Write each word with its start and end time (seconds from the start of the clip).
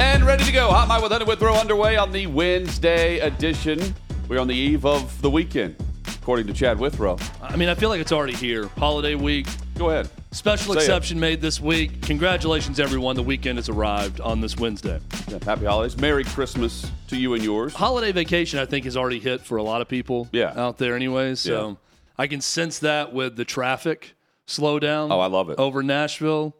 And 0.00 0.24
ready 0.24 0.44
to 0.44 0.52
go. 0.52 0.70
Hot 0.70 0.88
Mic 0.88 1.02
with 1.02 1.12
Underwood 1.12 1.38
throw 1.38 1.54
underway 1.54 1.96
on 1.96 2.10
the 2.10 2.26
Wednesday 2.26 3.18
edition. 3.18 3.94
We're 4.28 4.40
on 4.40 4.48
the 4.48 4.54
eve 4.54 4.84
of 4.86 5.20
the 5.22 5.30
weekend, 5.30 5.76
according 6.06 6.46
to 6.46 6.52
Chad 6.52 6.78
Withrow. 6.78 7.18
I 7.42 7.56
mean, 7.56 7.68
I 7.68 7.74
feel 7.74 7.88
like 7.90 8.00
it's 8.00 8.12
already 8.12 8.34
here. 8.34 8.66
Holiday 8.78 9.14
week. 9.14 9.46
Go 9.76 9.90
ahead. 9.90 10.08
Special 10.32 10.72
Say 10.74 10.80
it. 10.80 10.82
exception 10.84 11.18
made 11.20 11.40
this 11.40 11.60
week. 11.60 12.02
Congratulations, 12.02 12.78
everyone. 12.80 13.16
The 13.16 13.22
weekend 13.22 13.58
has 13.58 13.68
arrived 13.68 14.20
on 14.20 14.40
this 14.40 14.56
Wednesday. 14.56 15.00
Yeah, 15.28 15.38
happy 15.44 15.64
holidays. 15.66 15.96
Merry 15.98 16.24
Christmas 16.24 16.90
to 17.08 17.16
you 17.16 17.34
and 17.34 17.42
yours. 17.44 17.74
Holiday 17.74 18.12
vacation, 18.12 18.58
I 18.58 18.66
think, 18.66 18.84
has 18.84 18.96
already 18.96 19.18
hit 19.20 19.40
for 19.42 19.56
a 19.58 19.62
lot 19.62 19.80
of 19.82 19.88
people 19.88 20.28
Yeah. 20.32 20.52
out 20.56 20.78
there, 20.78 20.94
anyways. 20.96 21.40
So 21.40 21.68
Yeah. 21.68 21.74
I 22.18 22.26
can 22.26 22.40
sense 22.40 22.78
that 22.80 23.12
with 23.12 23.36
the 23.36 23.44
traffic 23.44 24.14
slowdown. 24.46 25.10
Oh, 25.12 25.20
I 25.20 25.26
love 25.26 25.50
it. 25.50 25.58
Over 25.58 25.82
Nashville, 25.82 26.54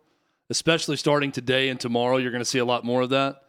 especially 0.51 0.97
starting 0.97 1.33
today 1.33 1.69
and 1.69 1.81
tomorrow. 1.81 2.19
You're 2.19 2.33
going 2.33 2.43
to 2.43 2.49
see 2.49 2.59
a 2.59 2.65
lot 2.65 2.85
more 2.85 3.03
of 3.03 3.11
that. 3.11 3.43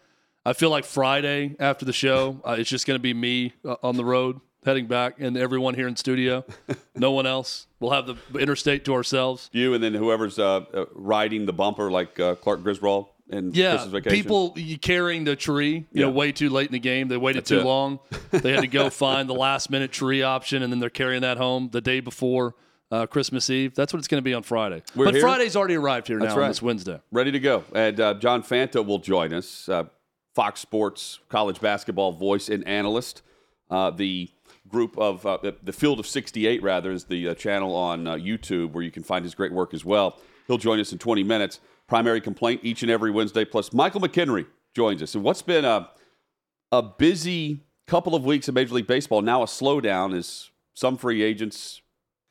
I 0.46 0.54
feel 0.54 0.70
like 0.70 0.86
Friday 0.86 1.56
after 1.60 1.86
the 1.86 1.94
show, 1.94 2.42
uh, 2.46 2.56
it's 2.58 2.70
just 2.70 2.88
going 2.88 2.96
to 2.98 3.02
be 3.02 3.14
me 3.14 3.54
uh, 3.66 3.76
on 3.84 3.98
the 3.98 4.06
road 4.06 4.40
heading 4.64 4.86
back 4.88 5.16
and 5.20 5.38
everyone 5.38 5.74
here 5.74 5.88
in 5.88 5.96
studio. 5.96 6.46
no 6.96 7.12
one 7.12 7.26
else. 7.26 7.68
We'll 7.80 7.92
have 7.92 8.08
the 8.08 8.16
interstate 8.40 8.86
to 8.86 8.94
ourselves. 8.94 9.50
You 9.52 9.74
and 9.74 9.84
then 9.84 9.94
whoever's 9.94 10.40
uh, 10.40 10.66
uh, 10.74 10.86
riding 10.94 11.46
the 11.46 11.54
bumper, 11.54 11.92
like 11.92 12.20
uh, 12.20 12.36
Clark 12.36 12.64
Griswold 12.64 13.08
and 13.30 13.56
Yeah, 13.56 13.72
Christmas 13.78 13.92
vacation. 14.04 14.24
people 14.24 14.56
carrying 14.82 15.24
the 15.24 15.36
tree, 15.36 15.86
you 15.92 16.02
know, 16.02 16.10
way 16.12 16.32
too 16.32 16.50
late 16.50 16.68
in 16.68 16.74
the 16.74 16.80
game. 16.80 17.08
They 17.08 17.18
waited 17.18 17.42
That's 17.42 17.50
too 17.50 17.60
it. 17.60 17.66
long. 17.66 18.00
They 18.32 18.52
had 18.52 18.62
to 18.62 18.68
go 18.68 18.90
find 18.92 19.30
the 19.30 19.34
last 19.36 19.70
minute 19.70 19.92
tree 19.92 20.22
option, 20.22 20.62
and 20.64 20.72
then 20.72 20.80
they're 20.80 20.90
carrying 20.90 21.22
that 21.22 21.38
home 21.38 21.70
the 21.72 21.82
day 21.82 22.00
before 22.00 22.56
uh, 22.92 23.08
Christmas 23.08 23.50
Eve. 23.50 23.74
That's 23.74 23.94
what 23.94 24.00
it's 24.00 24.08
going 24.08 24.22
to 24.22 24.26
be 24.26 24.34
on 24.34 24.44
Friday. 24.44 24.84
We're 24.96 25.06
but 25.06 25.14
here. 25.16 25.24
Friday's 25.24 25.56
already 25.56 25.76
arrived 25.76 26.08
here 26.08 26.20
That's 26.20 26.36
now 26.36 26.42
right. 26.42 26.48
this 26.50 26.62
Wednesday. 26.62 27.00
ready 27.12 27.32
to 27.32 27.40
go. 27.40 27.64
And 27.74 28.00
uh, 28.00 28.14
John 28.16 28.44
Fanta 28.44 28.86
will 28.86 29.00
join 29.00 29.34
us, 29.34 29.70
uh, 29.70 29.86
Fox 30.36 30.62
Sports 30.62 31.20
college 31.30 31.60
basketball 31.60 32.12
voice 32.14 32.50
and 32.50 32.66
analyst. 32.68 33.22
Uh, 33.70 33.90
the 33.92 34.30
group 34.68 34.98
of 34.98 35.26
uh, 35.26 35.38
the, 35.42 35.56
the 35.64 35.74
Field 35.74 36.00
of 36.00 36.08
68, 36.08 36.62
rather, 36.64 36.92
is 36.92 37.06
the 37.06 37.30
uh, 37.30 37.34
channel 37.34 37.76
on 37.76 38.08
uh, 38.08 38.16
YouTube 38.16 38.72
where 38.72 38.84
you 38.84 38.92
can 38.92 39.04
find 39.04 39.26
his 39.26 39.36
great 39.36 39.52
work 39.52 39.74
as 39.74 39.84
well. 39.84 40.20
He'll 40.48 40.58
join 40.58 40.80
us 40.80 40.92
in 40.92 40.98
20 41.00 41.24
minutes. 41.24 41.60
Primary 41.88 42.22
complaint 42.22 42.62
each 42.64 42.82
and 42.82 42.92
every 42.92 43.12
Wednesday. 43.12 43.44
Plus, 43.44 43.74
Michael 43.74 44.00
McHenry 44.00 44.46
joins 44.74 45.02
us. 45.02 45.16
And 45.16 45.24
what's 45.24 45.42
been 45.42 45.66
a 45.66 45.90
a 46.72 46.82
busy 46.82 47.60
couple 47.86 48.16
of 48.16 48.24
weeks 48.24 48.48
of 48.48 48.56
Major 48.56 48.76
League 48.76 48.88
Baseball 48.88 49.22
now 49.22 49.44
a 49.44 49.46
slowdown 49.46 50.18
as 50.18 50.50
some 50.74 50.98
free 50.98 51.22
agents 51.22 51.82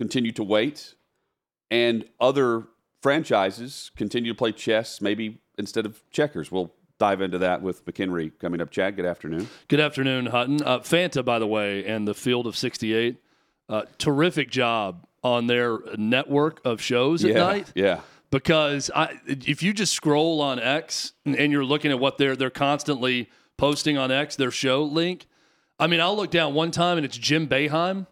continue 0.01 0.33
to 0.33 0.43
wait 0.43 0.95
and 1.71 2.07
other 2.19 2.65
franchises 3.03 3.91
continue 3.97 4.33
to 4.33 4.37
play 4.37 4.51
chess, 4.51 5.03
maybe 5.03 5.43
instead 5.59 5.85
of 5.85 6.03
checkers. 6.11 6.51
We'll 6.51 6.73
dive 6.99 7.21
into 7.21 7.37
that 7.39 7.61
with 7.61 7.85
McHenry 7.85 8.33
coming 8.39 8.63
up. 8.63 8.71
Chad, 8.71 8.97
good 8.97 9.05
afternoon. 9.05 9.47
Good 9.69 9.79
afternoon, 9.79 10.27
Hutton. 10.27 10.63
Uh, 10.63 10.79
Fanta, 10.79 11.23
by 11.23 11.39
the 11.39 11.47
way, 11.47 11.85
and 11.85 12.09
the 12.09 12.15
Field 12.15 12.47
of 12.47 12.57
68, 12.57 13.19
uh, 13.69 13.83
terrific 13.99 14.51
job 14.51 15.07
on 15.23 15.49
their 15.49 15.79
network 15.99 16.63
of 16.65 16.81
shows 16.81 17.23
at 17.23 17.33
yeah, 17.33 17.39
night. 17.39 17.71
yeah. 17.75 18.01
because 18.31 18.91
I, 18.97 19.21
if 19.27 19.63
you 19.63 19.75
just 19.75 19.93
scroll 19.93 20.41
on 20.41 20.59
X 20.59 21.13
and, 21.27 21.37
and 21.37 21.53
you're 21.53 21.65
looking 21.65 21.91
at 21.91 22.01
what 22.01 22.17
they're 22.17 22.37
they're 22.37 22.49
constantly 22.49 23.29
posting 23.59 23.99
on 23.99 24.11
X, 24.11 24.35
their 24.37 24.51
show 24.51 24.83
link. 24.83 25.27
I 25.79 25.89
mean, 25.89 26.01
I'll 26.01 26.17
look 26.17 26.31
down 26.31 26.55
one 26.55 26.71
time 26.71 26.97
and 26.97 27.05
it's 27.05 27.19
Jim 27.19 27.47
Boeheim 27.47 28.07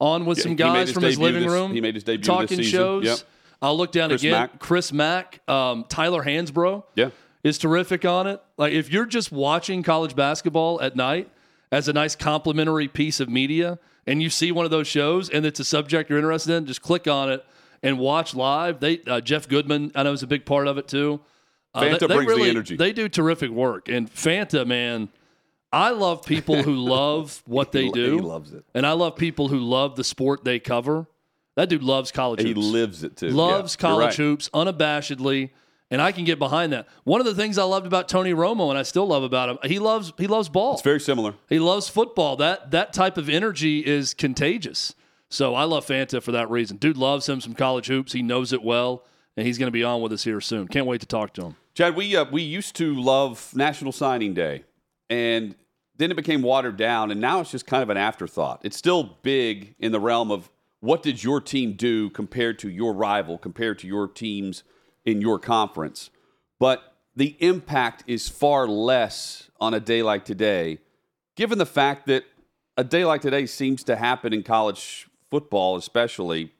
on 0.00 0.24
with 0.26 0.38
Yeah, 0.38 0.44
some 0.44 0.56
guys 0.56 0.88
his 0.88 0.94
from 0.94 1.02
his 1.04 1.18
living 1.18 1.42
this- 1.42 1.52
room. 1.52 1.72
he 1.72 1.80
made 1.80 1.94
his 1.94 2.04
debut 2.04 2.18
this 2.18 2.26
talking 2.26 2.62
shows. 2.62 3.04
Yep. 3.04 3.18
I'll 3.62 3.76
look 3.76 3.92
down 3.92 4.08
Chris 4.08 4.22
again. 4.22 4.32
Mack. 4.32 4.58
Chris 4.58 4.92
Mack, 4.92 5.40
um, 5.48 5.84
Tyler 5.88 6.24
Hansbrough 6.24 6.82
Yeah. 6.94 7.10
is 7.44 7.58
terrific 7.58 8.04
on 8.06 8.26
it. 8.26 8.40
Like 8.56 8.72
if 8.72 8.90
you're 8.90 9.04
just 9.06 9.30
watching 9.30 9.82
college 9.82 10.16
basketball 10.16 10.80
at 10.80 10.96
night 10.96 11.28
as 11.70 11.86
a 11.86 11.92
nice 11.92 12.16
complimentary 12.16 12.88
piece 12.88 13.20
of 13.20 13.28
media, 13.28 13.78
and 14.06 14.22
you 14.22 14.30
see 14.30 14.50
one 14.50 14.64
of 14.64 14.70
those 14.70 14.86
shows 14.88 15.28
and 15.28 15.44
it's 15.44 15.60
a 15.60 15.64
subject 15.64 16.08
you're 16.08 16.18
interested 16.18 16.54
in, 16.54 16.64
just 16.66 16.80
click 16.80 17.06
on 17.06 17.30
it 17.30 17.44
and 17.82 17.98
watch 17.98 18.34
live. 18.34 18.80
They 18.80 19.00
uh, 19.06 19.20
Jeff 19.20 19.46
Goodman, 19.46 19.92
I 19.94 20.02
know, 20.04 20.12
is 20.12 20.22
a 20.22 20.26
big 20.26 20.46
part 20.46 20.66
of 20.66 20.78
it 20.78 20.88
too. 20.88 21.20
Uh, 21.74 21.82
Fanta 21.82 22.08
brings 22.08 22.34
the 22.34 22.42
energy. 22.48 22.76
They 22.76 22.92
do 22.92 23.08
terrific 23.08 23.50
work, 23.50 23.88
and 23.88 24.12
Fanta, 24.12 24.66
man. 24.66 25.08
I 25.72 25.90
love 25.90 26.24
people 26.24 26.62
who 26.62 26.74
love 26.76 27.42
what 27.46 27.72
they 27.72 27.84
He- 27.84 27.92
do. 27.92 28.14
he 28.16 28.20
loves 28.20 28.52
it. 28.52 28.64
and 28.74 28.86
I 28.86 28.92
love 28.92 29.16
people 29.16 29.48
who 29.48 29.58
love 29.60 29.96
the 29.96 30.04
sport 30.04 30.44
they 30.44 30.58
cover. 30.58 31.06
That 31.56 31.68
dude 31.68 31.82
loves 31.82 32.10
college. 32.12 32.40
Hoops. 32.40 32.48
He 32.48 32.54
lives 32.54 33.02
it 33.02 33.16
too. 33.16 33.28
loves 33.30 33.76
Yeah, 33.78 33.80
college 33.88 34.06
right. 34.06 34.14
hoops 34.16 34.48
unabashedly 34.54 35.50
and 35.92 36.00
I 36.00 36.12
can 36.12 36.24
get 36.24 36.38
behind 36.38 36.72
that. 36.72 36.86
One 37.02 37.20
of 37.20 37.26
the 37.26 37.34
things 37.34 37.58
I 37.58 37.64
loved 37.64 37.84
about 37.86 38.08
Tony 38.08 38.32
Romo 38.32 38.70
and 38.70 38.78
I 38.78 38.82
still 38.84 39.06
love 39.06 39.24
about 39.24 39.48
him, 39.48 39.58
he 39.64 39.78
loves 39.78 40.12
he 40.18 40.26
loves 40.26 40.48
ball. 40.48 40.74
It's 40.74 40.82
very 40.82 41.00
similar. 41.00 41.34
he 41.48 41.58
loves 41.58 41.88
football. 41.88 42.36
That 42.36 42.70
that 42.70 42.92
type 42.92 43.16
of 43.18 43.28
energy 43.28 43.80
is 43.84 44.14
contagious. 44.14 44.94
So 45.28 45.54
I 45.54 45.64
love 45.64 45.86
Fanta 45.86 46.22
for 46.22 46.32
that 46.32 46.50
reason. 46.50 46.76
Dude 46.76 46.96
loves 46.96 47.28
him 47.28 47.40
some 47.40 47.54
college 47.54 47.86
hoops. 47.88 48.12
He 48.12 48.22
knows 48.22 48.52
it 48.52 48.62
well 48.62 49.04
and 49.36 49.46
he's 49.46 49.58
going 49.58 49.68
to 49.68 49.72
be 49.72 49.84
on 49.84 50.00
with 50.02 50.12
us 50.12 50.24
here 50.24 50.40
soon. 50.40 50.66
Can't 50.68 50.86
wait 50.86 51.00
to 51.02 51.06
talk 51.06 51.32
to 51.34 51.42
him. 51.46 51.56
Chad, 51.74 51.94
we 51.96 52.16
uh, 52.16 52.24
we 52.30 52.42
used 52.42 52.74
to 52.76 52.94
love 52.94 53.50
National 53.54 53.92
Signing 53.92 54.34
Day, 54.34 54.64
and 55.10 55.54
then 55.96 56.10
it 56.10 56.16
became 56.16 56.40
watered 56.40 56.78
down, 56.78 57.10
and 57.10 57.20
now 57.20 57.40
it's 57.40 57.50
just 57.50 57.66
kind 57.66 57.82
of 57.82 57.90
an 57.90 57.98
afterthought. 57.98 58.60
It's 58.64 58.76
still 58.76 59.18
big 59.22 59.74
in 59.78 59.92
the 59.92 60.00
realm 60.00 60.30
of 60.30 60.48
what 60.80 61.02
did 61.02 61.22
your 61.22 61.42
team 61.42 61.74
do 61.74 62.08
compared 62.08 62.58
to 62.60 62.70
your 62.70 62.94
rival, 62.94 63.36
compared 63.36 63.78
to 63.80 63.86
your 63.86 64.08
teams 64.08 64.62
in 65.04 65.20
your 65.20 65.38
conference, 65.38 66.08
but 66.58 66.94
the 67.16 67.36
impact 67.40 68.04
is 68.06 68.28
far 68.28 68.66
less 68.66 69.50
on 69.60 69.74
a 69.74 69.80
day 69.80 70.02
like 70.02 70.24
today, 70.24 70.78
given 71.36 71.58
the 71.58 71.66
fact 71.66 72.06
that 72.06 72.24
a 72.76 72.84
day 72.84 73.04
like 73.04 73.20
today 73.20 73.44
seems 73.44 73.84
to 73.84 73.96
happen 73.96 74.32
in 74.32 74.42
college 74.42 75.08
football, 75.30 75.76
especially 75.76 76.52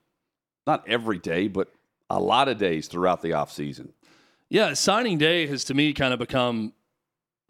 not 0.66 0.86
every 0.86 1.18
day, 1.18 1.48
but 1.48 1.72
a 2.10 2.20
lot 2.20 2.48
of 2.48 2.58
days 2.58 2.88
throughout 2.88 3.22
the 3.22 3.30
offseason. 3.30 3.92
Yeah, 4.48 4.74
signing 4.74 5.16
day 5.16 5.46
has 5.46 5.64
to 5.64 5.74
me 5.74 5.92
kind 5.92 6.12
of 6.12 6.18
become 6.18 6.72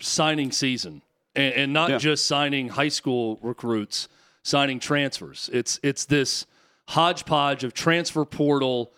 signing 0.00 0.52
season, 0.52 1.02
and, 1.34 1.54
and 1.54 1.72
not 1.72 1.90
Yeah. 1.90 1.98
just 1.98 2.26
signing 2.26 2.70
high 2.70 2.88
school 2.88 3.38
recruits, 3.42 4.08
signing 4.42 4.80
transfers. 4.80 5.50
It's 5.52 5.78
it's 5.82 6.04
this 6.04 6.46
hodgepodge 6.88 7.62
of 7.64 7.72
transfer 7.74 8.24
portal, 8.24 8.92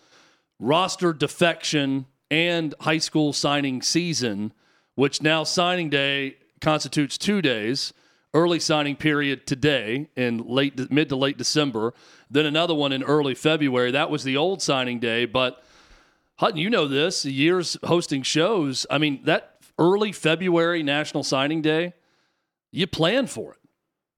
roster 0.59 1.13
defection, 1.13 2.05
and 2.31 2.73
high 2.81 2.97
school 2.97 3.33
signing 3.33 3.81
season, 3.81 4.53
which 4.95 5.21
now 5.21 5.43
signing 5.43 5.89
day 5.89 6.37
constitutes 6.61 7.17
two 7.17 7.41
days. 7.41 7.93
Early 8.35 8.59
signing 8.59 8.95
period 8.95 9.45
today 9.45 10.09
in 10.15 10.39
late 10.39 10.89
mid 10.89 11.07
to 11.09 11.15
late 11.15 11.37
December, 11.37 11.93
then 12.31 12.47
another 12.47 12.73
one 12.73 12.91
in 12.91 13.03
early 13.03 13.35
February. 13.35 13.91
That 13.91 14.09
was 14.09 14.23
the 14.23 14.35
old 14.37 14.59
signing 14.59 14.99
day, 14.99 15.25
but 15.25 15.63
Hutton, 16.37 16.57
you 16.57 16.71
know 16.71 16.87
this. 16.87 17.25
Years 17.25 17.77
hosting 17.83 18.23
shows. 18.23 18.87
I 18.89 18.97
mean, 18.97 19.21
that 19.25 19.52
early 19.79 20.11
February 20.11 20.83
National 20.83 21.23
Signing 21.23 21.61
Day, 21.61 21.93
you 22.71 22.87
plan 22.87 23.27
for 23.27 23.51
it. 23.53 23.59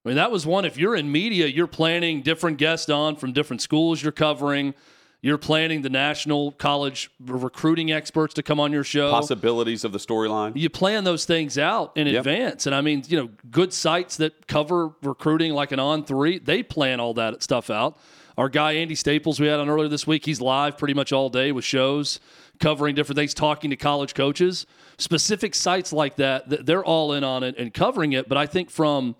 I 0.05 0.09
mean, 0.09 0.17
that 0.17 0.31
was 0.31 0.45
one. 0.45 0.65
If 0.65 0.77
you're 0.77 0.95
in 0.95 1.11
media, 1.11 1.47
you're 1.47 1.65
planning 1.67 2.21
different 2.21 2.57
guests 2.57 2.89
on 2.89 3.15
from 3.15 3.33
different 3.33 3.61
schools 3.61 4.03
you're 4.03 4.11
covering. 4.11 4.73
You're 5.21 5.39
planning 5.39 5.81
the 5.81 5.89
national 5.89 6.51
college 6.51 7.09
recruiting 7.19 7.91
experts 7.91 8.35
to 8.35 8.43
come 8.43 8.59
on 8.59 8.71
your 8.71 8.83
show. 8.83 9.09
Possibilities 9.09 9.83
of 9.83 9.91
the 9.91 9.97
storyline. 9.97 10.51
You 10.55 10.69
plan 10.69 11.03
those 11.03 11.25
things 11.25 11.57
out 11.57 11.91
in 11.97 12.05
Yep. 12.05 12.17
advance. 12.19 12.65
And 12.67 12.75
I 12.75 12.81
mean, 12.81 13.03
you 13.07 13.17
know, 13.17 13.29
good 13.49 13.73
sites 13.73 14.17
that 14.17 14.45
cover 14.47 14.91
recruiting 15.01 15.53
like 15.53 15.71
an 15.71 15.79
on 15.79 16.03
three, 16.03 16.37
they 16.37 16.61
plan 16.61 16.99
all 16.99 17.15
that 17.15 17.41
stuff 17.41 17.71
out. 17.71 17.97
Our 18.37 18.49
guy 18.49 18.73
Andy 18.73 18.95
Staples, 18.95 19.39
we 19.39 19.47
had 19.47 19.59
on 19.59 19.69
earlier 19.69 19.87
this 19.87 20.05
week, 20.05 20.25
he's 20.25 20.41
live 20.41 20.77
pretty 20.77 20.93
much 20.93 21.13
all 21.13 21.29
day 21.29 21.51
with 21.51 21.63
shows 21.63 22.19
covering 22.59 22.95
different 22.95 23.17
things, 23.17 23.33
talking 23.33 23.69
to 23.69 23.75
college 23.75 24.13
coaches. 24.13 24.65
Specific 24.97 25.55
sites 25.55 25.91
like 25.93 26.15
that, 26.17 26.65
they're 26.65 26.83
all 26.83 27.13
in 27.13 27.23
on 27.23 27.43
it 27.43 27.57
and 27.57 27.73
covering 27.73 28.13
it. 28.13 28.27
But 28.27 28.37
I 28.37 28.45
think 28.45 28.69
from 28.69 29.15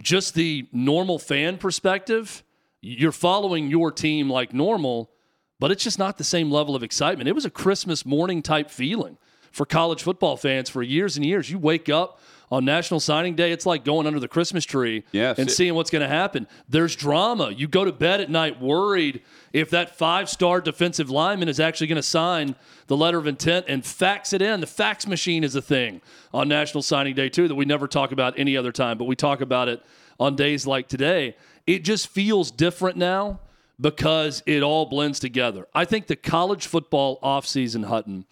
just 0.00 0.34
the 0.34 0.66
normal 0.72 1.18
fan 1.18 1.58
perspective, 1.58 2.42
you're 2.80 3.12
following 3.12 3.68
your 3.68 3.92
team 3.92 4.30
like 4.30 4.52
normal, 4.52 5.10
but 5.58 5.70
it's 5.70 5.84
just 5.84 5.98
not 5.98 6.18
the 6.18 6.24
same 6.24 6.50
level 6.50 6.74
of 6.74 6.82
excitement. 6.82 7.28
It 7.28 7.34
was 7.34 7.44
a 7.44 7.50
Christmas 7.50 8.06
morning 8.06 8.42
type 8.42 8.70
feeling 8.70 9.18
for 9.52 9.66
college 9.66 10.02
football 10.02 10.36
fans 10.36 10.70
for 10.70 10.82
years 10.82 11.16
and 11.16 11.26
years. 11.26 11.50
You 11.50 11.58
wake 11.58 11.88
up 11.88 12.20
on 12.50 12.64
National 12.64 12.98
Signing 12.98 13.36
Day, 13.36 13.52
it's 13.52 13.64
like 13.64 13.84
going 13.84 14.06
under 14.06 14.18
the 14.18 14.26
Christmas 14.28 14.64
tree 14.64 15.04
Yes, 15.12 15.38
and 15.38 15.48
it- 15.48 15.52
seeing 15.52 15.74
what's 15.74 15.90
going 15.90 16.02
to 16.02 16.08
happen. 16.08 16.48
There's 16.68 16.96
drama. 16.96 17.50
You 17.50 17.68
go 17.68 17.84
to 17.84 17.92
bed 17.92 18.20
at 18.20 18.28
night 18.30 18.60
worried 18.60 19.22
if 19.52 19.70
that 19.70 19.96
five 19.96 20.28
star 20.28 20.60
defensive 20.60 21.10
lineman 21.10 21.48
is 21.48 21.60
actually 21.60 21.86
going 21.86 21.96
to 21.96 22.02
sign 22.02 22.56
the 22.88 22.96
letter 22.96 23.18
of 23.18 23.26
intent 23.28 23.66
and 23.68 23.84
fax 23.84 24.32
it 24.32 24.42
in. 24.42 24.60
The 24.60 24.66
fax 24.66 25.06
machine 25.06 25.44
is 25.44 25.54
a 25.54 25.62
thing 25.62 26.00
on 26.34 26.48
National 26.48 26.82
Signing 26.82 27.14
Day, 27.14 27.28
too, 27.28 27.46
that 27.46 27.54
we 27.54 27.64
never 27.64 27.86
talk 27.86 28.10
about 28.10 28.38
any 28.38 28.56
other 28.56 28.72
time, 28.72 28.98
but 28.98 29.04
we 29.04 29.14
talk 29.14 29.40
about 29.40 29.68
it 29.68 29.80
on 30.18 30.34
days 30.34 30.66
like 30.66 30.88
today. 30.88 31.36
It 31.66 31.84
just 31.84 32.08
feels 32.08 32.50
different 32.50 32.96
now 32.96 33.38
because 33.80 34.42
it 34.44 34.62
all 34.62 34.86
blends 34.86 35.20
together. 35.20 35.66
I 35.72 35.84
think 35.84 36.08
the 36.08 36.16
college 36.16 36.66
football 36.66 37.18
offseason, 37.22 37.84
Hutton, 37.86 38.26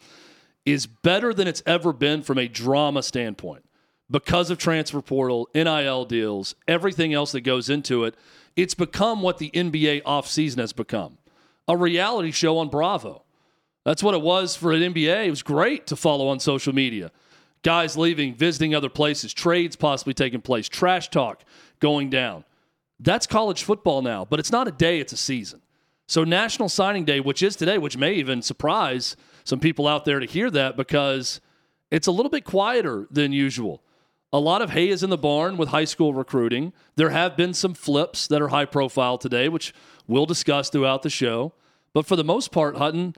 is 0.66 0.86
better 0.86 1.32
than 1.32 1.46
it's 1.48 1.62
ever 1.64 1.92
been 1.92 2.22
from 2.22 2.36
a 2.36 2.48
drama 2.48 3.02
standpoint 3.02 3.64
because 4.10 4.50
of 4.50 4.58
transfer 4.58 5.02
portal, 5.02 5.48
NIL 5.54 6.04
deals, 6.04 6.54
everything 6.66 7.12
else 7.12 7.32
that 7.32 7.42
goes 7.42 7.68
into 7.68 8.04
it. 8.04 8.14
It's 8.56 8.74
become 8.74 9.22
what 9.22 9.38
the 9.38 9.50
NBA 9.50 10.02
offseason 10.02 10.58
has 10.58 10.72
become 10.72 11.18
a 11.68 11.76
reality 11.76 12.30
show 12.30 12.58
on 12.58 12.68
Bravo. 12.68 13.22
That's 13.84 14.02
what 14.02 14.14
it 14.14 14.22
was 14.22 14.56
for 14.56 14.72
an 14.72 14.80
NBA. 14.80 15.26
It 15.26 15.30
was 15.30 15.42
great 15.42 15.86
to 15.88 15.96
follow 15.96 16.28
on 16.28 16.40
social 16.40 16.74
media. 16.74 17.12
Guys 17.62 17.96
leaving, 17.96 18.34
visiting 18.34 18.74
other 18.74 18.88
places, 18.88 19.34
trades 19.34 19.76
possibly 19.76 20.14
taking 20.14 20.40
place, 20.40 20.68
trash 20.68 21.10
talk 21.10 21.42
going 21.78 22.08
down. 22.08 22.44
That's 23.00 23.26
college 23.26 23.62
football 23.62 24.02
now, 24.02 24.24
but 24.24 24.40
it's 24.40 24.50
not 24.50 24.66
a 24.66 24.72
day, 24.72 24.98
it's 24.98 25.12
a 25.12 25.16
season. 25.16 25.62
So, 26.06 26.24
National 26.24 26.68
Signing 26.68 27.04
Day, 27.04 27.20
which 27.20 27.42
is 27.42 27.54
today, 27.54 27.76
which 27.76 27.98
may 27.98 28.14
even 28.14 28.40
surprise 28.40 29.14
some 29.44 29.60
people 29.60 29.86
out 29.86 30.04
there 30.04 30.20
to 30.20 30.26
hear 30.26 30.50
that 30.50 30.76
because 30.76 31.40
it's 31.90 32.06
a 32.06 32.12
little 32.12 32.30
bit 32.30 32.44
quieter 32.44 33.06
than 33.10 33.32
usual. 33.32 33.82
A 34.32 34.38
lot 34.38 34.60
of 34.60 34.70
hay 34.70 34.88
is 34.88 35.02
in 35.02 35.08
the 35.10 35.16
barn 35.16 35.56
with 35.56 35.70
high 35.70 35.86
school 35.86 36.12
recruiting. 36.12 36.72
There 36.96 37.10
have 37.10 37.36
been 37.36 37.54
some 37.54 37.72
flips 37.74 38.26
that 38.28 38.42
are 38.42 38.48
high 38.48 38.66
profile 38.66 39.16
today, 39.16 39.48
which 39.48 39.72
we'll 40.06 40.26
discuss 40.26 40.68
throughout 40.68 41.02
the 41.02 41.10
show. 41.10 41.54
But 41.94 42.04
for 42.06 42.14
the 42.14 42.24
most 42.24 42.52
part, 42.52 42.76
Hutton, 42.76 43.14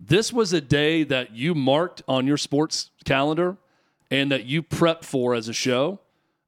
this 0.00 0.32
was 0.32 0.52
a 0.54 0.60
day 0.62 1.04
that 1.04 1.34
you 1.34 1.54
marked 1.54 2.02
on 2.08 2.26
your 2.26 2.38
sports 2.38 2.90
calendar 3.04 3.58
and 4.10 4.32
that 4.32 4.44
you 4.46 4.62
prepped 4.62 5.04
for 5.04 5.34
as 5.34 5.48
a 5.48 5.52
show 5.52 6.00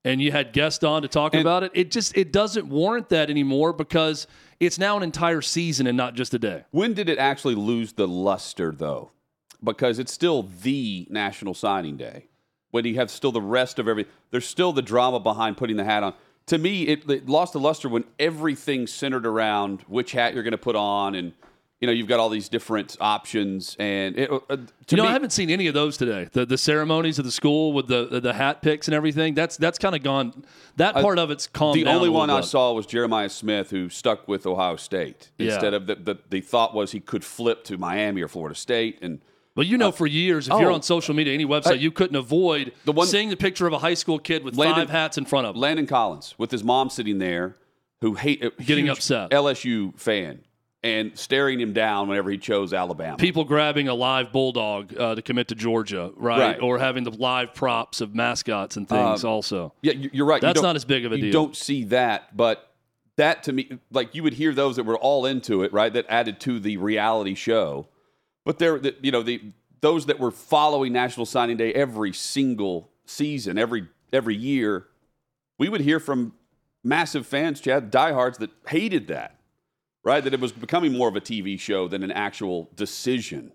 and 0.03 0.23
you 0.23 0.33
had 0.33 0.55
guests 0.55 0.83
on 0.83 1.03
to 1.03 1.09
talk 1.09 1.35
And- 1.35 1.43
about 1.43 1.63
it. 1.63 1.71
It 1.75 1.91
just 1.91 2.17
it 2.17 2.33
doesn't 2.33 2.67
warrant 2.69 3.11
that 3.11 3.29
anymore 3.29 3.75
because 3.75 4.27
it's 4.61 4.79
now 4.79 4.97
an 4.97 5.03
entire 5.03 5.43
season 5.43 5.87
and 5.87 5.95
not 5.97 6.15
just 6.15 6.33
a 6.33 6.39
day. 6.39 6.65
When 6.71 6.95
did 6.95 7.11
it 7.11 7.19
actually 7.19 7.55
lose 7.55 7.93
the 7.93 8.09
luster, 8.09 8.73
though? 8.73 9.11
Because 9.63 9.99
it's 9.99 10.11
still 10.13 10.43
the 10.63 11.07
National 11.11 11.53
Signing 11.53 11.99
Day. 11.99 12.29
When 12.71 12.85
you 12.85 12.95
have 12.97 13.11
still 13.11 13.33
the 13.33 13.41
rest 13.43 13.79
of 13.79 13.89
every, 13.89 14.07
there's 14.31 14.47
still 14.47 14.73
the 14.73 14.83
drama 14.83 15.19
behind 15.21 15.57
putting 15.57 15.77
the 15.77 15.85
hat 15.85 16.03
on. 16.03 16.15
To 16.47 16.59
me, 16.59 16.85
it, 16.85 17.09
it 17.11 17.29
lost 17.29 17.53
the 17.53 17.61
luster 17.61 17.89
when 17.89 18.05
everything 18.19 18.87
centered 18.87 19.27
around 19.27 19.83
which 19.89 20.13
hat 20.13 20.35
you're 20.35 20.43
going 20.43 20.53
to 20.53 20.59
put 20.59 20.77
on, 20.77 21.15
and 21.15 21.33
you 21.81 21.87
know 21.87 21.93
you've 21.93 22.09
got 22.09 22.19
all 22.21 22.29
these 22.29 22.49
different 22.49 22.97
options. 23.01 23.77
And 23.79 24.19
it, 24.19 24.31
uh, 24.31 24.39
to 24.49 24.67
You 24.91 24.97
know, 24.97 25.03
me, 25.05 25.09
I 25.09 25.13
haven't 25.13 25.31
seen 25.31 25.51
any 25.51 25.67
of 25.67 25.75
those 25.75 25.97
today. 25.97 26.29
The 26.33 26.45
the 26.47 26.59
ceremonies 26.59 27.19
of 27.19 27.25
the 27.25 27.31
school 27.31 27.73
with 27.73 27.87
the 27.89 28.07
the, 28.07 28.21
the 28.21 28.33
hat 28.35 28.63
picks 28.63 28.89
and 28.89 28.95
everything. 28.95 29.35
That's 29.35 29.57
that's 29.57 29.79
kind 29.79 29.95
of 29.95 30.03
gone. 30.03 30.45
That 30.77 30.95
part 30.95 31.19
of 31.19 31.31
it's 31.31 31.47
calmed 31.47 31.77
the 31.81 31.87
only 31.87 32.09
one 32.09 32.31
I 32.31 32.41
saw 32.41 32.73
was 32.73 32.87
Jeremiah 32.87 33.29
Smith, 33.31 33.71
who 33.71 33.89
stuck 33.89 34.27
with 34.29 34.47
Ohio 34.47 34.77
State 34.77 35.31
Yeah. 35.39 35.53
instead 35.55 35.75
of 35.75 35.87
the, 35.87 35.95
the 35.97 36.19
the 36.31 36.41
thought 36.41 36.75
was 36.75 36.93
he 36.93 37.01
could 37.01 37.25
flip 37.25 37.65
to 37.65 37.79
Miami 37.79 38.23
or 38.23 38.29
Florida 38.29 38.55
State, 38.55 38.99
and 39.03 39.21
But 39.55 39.67
you 39.67 39.77
know, 39.77 39.89
uh, 39.89 39.93
for 39.93 40.07
years, 40.07 40.49
if 40.49 40.59
you're 40.61 40.71
oh. 40.71 40.75
on 40.75 40.83
social 40.83 41.15
media, 41.15 41.35
any 41.35 41.45
website, 41.45 41.81
you 41.81 41.91
couldn't 41.91 42.17
avoid 42.17 42.73
The 42.85 42.93
one- 42.93 43.07
seeing 43.07 43.31
the 43.31 43.37
picture 43.37 43.67
of 43.67 43.73
a 43.73 43.79
high 43.79 43.95
school 43.95 44.19
kid 44.19 44.45
with 44.45 44.57
Landon- 44.57 44.87
five 44.87 44.91
hats 44.91 45.19
in 45.19 45.25
front 45.25 45.47
of 45.47 45.55
him. 45.57 45.61
Landon 45.61 45.87
Collins 45.87 46.35
with 46.39 46.51
his 46.51 46.63
mom 46.63 46.89
sitting 46.89 47.19
there, 47.19 47.57
who 48.01 48.15
hate 48.15 48.45
uh, 48.45 48.51
Getting 48.65 48.89
upset. 48.89 49.31
LSU 49.31 49.99
fan 49.99 50.41
and 50.83 51.19
staring 51.19 51.61
him 51.61 51.73
down 51.73 52.09
whenever 52.09 52.31
he 52.31 52.39
chose 52.39 52.73
Alabama. 52.73 53.17
People 53.19 53.45
grabbing 53.45 53.89
a 53.89 53.95
live 53.95 54.33
bulldog 54.33 54.97
uh, 54.99 55.15
to 55.15 55.21
commit 55.21 55.49
to 55.49 55.55
Georgia, 55.55 56.11
right? 56.17 56.39
Right. 56.39 56.63
Or 56.63 56.79
having 56.79 57.05
the 57.05 57.11
live 57.11 57.53
props 57.53 58.01
of 58.01 58.15
mascots 58.15 58.77
and 58.77 58.89
things. 58.89 59.25
Um, 59.25 59.31
also, 59.31 59.75
yeah, 59.83 59.93
you- 59.93 60.11
you're 60.13 60.27
right. 60.27 60.41
That's 60.41 60.61
don't- 60.61 60.77
as 60.77 60.85
big 60.85 61.05
of 61.05 61.13
a 61.13 61.17
you 61.17 61.25
deal. 61.25 61.33
don't 61.33 61.57
see 61.57 61.85
that, 61.85 62.35
but 62.37 62.71
that 63.17 63.43
to 63.43 63.53
me, 63.53 63.79
like 63.91 64.15
you 64.15 64.23
would 64.23 64.35
hear 64.35 64.55
those 64.55 64.77
that 64.77 64.85
were 64.85 64.97
all 64.99 65.27
into 65.27 65.63
it, 65.63 65.73
right? 65.73 65.93
That 65.93 66.07
added 66.09 66.41
to 66.41 66.59
the 66.59 66.79
reality 66.79 67.35
show. 67.35 67.89
But 68.45 68.59
there, 68.59 68.79
the, 68.79 68.95
you 69.03 69.11
know, 69.11 69.23
the 69.23 69.41
those 69.81 70.07
that 70.07 70.19
were 70.19 70.31
following 70.31 70.93
National 70.93 71.27
Signing 71.27 71.57
Day 71.57 71.73
every 71.73 72.13
single 72.13 72.91
season, 73.07 73.59
every 73.59 73.89
every 74.13 74.37
year, 74.37 74.87
we 75.59 75.69
would 75.69 75.81
hear 75.81 76.01
from 76.01 76.35
massive 76.83 77.27
fans, 77.27 77.61
Chad, 77.61 77.91
diehards 77.91 78.39
that 78.39 78.51
hated 78.69 79.09
that, 79.09 79.37
right? 80.05 80.23
That 80.23 80.35
it 80.35 80.41
was 80.41 80.53
becoming 80.53 80.93
more 80.93 81.09
of 81.09 81.17
a 81.17 81.21
TV 81.21 81.59
show 81.59 81.89
than 81.89 82.03
an 82.03 82.13
actual 82.13 82.71
decision. 82.75 83.53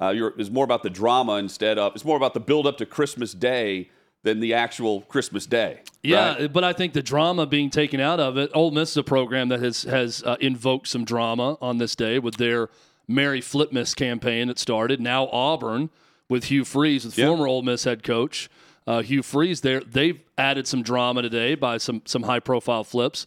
Uh, 0.00 0.10
you're, 0.10 0.34
it's 0.36 0.50
more 0.50 0.64
about 0.64 0.82
the 0.82 0.90
drama 0.90 1.34
instead 1.34 1.78
of 1.78 1.94
it's 1.94 2.04
more 2.04 2.16
about 2.16 2.34
the 2.34 2.40
build 2.40 2.66
up 2.66 2.76
to 2.78 2.86
Christmas 2.86 3.32
Day 3.32 3.90
than 4.24 4.40
the 4.40 4.54
actual 4.54 5.02
Christmas 5.02 5.46
Day. 5.46 5.82
yeah. 6.02 6.34
right? 6.34 6.52
But 6.52 6.64
I 6.64 6.72
think 6.72 6.94
the 6.94 7.02
drama 7.02 7.46
being 7.46 7.70
taken 7.70 8.00
out 8.00 8.18
of 8.18 8.36
it. 8.36 8.50
Ole 8.54 8.70
Miss 8.70 8.92
is 8.92 8.96
a 8.96 9.02
program 9.04 9.48
that 9.50 9.60
has 9.60 9.82
has 9.84 10.22
uh, 10.24 10.36
invoked 10.40 10.88
some 10.88 11.04
drama 11.04 11.56
on 11.60 11.78
this 11.78 11.94
day 11.94 12.18
with 12.18 12.36
their 12.36 12.70
Merry 13.06 13.40
Flipmas 13.40 13.94
campaign 13.94 14.48
that 14.48 14.58
started. 14.58 15.00
Now 15.00 15.28
Auburn 15.28 15.90
with 16.28 16.44
Hugh 16.44 16.64
Freeze, 16.64 17.04
with 17.04 17.18
Yeah. 17.18 17.26
former 17.26 17.46
Ole 17.46 17.62
Miss 17.62 17.84
head 17.84 18.02
coach 18.02 18.48
uh, 18.86 19.02
Hugh 19.02 19.22
Freeze. 19.22 19.60
There, 19.62 19.80
they've 19.80 20.20
added 20.36 20.66
some 20.66 20.82
drama 20.82 21.22
today 21.22 21.54
by 21.54 21.78
some 21.78 22.02
some 22.04 22.22
high 22.24 22.40
profile 22.40 22.84
flips. 22.84 23.26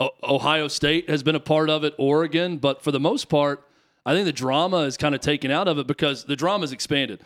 O- 0.00 0.10
Ohio 0.22 0.68
State 0.68 1.08
has 1.08 1.22
been 1.22 1.34
a 1.36 1.40
part 1.40 1.70
of 1.70 1.84
it, 1.84 1.94
Oregon, 1.98 2.58
but 2.58 2.82
for 2.82 2.90
the 2.90 3.00
most 3.00 3.28
part, 3.28 3.66
I 4.04 4.14
think 4.14 4.24
the 4.26 4.32
drama 4.32 4.78
is 4.78 4.96
kind 4.96 5.14
of 5.14 5.20
taken 5.20 5.50
out 5.50 5.68
of 5.68 5.78
it 5.78 5.86
because 5.86 6.24
the 6.24 6.36
drama 6.36 6.64
is 6.64 6.72
expanded. 6.72 7.20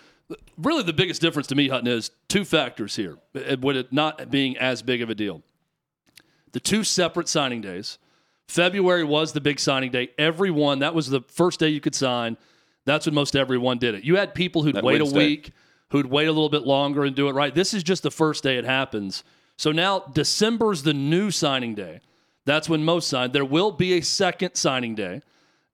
Really, 0.59 0.83
the 0.83 0.93
biggest 0.93 1.21
difference 1.23 1.47
to 1.49 1.55
me, 1.55 1.69
Hutton, 1.69 1.87
is 1.87 2.11
two 2.29 2.45
factors 2.45 2.97
here, 2.97 3.17
uh, 3.35 3.57
with 3.61 3.77
it 3.77 3.93
not 3.93 4.31
being 4.31 4.57
as 4.59 4.83
big 4.83 5.01
of 5.01 5.09
a 5.09 5.15
deal. 5.15 5.43
The 6.53 6.61
two 6.61 6.85
separate 6.85 7.29
signing 7.29 7.61
days. 7.61 7.99
February 8.49 9.05
was 9.05 9.33
the 9.33 9.41
big 9.41 9.59
signing 9.59 9.91
day. 9.91 10.11
Everyone, 10.19 10.79
that 10.81 10.95
was 10.95 11.09
the 11.09 11.21
first 11.29 11.61
day 11.61 11.69
you 11.69 11.81
could 11.81 11.95
sign. 11.95 12.37
That's 12.85 13.07
when 13.07 13.15
most 13.15 13.35
everyone 13.35 13.79
did 13.79 13.95
it. 13.95 14.05
You 14.05 14.17
had 14.17 14.35
people 14.35 14.63
who'd 14.63 14.77
That 14.77 14.85
wait 14.85 15.01
Wednesday. 15.01 15.19
a 15.19 15.23
week, 15.27 15.53
who'd 15.91 16.07
wait 16.07 16.27
a 16.27 16.33
little 16.33 16.49
bit 16.49 16.63
longer 16.63 17.05
and 17.05 17.15
do 17.17 17.29
it 17.29 17.33
right. 17.33 17.55
This 17.55 17.75
is 17.75 17.83
just 17.83 18.03
the 18.03 18.11
first 18.11 18.43
day 18.45 18.57
it 18.57 18.65
happens. 18.65 19.25
So 19.57 19.73
now 19.73 20.01
December's 20.01 20.83
the 20.83 20.95
new 20.95 21.31
signing 21.31 21.75
day. 21.75 22.01
That's 22.45 22.69
when 22.69 22.85
most 22.85 23.09
sign. 23.09 23.33
There 23.33 23.45
will 23.45 23.73
be 23.73 23.95
a 23.95 24.01
second 24.03 24.55
signing 24.55 24.95
day, 24.95 25.23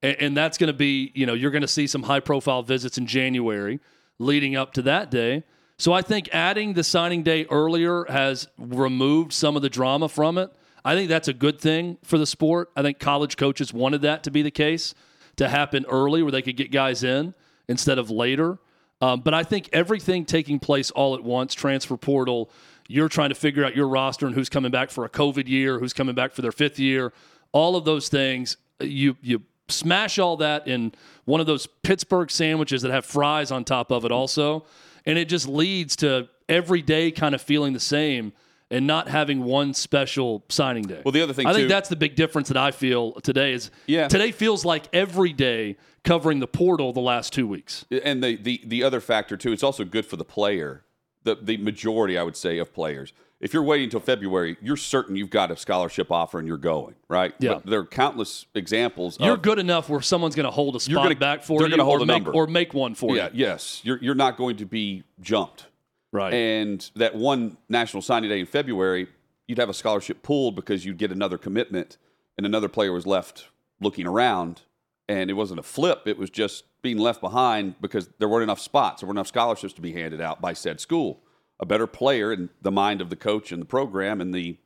and, 0.03 0.17
and 0.21 0.37
that's 0.37 0.57
going 0.57 0.69
to 0.69 0.77
be, 0.77 1.13
you 1.15 1.27
know, 1.27 1.35
you're 1.35 1.51
going 1.51 1.63
to 1.63 1.69
see 1.69 1.87
some 1.87 2.05
high 2.05 2.21
profile 2.21 2.63
visits 2.63 2.97
in 2.97 3.07
January 3.07 3.81
leading 4.19 4.57
up 4.57 4.73
to 4.75 4.83
that 4.83 5.11
day. 5.11 5.45
So 5.79 5.93
I 5.93 6.01
think 6.01 6.31
adding 6.33 6.73
the 6.73 6.85
signing 6.85 7.23
day 7.23 7.45
earlier 7.51 8.05
has 8.09 8.49
removed 8.57 9.33
some 9.33 9.57
of 9.57 9.63
the 9.63 9.69
drama 9.69 10.09
from 10.09 10.39
it. 10.39 10.51
I 10.85 10.95
think 10.95 11.09
that's 11.09 11.29
a 11.29 11.33
good 11.33 11.61
thing 11.61 11.99
for 12.03 12.19
the 12.19 12.27
sport. 12.27 12.71
I 12.77 12.83
think 12.83 12.99
college 12.99 13.37
coaches 13.37 13.73
wanted 13.73 14.03
that 14.03 14.25
to 14.25 14.31
be 14.31 14.43
the 14.43 14.51
case, 14.51 14.95
to 15.37 15.49
happen 15.49 15.85
early 15.89 16.23
where 16.23 16.33
they 16.33 16.43
could 16.43 16.57
get 16.57 16.73
guys 16.73 17.05
in 17.05 17.35
instead 17.69 17.99
of 17.99 18.11
later. 18.11 18.59
Um, 19.01 19.21
but 19.21 19.35
I 19.35 19.43
think 19.43 19.69
everything 19.73 20.25
taking 20.25 20.59
place 20.59 20.91
all 20.91 21.15
at 21.15 21.25
once, 21.25 21.55
transfer 21.55 21.97
portal, 21.97 22.51
you're 22.89 23.09
trying 23.09 23.31
to 23.31 23.35
figure 23.35 23.65
out 23.65 23.75
your 23.75 23.89
roster 23.89 24.27
and 24.27 24.35
who's 24.35 24.49
coming 24.49 24.71
back 24.71 24.91
for 24.91 25.05
a 25.05 25.09
COVID 25.09 25.49
year, 25.49 25.79
who's 25.79 25.93
coming 25.93 26.15
back 26.15 26.33
for 26.33 26.43
their 26.43 26.53
fifth 26.53 26.79
year, 26.79 27.13
all 27.53 27.77
of 27.77 27.85
those 27.85 28.09
things, 28.09 28.57
you 28.81 29.17
you 29.23 29.43
smash 29.69 30.19
all 30.19 30.37
that 30.37 30.67
in 30.69 30.93
one 31.25 31.41
of 31.41 31.47
those 31.47 31.67
Pittsburgh 31.67 32.31
sandwiches 32.31 32.83
that 32.83 32.91
have 32.91 33.05
fries 33.07 33.51
on 33.51 33.65
top 33.65 33.91
of 33.91 34.05
it 34.05 34.13
also, 34.13 34.65
and 35.07 35.19
it 35.19 35.29
just 35.29 35.49
leads 35.49 35.97
to 35.97 36.29
every 36.49 36.83
day 36.83 37.11
kind 37.11 37.35
of 37.35 37.41
feeling 37.41 37.73
the 37.73 37.81
same 37.81 38.33
and 38.73 38.87
not 38.87 39.07
having 39.09 39.45
one 39.45 39.75
special 39.75 40.45
signing 40.49 40.85
day. 40.85 41.03
Well, 41.05 41.13
the 41.13 41.23
other 41.23 41.33
thing, 41.35 41.47
I 41.47 41.53
think 41.53 41.69
that's 41.69 41.89
the 41.89 41.97
big 41.97 42.17
difference 42.17 42.49
that 42.49 42.57
I 42.57 42.71
feel 42.71 43.13
today 43.21 43.53
is 43.53 43.71
Yeah. 43.87 44.09
today 44.09 44.33
feels 44.33 44.65
like 44.65 44.89
every 44.93 45.33
day 45.33 45.77
covering 46.03 46.41
the 46.41 46.47
portal 46.49 46.93
the 46.93 47.01
last 47.01 47.33
two 47.33 47.47
weeks. 47.47 47.85
And 47.91 48.25
the, 48.25 48.37
the, 48.37 48.61
the 48.65 48.83
other 48.83 49.01
factor, 49.01 49.37
too, 49.37 49.53
it's 49.53 49.63
also 49.63 49.85
good 49.85 50.07
for 50.07 50.17
the 50.17 50.25
player, 50.25 50.85
the, 51.23 51.37
the 51.37 51.59
majority, 51.59 52.19
I 52.19 52.23
would 52.23 52.37
say, 52.37 52.59
of 52.59 52.73
players. 52.75 53.13
If 53.41 53.53
you're 53.53 53.63
waiting 53.65 53.85
until 53.85 53.99
February, 54.01 54.57
you're 54.63 54.77
certain 54.77 55.17
you've 55.17 55.29
got 55.31 55.51
a 55.51 55.57
scholarship 55.57 56.13
offer 56.13 56.39
and 56.39 56.47
you're 56.47 56.57
going, 56.57 56.95
right? 57.09 57.35
Yeah. 57.41 57.55
But 57.55 57.67
there 57.67 57.81
are 57.81 57.85
countless 57.85 58.47
examples 58.55 59.19
You're 59.19 59.35
of, 59.35 59.43
good 59.43 59.59
enough 59.59 59.89
where 59.89 60.01
someone's 60.01 60.37
going 60.37 60.45
to 60.45 60.53
hold 60.53 60.77
a 60.77 60.81
spot 60.81 60.95
gonna- 60.95 61.17
back 61.17 61.43
for 61.43 61.67
you 61.67 61.81
or 61.83 62.07
make, 62.07 62.27
or 62.33 62.47
make 62.47 62.73
one 62.73 62.95
for 62.95 63.17
yeah, 63.17 63.25
you. 63.33 63.45
yes, 63.47 63.81
you're, 63.83 63.99
you're 64.01 64.15
not 64.15 64.37
going 64.37 64.57
to 64.59 64.65
be 64.65 65.03
jumped. 65.21 65.67
Right. 66.13 66.33
And 66.35 66.91
that 66.95 67.15
one 67.15 67.57
national 67.69 68.03
signing 68.03 68.31
day 68.31 68.41
in 68.41 68.47
February, 68.47 69.09
you'd 69.49 69.59
have 69.59 69.71
a 69.71 69.75
scholarship 69.75 70.23
pulled 70.23 70.55
because 70.55 70.85
you'd 70.85 70.99
get 70.99 71.11
another 71.11 71.39
commitment 71.39 71.97
and 72.37 72.47
another 72.47 72.69
player 72.69 72.93
was 72.93 73.07
left 73.07 73.49
looking 73.81 74.07
around 74.07 74.63
and 75.09 75.31
it 75.31 75.35
wasn't 75.35 75.59
a 75.59 75.63
flip. 75.63 76.03
It 76.07 76.19
was 76.19 76.31
just 76.31 76.65
being 76.83 76.99
left 76.99 77.21
behind 77.21 77.81
because 77.81 78.09
there 78.19 78.29
weren't 78.29 78.43
enough 78.43 78.61
spots. 78.61 79.01
There 79.01 79.09
weren't 79.09 79.19
enough 79.19 79.29
scholarships 79.29 79.73
to 79.75 79.81
be 79.81 79.93
handed 79.93 80.21
out 80.21 80.41
by 80.41 80.53
said 80.53 80.81
school. 80.81 81.21
A 81.61 81.67
better 81.67 81.87
player 81.87 82.33
in 82.33 82.51
the 82.61 82.73
mind 82.73 83.01
of 83.01 83.09
the 83.09 83.17
coach 83.17 83.53
and 83.53 83.63
the 83.63 83.67
program 83.67 84.21
and 84.21 84.35
the 84.35 84.59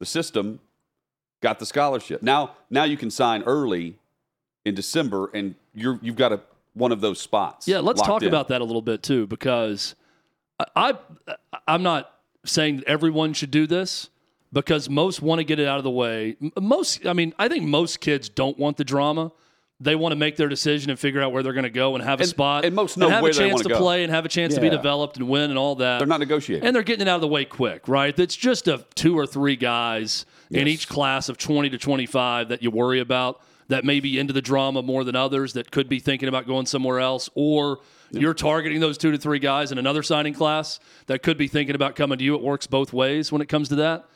the 0.00 0.06
system 0.06 0.60
got 1.40 1.58
the 1.58 1.66
scholarship. 1.66 2.22
Now, 2.22 2.56
now 2.70 2.84
you 2.84 2.96
can 2.96 3.10
sign 3.10 3.42
early 3.44 3.98
in 4.64 4.74
December, 4.74 5.30
and 5.32 5.54
you're 5.72 5.98
you've 6.02 6.16
got 6.16 6.32
a 6.32 6.40
one 6.74 6.92
of 6.92 7.00
those 7.00 7.20
spots. 7.20 7.68
Yeah, 7.68 7.78
let's 7.78 8.02
talk 8.02 8.22
in. 8.22 8.28
about 8.28 8.48
that 8.48 8.60
a 8.60 8.64
little 8.64 8.82
bit 8.82 9.02
too, 9.02 9.26
because 9.26 9.94
I, 10.58 10.94
I 11.26 11.34
I'm 11.66 11.82
not 11.82 12.10
saying 12.44 12.78
that 12.78 12.86
everyone 12.86 13.32
should 13.32 13.50
do 13.50 13.66
this 13.66 14.10
because 14.52 14.88
most 14.88 15.22
want 15.22 15.38
to 15.40 15.44
get 15.44 15.58
it 15.58 15.66
out 15.66 15.78
of 15.78 15.84
the 15.84 15.90
way. 15.90 16.36
Most, 16.60 17.06
I 17.06 17.12
mean, 17.12 17.32
I 17.38 17.48
think 17.48 17.64
most 17.64 18.00
kids 18.00 18.28
don't 18.28 18.58
want 18.58 18.76
the 18.76 18.84
drama. 18.84 19.32
They 19.80 19.96
want 19.96 20.12
to 20.12 20.16
make 20.16 20.36
their 20.36 20.48
decision 20.48 20.90
and 20.90 20.98
figure 20.98 21.20
out 21.20 21.32
where 21.32 21.42
they're 21.42 21.52
going 21.52 21.64
to 21.64 21.70
go 21.70 21.94
and 21.96 22.04
have 22.04 22.20
a 22.20 22.22
And- 22.22 22.28
spot 22.30 22.64
and 22.64 22.74
most 22.74 22.96
know 22.96 23.08
have 23.08 23.22
where 23.22 23.32
a 23.32 23.34
chance 23.34 23.54
wanna 23.54 23.68
go. 23.70 23.78
play 23.78 24.04
and 24.04 24.12
have 24.12 24.24
a 24.24 24.28
chance 24.28 24.54
to 24.54 24.60
be 24.60 24.70
developed 24.70 25.16
and 25.16 25.28
win 25.28 25.50
and 25.50 25.58
all 25.58 25.74
that. 25.76 25.98
They're 25.98 26.06
not 26.06 26.20
negotiating. 26.20 26.64
And 26.66 26.74
they're 26.76 26.84
getting 26.84 27.06
it 27.06 27.10
out 27.10 27.16
of 27.16 27.20
the 27.22 27.28
way 27.28 27.44
quick, 27.44 27.88
right? 27.88 28.16
It's 28.16 28.36
just 28.36 28.68
a 28.68 28.84
two 28.94 29.18
or 29.18 29.26
three 29.26 29.56
guys 29.56 30.24
in 30.50 30.68
each 30.68 30.88
class 30.88 31.28
of 31.28 31.36
20 31.38 31.70
to 31.70 31.78
25 31.78 32.50
that 32.50 32.62
you 32.62 32.70
worry 32.70 33.00
about 33.00 33.40
that 33.68 33.84
may 33.84 33.98
be 33.98 34.18
into 34.18 34.32
the 34.32 34.42
drama 34.42 34.82
more 34.82 35.02
than 35.04 35.16
others 35.16 35.54
that 35.54 35.70
could 35.72 35.88
be 35.88 35.98
thinking 35.98 36.28
about 36.28 36.46
going 36.46 36.66
somewhere 36.66 37.00
else. 37.00 37.28
Or 37.34 37.80
you're 38.18 38.34
targeting 38.34 38.80
those 38.80 38.98
two 38.98 39.10
to 39.12 39.18
three 39.18 39.38
guys 39.38 39.72
in 39.72 39.78
another 39.78 40.02
signing 40.02 40.34
class 40.34 40.78
that 41.06 41.22
could 41.22 41.36
be 41.36 41.48
thinking 41.48 41.74
about 41.74 41.96
coming 41.96 42.18
to 42.18 42.24
you. 42.24 42.34
It 42.34 42.42
works 42.42 42.66
both 42.66 42.92
ways 42.92 43.30
when 43.32 43.42
it 43.42 43.48
comes 43.48 43.68
to 43.70 43.76
that. 43.76 44.06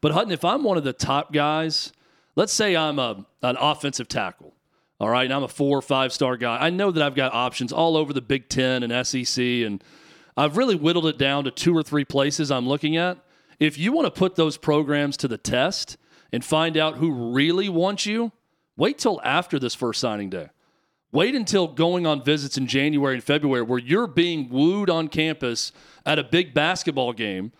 But 0.00 0.12
Hutton, 0.12 0.32
if 0.32 0.44
I'm 0.44 0.62
one 0.62 0.76
of 0.76 0.84
the 0.84 0.92
top 0.92 1.32
guys, 1.32 1.92
let's 2.34 2.52
say 2.52 2.76
I'm 2.76 2.98
a, 2.98 3.26
an 3.42 3.56
offensive 3.58 4.08
tackle. 4.08 4.54
All 4.98 5.10
right, 5.10 5.24
and 5.24 5.34
I'm 5.34 5.42
a 5.42 5.48
four 5.48 5.76
or 5.76 5.82
five 5.82 6.12
star 6.12 6.36
guy. 6.36 6.56
I 6.58 6.70
know 6.70 6.90
that 6.90 7.02
I've 7.02 7.14
got 7.14 7.34
options 7.34 7.72
all 7.72 7.96
over 7.96 8.12
the 8.12 8.22
Big 8.22 8.48
Ten 8.48 8.82
and 8.82 9.06
SEC, 9.06 9.44
and 9.44 9.84
I've 10.36 10.56
really 10.56 10.74
whittled 10.74 11.06
it 11.06 11.18
down 11.18 11.44
to 11.44 11.50
two 11.50 11.76
or 11.76 11.82
three 11.82 12.04
places 12.04 12.50
I'm 12.50 12.66
looking 12.66 12.96
at. 12.96 13.18
If 13.58 13.78
you 13.78 13.92
want 13.92 14.06
to 14.06 14.10
put 14.10 14.36
those 14.36 14.56
programs 14.56 15.16
to 15.18 15.28
the 15.28 15.38
test 15.38 15.96
and 16.32 16.44
find 16.44 16.76
out 16.76 16.96
who 16.96 17.32
really 17.32 17.68
wants 17.68 18.06
you, 18.06 18.32
wait 18.76 18.98
till 18.98 19.20
after 19.22 19.58
this 19.58 19.74
first 19.74 20.00
signing 20.00 20.30
day. 20.30 20.48
Wait 21.12 21.34
until 21.34 21.68
going 21.68 22.06
on 22.06 22.22
visits 22.22 22.58
in 22.58 22.66
January 22.66 23.14
and 23.14 23.24
February 23.24 23.62
where 23.62 23.78
you're 23.78 24.06
being 24.06 24.48
wooed 24.48 24.90
on 24.90 25.08
campus 25.08 25.72
at 26.04 26.18
a 26.18 26.24
big 26.24 26.52
basketball 26.52 27.12
game 27.12 27.52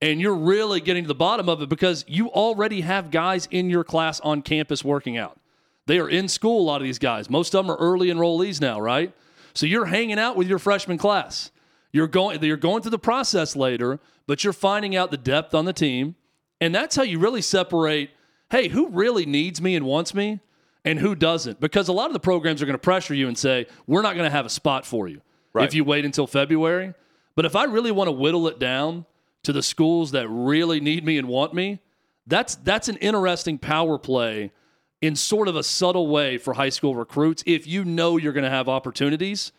and 0.00 0.20
you're 0.20 0.34
really 0.34 0.80
getting 0.80 1.04
to 1.04 1.08
the 1.08 1.14
bottom 1.14 1.48
of 1.48 1.62
it 1.62 1.68
because 1.68 2.04
you 2.06 2.28
already 2.28 2.82
have 2.82 3.10
guys 3.10 3.48
in 3.50 3.70
your 3.70 3.84
class 3.84 4.20
on 4.20 4.42
campus 4.42 4.84
working 4.84 5.16
out. 5.16 5.38
They 5.86 5.98
are 5.98 6.08
in 6.08 6.28
school, 6.28 6.60
a 6.60 6.66
lot 6.66 6.80
of 6.80 6.84
these 6.84 6.98
guys. 6.98 7.30
Most 7.30 7.54
of 7.54 7.64
them 7.64 7.74
are 7.74 7.78
early 7.78 8.08
enrollees 8.08 8.60
now, 8.60 8.80
right? 8.80 9.12
So 9.54 9.66
you're 9.66 9.86
hanging 9.86 10.18
out 10.18 10.36
with 10.36 10.46
your 10.46 10.58
freshman 10.58 10.98
class. 10.98 11.50
You're 11.92 12.06
going 12.06 12.42
you're 12.42 12.56
going 12.56 12.82
through 12.82 12.90
the 12.90 12.98
process 12.98 13.56
later, 13.56 13.98
but 14.26 14.44
you're 14.44 14.52
finding 14.52 14.94
out 14.94 15.10
the 15.10 15.16
depth 15.16 15.54
on 15.54 15.64
the 15.64 15.72
team. 15.72 16.14
And 16.60 16.74
that's 16.74 16.94
how 16.94 17.02
you 17.02 17.18
really 17.18 17.40
separate, 17.40 18.10
hey, 18.50 18.68
who 18.68 18.88
really 18.90 19.24
needs 19.24 19.62
me 19.62 19.74
and 19.74 19.86
wants 19.86 20.12
me 20.12 20.40
and 20.84 20.98
who 20.98 21.14
doesn't? 21.14 21.60
Because 21.60 21.88
a 21.88 21.92
lot 21.92 22.06
of 22.06 22.12
the 22.12 22.20
programs 22.20 22.62
are 22.62 22.66
going 22.66 22.74
to 22.74 22.78
pressure 22.78 23.14
you 23.14 23.28
and 23.28 23.36
say, 23.36 23.66
we're 23.86 24.02
not 24.02 24.14
going 24.14 24.24
to 24.24 24.30
have 24.30 24.46
a 24.46 24.50
spot 24.50 24.86
for 24.86 25.08
you 25.08 25.20
Right. 25.52 25.64
if 25.66 25.74
you 25.74 25.84
wait 25.84 26.04
until 26.04 26.26
February. 26.26 26.94
But 27.34 27.44
if 27.44 27.56
I 27.56 27.64
really 27.64 27.90
want 27.90 28.08
to 28.08 28.12
whittle 28.12 28.48
it 28.48 28.58
down 28.58 29.06
to 29.44 29.52
the 29.52 29.62
schools 29.62 30.10
that 30.12 30.28
really 30.28 30.80
need 30.80 31.04
me 31.04 31.18
and 31.18 31.26
want 31.28 31.54
me, 31.54 31.80
that's 32.26 32.56
that's 32.56 32.88
an 32.88 32.96
interesting 32.98 33.58
power 33.58 33.98
play 33.98 34.52
in 35.00 35.14
sort 35.16 35.48
of 35.48 35.56
a 35.56 35.62
subtle 35.62 36.08
way 36.08 36.36
for 36.38 36.54
high 36.54 36.68
school 36.68 36.94
recruits. 36.94 37.42
If 37.46 37.66
you 37.66 37.84
know 37.84 38.16
you're 38.16 38.32
going 38.32 38.44
to 38.44 38.50
have 38.50 38.68
opportunities, 38.68 39.52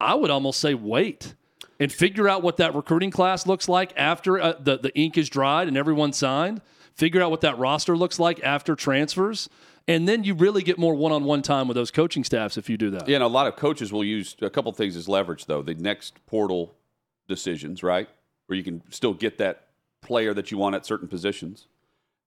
I 0.00 0.14
would 0.14 0.30
almost 0.30 0.60
say 0.60 0.74
wait 0.74 1.34
and 1.80 1.90
figure 1.92 2.28
out 2.28 2.42
what 2.42 2.56
that 2.58 2.74
recruiting 2.74 3.10
class 3.10 3.46
looks 3.46 3.68
like 3.68 3.92
after 3.96 4.40
uh, 4.40 4.54
the, 4.58 4.76
the 4.78 4.94
ink 4.98 5.16
is 5.16 5.28
dried 5.28 5.68
and 5.68 5.76
everyone 5.76 6.12
signed. 6.12 6.60
Figure 6.94 7.22
out 7.22 7.30
what 7.30 7.42
that 7.42 7.58
roster 7.58 7.96
looks 7.96 8.18
like 8.18 8.42
after 8.42 8.74
transfers. 8.74 9.48
And 9.88 10.08
then 10.08 10.24
you 10.24 10.34
really 10.34 10.62
get 10.62 10.78
more 10.78 10.94
one 10.94 11.12
on 11.12 11.24
one 11.24 11.42
time 11.42 11.68
with 11.68 11.76
those 11.76 11.90
coaching 11.90 12.24
staffs 12.24 12.56
if 12.56 12.68
you 12.68 12.76
do 12.76 12.90
that. 12.90 13.08
Yeah, 13.08 13.16
and 13.16 13.24
a 13.24 13.28
lot 13.28 13.46
of 13.46 13.56
coaches 13.56 13.92
will 13.92 14.04
use 14.04 14.34
a 14.42 14.50
couple 14.50 14.72
things 14.72 14.96
as 14.96 15.08
leverage, 15.08 15.46
though. 15.46 15.62
The 15.62 15.74
next 15.74 16.14
portal 16.26 16.74
decisions, 17.28 17.82
right? 17.82 18.08
Where 18.46 18.56
you 18.56 18.64
can 18.64 18.82
still 18.90 19.14
get 19.14 19.38
that 19.38 19.68
player 20.02 20.34
that 20.34 20.50
you 20.50 20.58
want 20.58 20.74
at 20.74 20.84
certain 20.84 21.08
positions. 21.08 21.66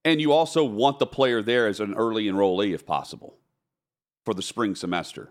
And 0.06 0.22
you 0.22 0.32
also 0.32 0.64
want 0.64 1.00
the 1.00 1.06
player 1.06 1.42
there 1.42 1.68
as 1.68 1.82
an 1.82 1.94
early 1.96 2.26
enrollee, 2.26 2.74
if 2.74 2.86
possible, 2.86 3.36
for 4.24 4.34
the 4.34 4.42
spring 4.42 4.76
semester. 4.76 5.30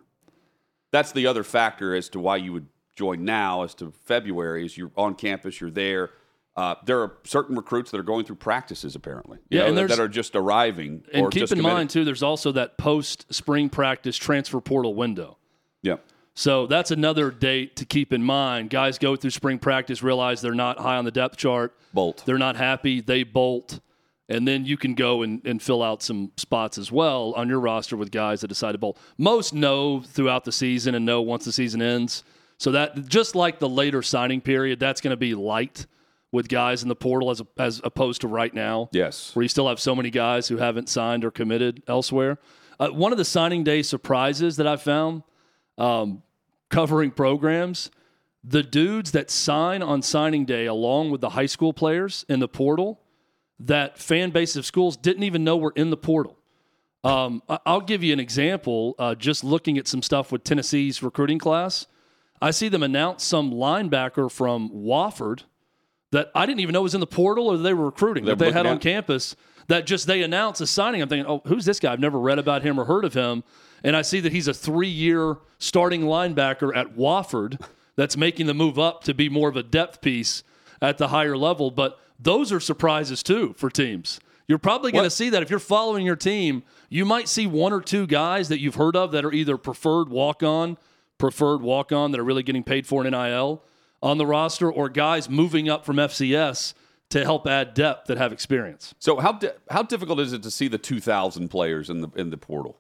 That's 0.91 1.13
the 1.13 1.27
other 1.27 1.45
factor 1.45 1.95
as 1.95 2.09
to 2.11 2.21
why 2.21 2.37
you 2.37 2.53
would 2.53 2.67
join 2.95 3.25
now 3.25 3.63
as 3.63 3.75
to 3.77 3.93
February 4.05 4.67
is 4.67 4.77
you're 4.77 4.91
on 4.97 5.15
campus, 5.15 5.61
you're 5.61 5.71
there. 5.71 6.11
Uh, 6.59 6.75
there 6.85 7.01
are 7.01 7.13
certain 7.23 7.55
recruits 7.55 7.93
that 7.93 8.01
are 8.01 8.03
going 8.03 8.25
through 8.25 8.35
practices 8.35 8.97
apparently, 8.97 9.39
Yeah, 9.49 9.69
know, 9.69 9.75
that, 9.77 9.91
that 9.91 10.01
are 10.01 10.09
just 10.09 10.35
arriving. 10.35 11.05
And 11.13 11.27
or 11.27 11.31
keep 11.31 11.43
just 11.43 11.53
in 11.53 11.59
committed. 11.59 11.77
mind, 11.77 11.91
too, 11.91 12.05
there's 12.05 12.23
also 12.25 12.51
that 12.51 12.77
post 12.77 13.33
spring 13.33 13.69
practice 13.69 14.17
transfer 14.17 14.61
portal 14.61 14.93
window. 14.97 15.39
yeah, 15.83 15.99
So 16.35 16.67
that's 16.67 16.91
another 16.91 17.31
date 17.31 17.77
to 17.77 17.85
keep 17.85 18.13
in 18.13 18.25
mind. 18.25 18.71
Guys 18.71 18.99
go 18.99 19.15
through 19.15 19.31
spring 19.31 19.61
practice, 19.61 20.03
realize 20.03 20.41
they're 20.41 20.53
not 20.53 20.81
high 20.81 20.97
on 20.97 21.05
the 21.05 21.13
depth 21.13 21.37
chart. 21.37 21.77
bolt. 21.95 22.25
They're 22.27 22.39
not 22.39 22.57
happy. 22.57 23.01
They 23.01 23.23
bolt. 23.23 23.79
And 24.29 24.47
then 24.49 24.65
you 24.65 24.77
can 24.77 24.95
go 24.95 25.23
and, 25.23 25.41
and 25.47 25.63
fill 25.63 25.81
out 25.81 26.03
some 26.03 26.33
spots 26.37 26.77
as 26.77 26.91
well 26.91 27.35
on 27.37 27.49
your 27.49 27.61
roster 27.61 27.97
with 27.97 28.11
guys 28.11 28.41
that 28.41 28.49
decide 28.49 28.73
to 28.73 28.79
bolt. 28.79 28.99
Most 29.17 29.55
know 29.55 30.01
throughout 30.01 30.45
the 30.45 30.53
season 30.53 30.97
and 30.97 31.07
know 31.07 31.23
once 31.23 31.45
the 31.45 31.53
season 31.53 31.81
ends. 31.81 32.25
So 32.59 32.73
that 32.73 33.07
just 33.07 33.37
like 33.37 33.61
the 33.61 33.69
later 33.69 34.03
signing 34.03 34.41
period, 34.41 34.81
that's 34.81 35.01
going 35.01 35.13
to 35.13 35.17
be 35.17 35.37
light 35.37 35.87
with 36.33 36.49
guys 36.49 36.83
in 36.83 36.89
the 36.89 36.97
portal 36.97 37.31
as, 37.31 37.43
as 37.57 37.81
opposed 37.85 38.21
to 38.21 38.29
right 38.29 38.53
now 38.53 38.89
Yes. 38.93 39.35
where 39.35 39.43
you 39.43 39.49
still 39.49 39.69
have 39.69 39.81
so 39.81 39.95
many 39.95 40.11
guys 40.11 40.49
who 40.49 40.59
haven't 40.59 40.89
signed 40.89 41.25
or 41.25 41.31
committed 41.31 41.83
elsewhere. 41.89 42.39
Uh, 42.79 42.89
one 42.89 43.13
of 43.13 43.19
the 43.19 43.25
signing 43.25 43.65
day 43.65 43.83
surprises 43.83 44.57
that 44.57 44.67
I 44.67 44.77
found 44.77 45.23
um, 45.79 46.23
covering 46.69 47.11
programs, 47.11 47.91
the 48.45 48.63
dudes 48.63 49.13
that 49.13 49.31
sign 49.31 49.83
on 49.83 50.03
signing 50.03 50.45
day 50.45 50.67
along 50.67 51.11
with 51.11 51.21
the 51.21 51.31
high 51.31 51.47
school 51.47 51.73
players 51.73 52.25
in 52.29 52.41
the 52.41 52.49
portal, 52.49 53.01
that 53.61 53.99
fan 53.99 54.31
bases 54.31 54.57
of 54.57 54.67
schools 54.67 54.97
didn't 54.97 55.23
even 55.25 55.43
know 55.45 55.57
were 55.57 55.73
in 55.75 55.91
the 55.91 55.97
portal. 55.97 56.37
Um, 57.05 57.43
I'll 57.49 57.81
give 57.81 58.03
you 58.05 58.13
an 58.13 58.21
example. 58.21 58.95
Uh, 58.99 59.15
just 59.15 59.43
looking 59.45 59.79
at 59.79 59.89
some 59.89 60.03
stuff 60.03 60.31
with 60.31 60.45
Tennessee's 60.45 61.03
recruiting 61.03 61.39
class, 61.39 61.87
I 62.41 62.51
see 62.51 62.69
them 62.69 62.83
announce 62.83 63.25
some 63.25 63.51
linebacker 63.51 64.31
from 64.31 64.71
Wofford 64.71 65.43
that 66.13 66.31
I 66.35 66.47
didn't 66.47 66.61
even 66.61 66.73
know 66.73 66.83
was 66.83 66.95
in 66.95 67.01
the 67.01 67.07
portal 67.07 67.49
or 67.49 67.57
they 67.57 67.75
were 67.75 67.87
recruiting 67.87 68.25
They're 68.25 68.35
that 68.35 68.45
they 68.45 68.53
had 68.53 68.67
on 68.67 68.77
at- 68.77 68.81
campus. 68.81 69.37
That 69.69 69.85
just 69.87 70.07
they 70.07 70.23
announced 70.23 70.63
a 70.63 70.67
signing. 70.67 71.03
I'm 71.03 71.09
thinking, 71.11 71.31
oh, 71.31 71.43
who's 71.47 71.67
this 71.67 71.79
guy? 71.79 71.93
I've 71.93 72.01
never 72.01 72.19
read 72.19 72.39
about 72.39 72.63
him 72.63 72.81
or 72.81 72.87
heard 72.87 73.05
of 73.05 73.13
him. 73.13 73.45
And 73.85 73.95
I 73.95 74.01
see 74.03 74.19
that 74.21 74.33
he's 74.33 74.49
a 74.49 74.55
three-year 74.55 75.37
starting 75.59 76.03
linebacker 76.03 76.75
at 76.75 76.97
Wofford 76.97 77.61
that's 77.95 78.17
making 78.17 78.47
the 78.47 78.55
move 78.55 78.79
up 78.79 79.05
to 79.05 79.13
be 79.13 79.29
more 79.29 79.49
of 79.51 79.57
a 79.57 79.63
depth 79.63 80.01
piece 80.01 80.43
at 80.81 80.97
the 80.97 81.09
higher 81.09 81.37
level. 81.37 81.71
But 81.71 82.01
those 82.19 82.51
are 82.51 82.61
surprises 82.61 83.23
too 83.23 83.55
for 83.59 83.69
teams. 83.69 84.21
You're 84.47 84.57
probably 84.59 84.91
going 84.91 85.05
to 85.05 85.11
see 85.11 85.29
that 85.29 85.43
if 85.43 85.51
you're 85.51 85.59
following 85.59 86.07
your 86.07 86.17
team, 86.17 86.63
you 86.89 87.05
might 87.05 87.29
see 87.29 87.47
one 87.47 87.75
or 87.75 87.83
two 87.83 88.07
guys 88.07 88.49
that 88.49 88.61
you've 88.61 88.77
heard 88.77 88.97
of 88.97 89.13
that 89.13 89.23
are 89.27 89.33
either 89.33 89.59
preferred 89.59 90.09
walk-on, 90.09 90.79
preferred 91.19 91.61
walk-on 91.61 92.13
that 92.13 92.21
are 92.21 92.25
really 92.25 92.43
getting 92.43 92.63
paid 92.65 92.87
for 92.87 93.05
an 93.05 93.11
NIL 93.11 93.63
on 94.03 94.19
the 94.19 94.27
roster, 94.27 94.71
or 94.71 94.89
guys 94.89 95.29
moving 95.29 95.69
up 95.69 95.85
from 95.85 95.97
FCS 95.97 96.75
to 97.11 97.25
help 97.25 97.47
add 97.47 97.75
depth 97.75 98.07
that 98.09 98.19
have 98.19 98.33
experience. 98.33 98.95
So 98.99 99.19
how 99.19 99.33
di- 99.33 99.51
how 99.71 99.83
difficult 99.83 100.21
is 100.21 100.33
it 100.33 100.43
to 100.43 100.51
see 100.51 100.69
the 100.69 100.79
2,000 100.79 101.49
players 101.49 101.89
in 101.91 102.01
the 102.03 102.09
in 102.17 102.31
the 102.31 102.37
portal? 102.37 102.79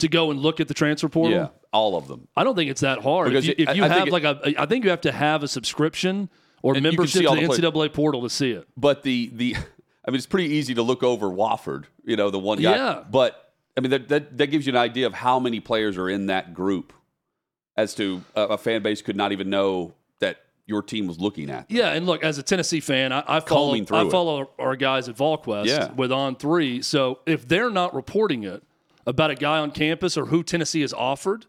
To 0.00 0.08
go 0.08 0.30
and 0.30 0.40
look 0.40 0.60
at 0.60 0.68
the 0.68 0.74
transfer 0.74 1.08
portal, 1.08 1.36
Yeah, 1.38 1.48
all 1.72 1.96
of 1.96 2.06
them. 2.08 2.28
I 2.36 2.44
don't 2.44 2.54
think 2.54 2.70
it's 2.70 2.82
that 2.82 3.02
hard. 3.02 3.28
Because 3.30 3.48
if 3.48 3.58
you, 3.58 3.64
if 3.68 3.76
you 3.76 3.84
I- 3.84 3.88
have 3.88 3.96
think 4.04 4.10
like 4.12 4.24
a, 4.24 4.54
I 4.60 4.66
think 4.66 4.84
you 4.84 4.90
have 4.90 5.00
to 5.02 5.12
have 5.12 5.42
a 5.42 5.48
subscription 5.48 6.28
or 6.62 6.74
And 6.74 6.84
you 6.84 6.90
can 6.90 6.96
membership 6.98 7.22
to 7.22 7.28
the 7.28 7.34
the 7.40 7.46
players. 7.46 7.90
NCAA 7.90 7.94
portal 7.94 8.22
to 8.22 8.30
see 8.30 8.50
it. 8.50 8.66
But 8.76 9.02
the 9.04 9.30
the 9.32 9.56
I 10.06 10.10
mean, 10.10 10.16
it's 10.16 10.26
pretty 10.26 10.50
easy 10.54 10.74
to 10.74 10.82
look 10.82 11.02
over 11.02 11.26
Wofford. 11.28 11.84
You 12.04 12.16
know, 12.16 12.30
the 12.30 12.38
one 12.38 12.58
guy. 12.60 12.74
Yeah. 12.76 13.04
But 13.10 13.52
I 13.76 13.80
mean, 13.80 13.90
that, 13.90 14.08
that 14.08 14.36
that 14.38 14.46
gives 14.48 14.66
you 14.66 14.72
an 14.72 14.76
idea 14.78 15.06
of 15.06 15.14
how 15.14 15.38
many 15.40 15.60
players 15.60 15.96
are 15.98 16.08
in 16.08 16.26
that 16.26 16.52
group, 16.54 16.92
as 17.76 17.94
to 17.96 18.22
a, 18.34 18.42
a 18.42 18.58
fan 18.58 18.82
base 18.82 19.02
could 19.02 19.16
not 19.16 19.32
even 19.32 19.48
know 19.50 19.94
that 20.20 20.38
your 20.66 20.82
team 20.82 21.06
was 21.06 21.18
looking 21.18 21.50
at. 21.50 21.68
them. 21.68 21.76
Yeah, 21.76 21.92
and 21.92 22.06
look, 22.06 22.24
as 22.24 22.38
a 22.38 22.42
Tennessee 22.42 22.80
fan, 22.80 23.12
I, 23.12 23.22
I 23.26 23.40
follow 23.40 23.74
I 23.74 23.78
it. 23.78 24.10
follow 24.10 24.50
our 24.58 24.76
guys 24.76 25.08
at 25.08 25.16
VolQuest 25.16 25.66
Yeah. 25.66 25.92
with 25.92 26.10
On 26.12 26.36
Three. 26.36 26.82
So 26.82 27.20
if 27.26 27.46
they're 27.46 27.70
not 27.70 27.94
reporting 27.94 28.42
it 28.44 28.62
about 29.06 29.30
a 29.30 29.36
guy 29.36 29.58
on 29.58 29.70
campus 29.70 30.16
or 30.16 30.26
who 30.26 30.42
Tennessee 30.42 30.80
has 30.80 30.92
offered, 30.92 31.46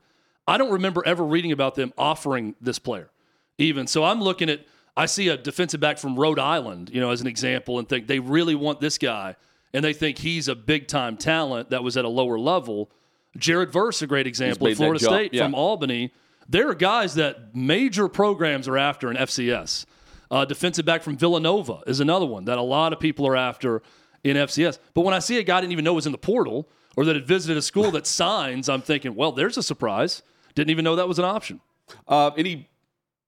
I 0.48 0.58
don't 0.58 0.72
remember 0.72 1.02
ever 1.06 1.24
reading 1.24 1.52
about 1.52 1.76
them 1.76 1.94
offering 1.98 2.56
this 2.62 2.80
player. 2.80 3.10
Even 3.58 3.88
so, 3.88 4.04
I'm 4.04 4.22
looking 4.22 4.50
at 4.50 4.62
I 4.96 5.06
see 5.06 5.28
a 5.30 5.38
defensive 5.38 5.80
back 5.80 5.98
from 6.00 6.16
Rhode 6.16 6.40
Island, 6.40 6.90
you 6.92 7.00
know, 7.00 7.12
as 7.12 7.22
an 7.22 7.28
example, 7.28 7.80
and 7.80 7.88
think 7.88 8.08
they 8.08 8.20
really 8.20 8.56
want 8.56 8.80
this 8.80 8.98
guy, 8.98 9.36
and 9.74 9.84
they 9.84 9.94
think 9.94 10.18
he's 10.20 10.48
a 10.48 10.56
big 10.56 10.88
time 10.88 11.18
talent 11.18 11.70
that 11.70 11.84
was 11.84 11.98
at 11.98 12.06
a 12.06 12.10
lower 12.10 12.40
level. 12.40 12.90
Jared 13.38 13.72
Verse, 13.72 14.02
a 14.02 14.08
great 14.08 14.26
example, 14.26 14.74
Florida 14.76 15.00
State 15.04 15.34
yeah. 15.34 15.44
from 15.44 15.54
Albany. 15.54 16.12
There 16.50 16.70
are 16.70 16.76
guys 16.76 17.16
that 17.16 17.56
major 17.56 18.08
programs 18.08 18.68
are 18.68 18.78
after 18.78 19.12
in 19.12 19.18
FCS. 19.18 19.86
Uh, 20.30 20.46
defensive 20.46 20.86
back 20.86 21.04
from 21.04 21.18
Villanova 21.18 21.82
is 21.88 22.00
another 22.00 22.26
one 22.26 22.46
that 22.46 22.58
a 22.58 22.62
lot 22.62 22.94
of 22.94 23.00
people 23.00 23.26
are 23.28 23.36
after 23.36 23.82
in 24.24 24.36
FCS. 24.38 24.80
But 24.94 25.02
when 25.02 25.14
I 25.14 25.20
see 25.20 25.38
a 25.38 25.44
guy 25.44 25.58
I 25.58 25.62
didn't 25.62 25.72
even 25.72 25.86
know 25.86 25.94
was 25.94 26.06
in 26.06 26.12
the 26.12 26.18
portal 26.18 26.70
or 26.96 27.06
that 27.06 27.16
had 27.16 27.28
visited 27.28 27.58
a 27.58 27.62
school 27.62 27.92
that 27.92 28.06
signs, 28.08 28.68
I'm 28.70 28.82
thinking, 28.82 29.16
well, 29.16 29.32
there's 29.32 29.58
a 29.58 29.64
surprise. 29.64 30.24
Didn't 30.56 30.72
even 30.72 30.84
know 30.84 30.96
that 30.96 31.08
was 31.08 31.20
an 31.20 31.26
option. 31.26 31.62
Uh, 32.08 32.32
any 32.38 32.70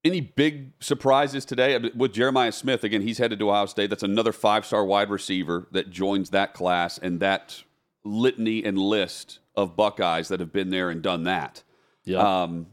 any 0.03 0.21
big 0.21 0.71
surprises 0.79 1.45
today 1.45 1.77
with 1.95 2.13
Jeremiah 2.13 2.51
Smith? 2.51 2.83
Again, 2.83 3.01
he's 3.01 3.17
headed 3.17 3.39
to 3.39 3.49
Ohio 3.49 3.65
State. 3.65 3.89
That's 3.89 4.03
another 4.03 4.31
five 4.31 4.65
star 4.65 4.85
wide 4.85 5.09
receiver 5.09 5.67
that 5.71 5.89
joins 5.89 6.29
that 6.31 6.53
class 6.53 6.97
and 6.97 7.19
that 7.19 7.63
litany 8.03 8.63
and 8.63 8.77
list 8.77 9.39
of 9.55 9.75
Buckeyes 9.75 10.29
that 10.29 10.39
have 10.39 10.53
been 10.53 10.69
there 10.69 10.89
and 10.89 11.01
done 11.01 11.23
that. 11.23 11.63
Yeah. 12.05 12.43
Um, 12.43 12.67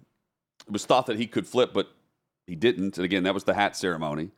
it 0.66 0.72
was 0.72 0.84
thought 0.84 1.06
that 1.06 1.18
he 1.18 1.26
could 1.26 1.46
flip, 1.46 1.72
but 1.72 1.88
he 2.46 2.54
didn't. 2.54 2.96
And 2.98 3.04
again, 3.04 3.24
that 3.24 3.34
was 3.34 3.44
the 3.44 3.54
hat 3.54 3.76
ceremony 3.76 4.30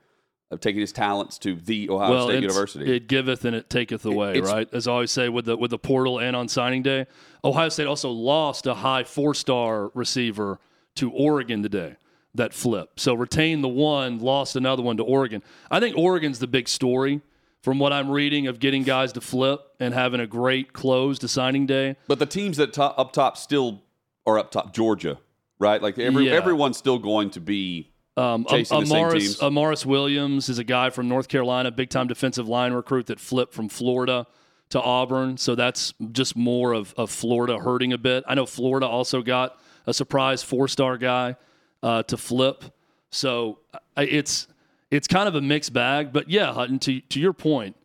of 0.50 0.60
taking 0.60 0.80
his 0.80 0.92
talents 0.92 1.38
to 1.38 1.54
the 1.54 1.90
Ohio 1.90 2.10
well, 2.10 2.28
State 2.28 2.42
University. 2.42 2.96
It 2.96 3.06
giveth 3.06 3.44
and 3.44 3.54
it 3.54 3.68
taketh 3.68 4.04
away, 4.04 4.30
it's- 4.38 4.50
right? 4.50 4.68
As 4.72 4.88
I 4.88 4.92
always 4.92 5.10
say 5.10 5.28
with 5.28 5.44
the 5.44 5.56
with 5.56 5.70
the 5.70 5.78
portal 5.78 6.18
and 6.18 6.34
on 6.34 6.48
signing 6.48 6.82
day, 6.82 7.06
Ohio 7.44 7.68
State 7.68 7.86
also 7.86 8.10
lost 8.10 8.66
a 8.66 8.74
high 8.74 9.04
four 9.04 9.34
star 9.34 9.90
receiver 9.94 10.58
to 10.96 11.10
Oregon 11.10 11.62
today 11.62 11.96
that 12.34 12.54
flipped. 12.54 13.00
So 13.00 13.14
retained 13.14 13.62
the 13.62 13.68
one, 13.68 14.18
lost 14.18 14.56
another 14.56 14.82
one 14.82 14.96
to 14.98 15.02
Oregon. 15.02 15.42
I 15.70 15.80
think 15.80 15.96
Oregon's 15.96 16.38
the 16.38 16.46
big 16.46 16.68
story 16.68 17.20
from 17.62 17.78
what 17.78 17.92
I'm 17.92 18.10
reading 18.10 18.46
of 18.46 18.60
getting 18.60 18.84
guys 18.84 19.12
to 19.14 19.20
flip 19.20 19.60
and 19.80 19.92
having 19.92 20.20
a 20.20 20.26
great 20.26 20.72
close 20.72 21.18
to 21.20 21.28
signing 21.28 21.66
day. 21.66 21.96
but 22.06 22.18
the 22.18 22.26
teams 22.26 22.56
that 22.56 22.72
top, 22.72 22.98
up 22.98 23.12
top 23.12 23.36
still 23.36 23.82
are 24.26 24.38
up 24.38 24.50
top. 24.50 24.72
Georgia, 24.72 25.18
right? 25.58 25.82
Like 25.82 25.98
every, 25.98 26.26
Yeah. 26.26 26.32
everyone's 26.34 26.76
still 26.76 26.98
going 26.98 27.30
to 27.30 27.40
be 27.40 27.90
Um, 28.16 28.44
Chasing 28.48 28.80
the 28.80 28.86
same 28.86 29.04
Amaris, 29.04 29.12
teams. 29.20 29.38
Amaris 29.38 29.86
Williams 29.86 30.48
is 30.48 30.58
a 30.58 30.64
guy 30.64 30.90
from 30.90 31.08
North 31.08 31.28
Carolina, 31.28 31.70
big 31.70 31.88
time 31.90 32.06
defensive 32.08 32.48
line 32.48 32.72
recruit 32.72 33.06
that 33.06 33.20
flipped 33.20 33.54
from 33.54 33.68
Florida 33.68 34.26
to 34.70 34.80
Auburn. 34.82 35.36
So 35.36 35.54
that's 35.54 35.94
just 36.12 36.36
more 36.36 36.72
of, 36.72 36.92
of 36.96 37.10
Florida 37.10 37.58
hurting 37.58 37.92
a 37.92 37.98
bit. 37.98 38.24
I 38.26 38.34
know 38.34 38.44
Florida 38.44 38.86
also 38.86 39.22
got 39.22 39.58
a 39.86 39.94
surprise 39.94 40.42
four 40.42 40.66
star 40.68 40.98
guy 40.98 41.36
uh, 41.82 42.02
to 42.04 42.16
flip. 42.16 42.64
So 43.10 43.60
it's 43.96 44.48
it's 44.90 45.06
kind 45.06 45.28
of 45.28 45.34
a 45.36 45.40
mixed 45.40 45.72
bag. 45.72 46.12
But 46.12 46.28
yeah, 46.28 46.52
Hutton, 46.52 46.78
to, 46.80 47.00
to 47.00 47.20
your 47.20 47.32
point, 47.32 47.76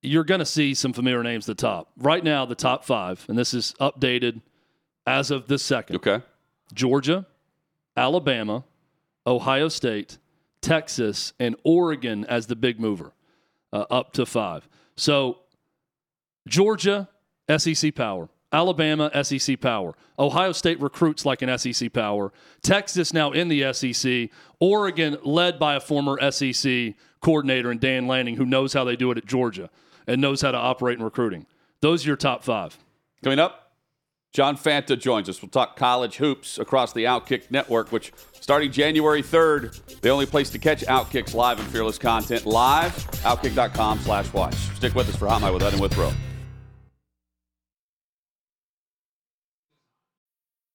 you're 0.00 0.24
going 0.24 0.38
to 0.38 0.46
see 0.46 0.74
some 0.74 0.92
familiar 0.92 1.22
names 1.22 1.48
at 1.48 1.56
the 1.56 1.60
top. 1.60 1.90
Right 1.98 2.22
now, 2.22 2.46
the 2.46 2.54
top 2.54 2.84
five, 2.84 3.24
and 3.28 3.36
this 3.36 3.52
is 3.52 3.74
updated 3.80 4.42
as 5.06 5.30
of 5.30 5.48
this 5.48 5.62
second. 5.62 5.96
okay. 5.96 6.22
Georgia, 6.72 7.26
Alabama, 7.96 8.64
Ohio 9.26 9.68
State, 9.68 10.18
Texas, 10.60 11.32
and 11.38 11.56
Oregon 11.64 12.24
as 12.26 12.46
the 12.46 12.56
big 12.56 12.80
mover, 12.80 13.12
uh, 13.72 13.84
up 13.90 14.12
to 14.14 14.26
five. 14.26 14.68
So, 14.96 15.38
Georgia, 16.46 17.08
SEC 17.56 17.94
power. 17.94 18.28
Alabama, 18.52 19.10
SEC 19.24 19.60
power. 19.60 19.94
Ohio 20.18 20.52
State 20.52 20.80
recruits 20.80 21.26
like 21.26 21.42
an 21.42 21.58
SEC 21.58 21.92
power. 21.92 22.32
Texas 22.62 23.12
now 23.12 23.32
in 23.32 23.48
the 23.48 23.72
SEC. 23.72 24.30
Oregon 24.60 25.18
led 25.24 25.58
by 25.58 25.74
a 25.74 25.80
former 25.80 26.18
SEC 26.30 26.94
coordinator 27.20 27.70
in 27.70 27.78
Dan 27.78 28.06
Lanning 28.06 28.36
who 28.36 28.46
knows 28.46 28.72
how 28.72 28.84
they 28.84 28.96
do 28.96 29.10
it 29.10 29.18
at 29.18 29.26
Georgia 29.26 29.68
and 30.06 30.20
knows 30.20 30.40
how 30.40 30.52
to 30.52 30.58
operate 30.58 30.96
in 30.96 31.04
recruiting. 31.04 31.46
Those 31.80 32.04
are 32.04 32.08
your 32.08 32.16
top 32.16 32.44
five. 32.44 32.78
Coming 33.22 33.38
up, 33.38 33.65
John 34.36 34.58
Fanta 34.58 35.00
joins 35.00 35.30
us. 35.30 35.40
We'll 35.40 35.48
talk 35.48 35.76
college 35.76 36.16
hoops 36.16 36.58
across 36.58 36.92
the 36.92 37.04
Outkick 37.04 37.50
network, 37.50 37.90
which 37.90 38.12
starting 38.38 38.70
January 38.70 39.22
3rd, 39.22 40.00
the 40.02 40.10
only 40.10 40.26
place 40.26 40.50
to 40.50 40.58
catch 40.58 40.82
Outkick's 40.82 41.32
live 41.32 41.58
and 41.58 41.66
fearless 41.68 41.96
content 41.96 42.44
live, 42.44 42.92
outkick.com 43.22 43.98
slash 44.00 44.30
watch. 44.34 44.54
Stick 44.74 44.94
with 44.94 45.08
us 45.08 45.16
for 45.16 45.26
Hot 45.26 45.40
Mic 45.40 45.54
with 45.54 45.62
Ed 45.62 45.72
and 45.72 45.80
Withrow. 45.80 46.12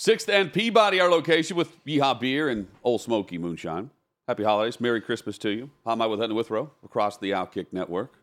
Sixth 0.00 0.30
and 0.30 0.50
Peabody, 0.50 0.98
our 0.98 1.10
location 1.10 1.58
with 1.58 1.84
Yeehaw 1.84 2.18
Beer 2.18 2.48
and 2.48 2.68
Ole 2.82 2.98
Smoky 2.98 3.36
Moonshine. 3.36 3.90
Happy 4.26 4.42
holidays. 4.42 4.80
Merry 4.80 5.02
Christmas 5.02 5.36
to 5.36 5.50
you. 5.50 5.70
With 5.84 6.22
Ed 6.22 6.30
and 6.30 6.36
Withrow 6.36 6.70
across 6.82 7.18
the 7.18 7.32
Outkick 7.32 7.66
network. 7.70 8.14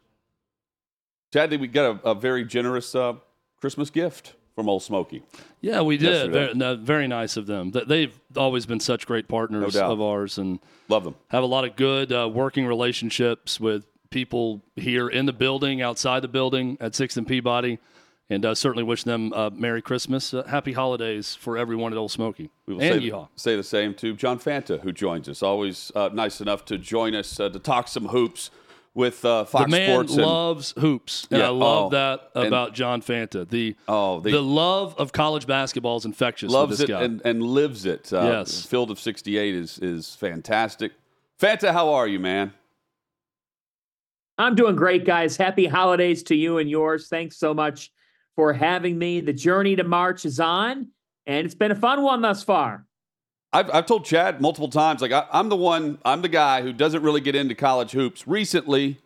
Chad, 1.32 1.52
we 1.52 1.68
got 1.68 2.04
a, 2.04 2.10
a 2.10 2.16
very 2.16 2.46
generous 2.46 2.96
uh, 2.96 3.14
Christmas 3.62 3.92
gift 3.92 4.34
from 4.56 4.68
Ole 4.70 4.80
Smoky? 4.80 5.22
Yeah, 5.62 5.82
we 5.82 5.98
did. 5.98 6.32
Very, 6.32 6.56
no, 6.56 6.76
very 6.78 7.08
nice 7.08 7.38
of 7.38 7.46
them. 7.46 7.70
They've 7.70 8.20
always 8.36 8.66
been 8.66 8.80
such 8.80 9.06
great 9.06 9.28
partners 9.28 9.76
No 9.76 9.92
of 9.92 10.02
ours 10.02 10.40
and 10.40 10.58
Love 10.90 11.04
them. 11.04 11.14
have 11.28 11.44
a 11.44 11.46
lot 11.46 11.64
of 11.64 11.76
good 11.76 12.12
uh, 12.12 12.28
working 12.28 12.66
relationships 12.66 13.60
with 13.60 13.86
people 14.10 14.64
here 14.76 15.08
in 15.08 15.28
the 15.28 15.34
building, 15.34 15.84
outside 15.84 16.24
the 16.24 16.28
building 16.28 16.80
at 16.82 16.96
Sixth 16.96 17.18
and 17.18 17.28
Peabody. 17.28 17.78
And 18.30 18.46
uh, 18.46 18.56
certainly 18.56 18.84
wish 18.84 19.04
them 19.04 19.32
uh, 19.32 19.52
Merry 19.54 19.82
Christmas, 19.82 20.34
uh, 20.34 20.44
Happy 20.44 20.74
Holidays 20.74 21.34
for 21.36 21.58
everyone 21.58 21.94
at 21.94 21.98
Ole 21.98 22.10
Smoky 22.10 22.50
We 22.66 22.74
will 22.74 22.82
and 22.82 23.02
say, 23.02 23.10
Yeehaw. 23.10 23.30
say 23.38 23.56
the 23.56 23.64
same 23.64 23.94
to 23.96 24.14
John 24.16 24.38
Fanta, 24.38 24.82
who 24.82 24.92
joins 24.92 25.30
us. 25.30 25.42
Always 25.42 25.94
uh, 25.96 26.10
nice 26.12 26.42
enough 26.42 26.66
to 26.66 26.78
join 26.78 27.16
us 27.16 27.40
uh, 27.40 27.48
to 27.48 27.58
talk 27.60 27.88
some 27.88 28.10
hoops 28.10 28.52
with 28.94 29.24
uh, 29.24 29.46
Fox 29.46 29.64
The 29.66 29.70
man 29.70 29.90
Sports. 29.90 30.14
and- 30.16 30.22
loves 30.24 30.74
hoops, 30.78 31.28
and 31.32 31.40
Yeah, 31.40 31.46
I 31.48 31.50
love 31.52 31.86
oh, 31.86 31.90
that 31.92 32.32
and- 32.36 32.48
about 32.48 32.74
John 32.74 33.02
Fanta. 33.02 33.48
The 33.48 33.76
Oh, 33.88 34.20
they- 34.20 34.32
the 34.32 34.42
love 34.42 34.94
of 34.98 35.14
college 35.14 35.48
basketball 35.48 35.96
is 35.96 36.04
infectious. 36.04 36.48
with 36.48 36.54
loves 36.54 36.80
this 36.80 36.90
it 36.90 36.92
guy. 36.92 37.04
and, 37.04 37.22
and 37.24 37.42
lives 37.42 37.86
it. 37.86 38.12
Uh, 38.12 38.24
Yes. 38.24 38.66
Field 38.66 38.92
of 38.92 39.00
68 39.00 39.56
is, 39.56 39.80
is 39.80 40.16
fantastic. 40.16 40.92
Fanta, 41.40 41.72
how 41.72 41.94
are 41.94 42.08
you, 42.08 42.20
man? 42.20 42.52
I'm 44.38 44.56
doing 44.56 44.76
great, 44.76 45.06
guys. 45.06 45.38
Happy 45.38 45.66
holidays 45.66 46.24
to 46.24 46.36
you 46.36 46.58
and 46.58 46.70
yours. 46.70 47.08
Thanks 47.08 47.38
so 47.38 47.54
much 47.54 47.92
for 48.38 48.54
having 48.54 48.98
me. 48.98 49.20
The 49.20 49.34
journey 49.34 49.76
to 49.76 49.84
March 49.84 50.24
is 50.24 50.40
on, 50.40 50.90
and 51.26 51.46
it's 51.46 51.56
been 51.56 51.72
a 51.72 51.76
fun 51.76 52.04
one 52.04 52.22
thus 52.22 52.44
far. 52.44 52.86
I've, 53.52 53.70
I've 53.74 53.86
told 53.88 54.06
Chad 54.06 54.40
multiple 54.40 54.70
times, 54.70 55.02
like, 55.02 55.12
I, 55.12 55.26
I'm 55.34 55.50
the 55.50 55.56
one, 55.56 55.98
I'm 56.06 56.22
the 56.22 56.30
guy 56.30 56.62
who 56.62 56.72
doesn't 56.72 57.02
really 57.02 57.20
get 57.20 57.36
into 57.36 57.56
college 57.56 57.92
hoops 57.92 58.28
recently 58.28 59.00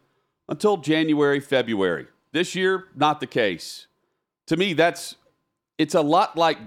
until 0.49 0.77
January, 0.77 1.39
February. 1.39 2.07
This 2.33 2.55
year, 2.55 2.85
not 2.95 3.21
the 3.21 3.27
case. 3.27 3.87
To 4.47 4.57
me, 4.57 4.73
that's, 4.73 5.15
it's 5.77 5.95
a 5.95 6.01
lot 6.01 6.35
like, 6.35 6.57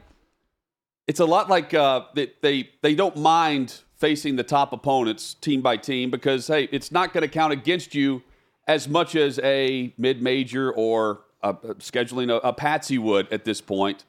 it's 1.07 1.21
a 1.21 1.27
lot 1.27 1.51
like 1.51 1.75
uh, 1.75 2.05
they, 2.15 2.33
they, 2.41 2.71
they 2.81 2.95
don't 2.95 3.17
mind 3.17 3.83
facing 3.97 4.37
the 4.37 4.43
top 4.43 4.73
opponents 4.73 5.35
team 5.35 5.61
by 5.61 5.77
team 5.77 6.11
because, 6.11 6.47
hey, 6.47 6.69
it's 6.73 6.91
not 6.91 7.13
going 7.13 7.23
to 7.23 7.29
count 7.29 7.53
against 7.53 7.95
you 7.95 8.23
as 8.67 8.89
much 8.89 9.15
as 9.17 9.39
a 9.41 9.93
mid 9.99 10.23
major 10.23 10.73
or 10.73 11.21
a, 11.45 11.51
a 11.51 11.75
scheduling 11.77 12.31
a, 12.31 12.37
a 12.49 12.53
patsy 12.53 12.99
would 12.99 13.33
at 13.33 13.45
this 13.45 13.61
point. 13.61 14.05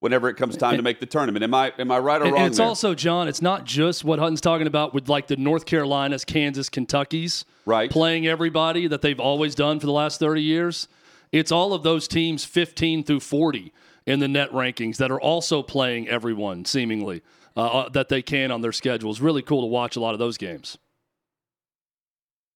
Whenever 0.00 0.28
it 0.28 0.34
comes 0.36 0.56
time 0.56 0.76
to 0.76 0.82
make 0.82 1.00
the 1.00 1.06
tournament, 1.06 1.42
am 1.42 1.52
I 1.52 1.72
am 1.76 1.90
I 1.90 1.98
right 1.98 2.20
or 2.22 2.26
And, 2.26 2.32
wrong? 2.34 2.42
and 2.42 2.48
it's 2.50 2.58
there? 2.58 2.66
also, 2.68 2.94
John, 2.94 3.26
it's 3.26 3.42
not 3.42 3.64
just 3.64 4.04
what 4.04 4.20
Hutton's 4.20 4.40
talking 4.40 4.68
about 4.68 4.94
with 4.94 5.08
like 5.08 5.26
the 5.26 5.34
North 5.36 5.66
Carolinas, 5.66 6.24
Kansas, 6.24 6.70
Kentuckies 6.70 7.44
Right. 7.66 7.90
playing 7.90 8.24
everybody 8.24 8.86
that 8.86 9.02
they've 9.02 9.18
always 9.18 9.56
done 9.56 9.80
for 9.80 9.86
the 9.86 9.92
last 9.92 10.20
30 10.20 10.40
years. 10.40 10.86
It's 11.32 11.50
all 11.50 11.74
of 11.74 11.82
those 11.82 12.06
teams 12.06 12.44
15 12.44 13.02
through 13.02 13.20
40 13.20 13.72
in 14.06 14.20
the 14.20 14.28
net 14.28 14.52
rankings 14.52 14.98
that 14.98 15.10
are 15.10 15.20
also 15.20 15.62
playing 15.64 16.08
everyone 16.08 16.64
seemingly 16.64 17.22
uh, 17.56 17.60
uh, 17.66 17.88
that 17.88 18.08
they 18.08 18.22
can 18.22 18.52
on 18.52 18.60
their 18.60 18.72
schedules. 18.72 19.20
Really 19.20 19.42
cool 19.42 19.62
to 19.62 19.66
watch 19.66 19.96
a 19.96 20.00
lot 20.00 20.12
of 20.12 20.20
those 20.20 20.38
games. 20.38 20.78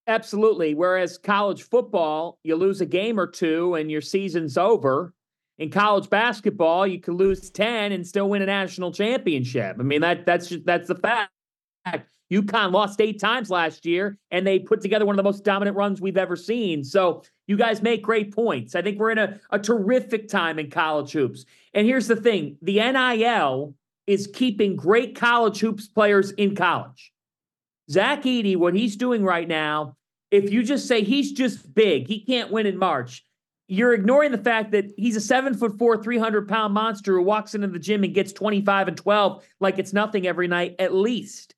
Absolutely. 0.06 0.74
Whereas 0.74 1.16
college 1.16 1.62
football, 1.62 2.38
you 2.42 2.56
lose 2.56 2.80
a 2.80 2.86
game 2.86 3.20
or 3.20 3.26
two 3.26 3.74
and 3.74 3.90
your 3.90 4.00
season's 4.00 4.58
over. 4.58 5.14
In 5.58 5.70
college 5.70 6.10
basketball, 6.10 6.86
you 6.86 6.98
could 6.98 7.14
lose 7.14 7.50
10 7.50 7.92
and 7.92 8.06
still 8.06 8.28
win 8.28 8.42
a 8.42 8.46
national 8.46 8.90
championship. 8.92 9.76
I 9.78 9.82
mean, 9.82 10.00
that 10.00 10.26
that's 10.26 10.48
just 10.48 10.64
that's 10.64 10.88
the 10.88 10.96
fact. 10.96 11.30
UConn 12.32 12.72
lost 12.72 13.00
eight 13.00 13.20
times 13.20 13.50
last 13.50 13.84
year, 13.84 14.16
and 14.30 14.46
they 14.46 14.58
put 14.58 14.80
together 14.80 15.04
one 15.04 15.14
of 15.14 15.18
the 15.18 15.22
most 15.22 15.44
dominant 15.44 15.76
runs 15.76 16.00
we've 16.00 16.16
ever 16.16 16.34
seen. 16.34 16.82
So 16.82 17.22
You 17.46 17.58
guys 17.58 17.82
make 17.82 18.02
great 18.02 18.34
points. 18.34 18.74
I 18.74 18.80
think 18.80 18.98
we're 18.98 19.10
in 19.10 19.18
a, 19.18 19.38
a 19.50 19.58
terrific 19.58 20.28
time 20.28 20.58
in 20.58 20.70
college 20.70 21.12
hoops. 21.12 21.44
And 21.74 21.86
here's 21.86 22.06
the 22.08 22.16
thing 22.16 22.56
the 22.62 22.80
NIL 22.80 23.74
is 24.06 24.26
keeping 24.26 24.74
great 24.76 25.14
college 25.14 25.60
hoops 25.60 25.86
players 25.86 26.30
in 26.32 26.56
college. 26.56 27.11
Zach 27.90 28.22
Edey, 28.22 28.56
what 28.56 28.74
he's 28.74 28.96
doing 28.96 29.24
right 29.24 29.48
now, 29.48 29.96
if 30.30 30.50
you 30.50 30.62
just 30.62 30.88
say 30.88 31.02
he's 31.02 31.32
just 31.32 31.74
big, 31.74 32.08
he 32.08 32.24
can't 32.24 32.50
win 32.50 32.66
in 32.66 32.78
March, 32.78 33.24
you're 33.68 33.94
ignoring 33.94 34.32
the 34.32 34.38
fact 34.38 34.72
that 34.72 34.92
he's 34.96 35.16
a 35.16 35.20
seven 35.20 35.54
foot 35.54 35.78
four, 35.78 36.02
300 36.02 36.48
pound 36.48 36.74
monster 36.74 37.14
who 37.14 37.22
walks 37.22 37.54
into 37.54 37.68
the 37.68 37.78
gym 37.78 38.04
and 38.04 38.14
gets 38.14 38.32
25 38.32 38.88
and 38.88 38.96
12 38.96 39.44
like 39.60 39.78
it's 39.78 39.92
nothing 39.92 40.26
every 40.26 40.48
night, 40.48 40.76
at 40.78 40.94
least. 40.94 41.54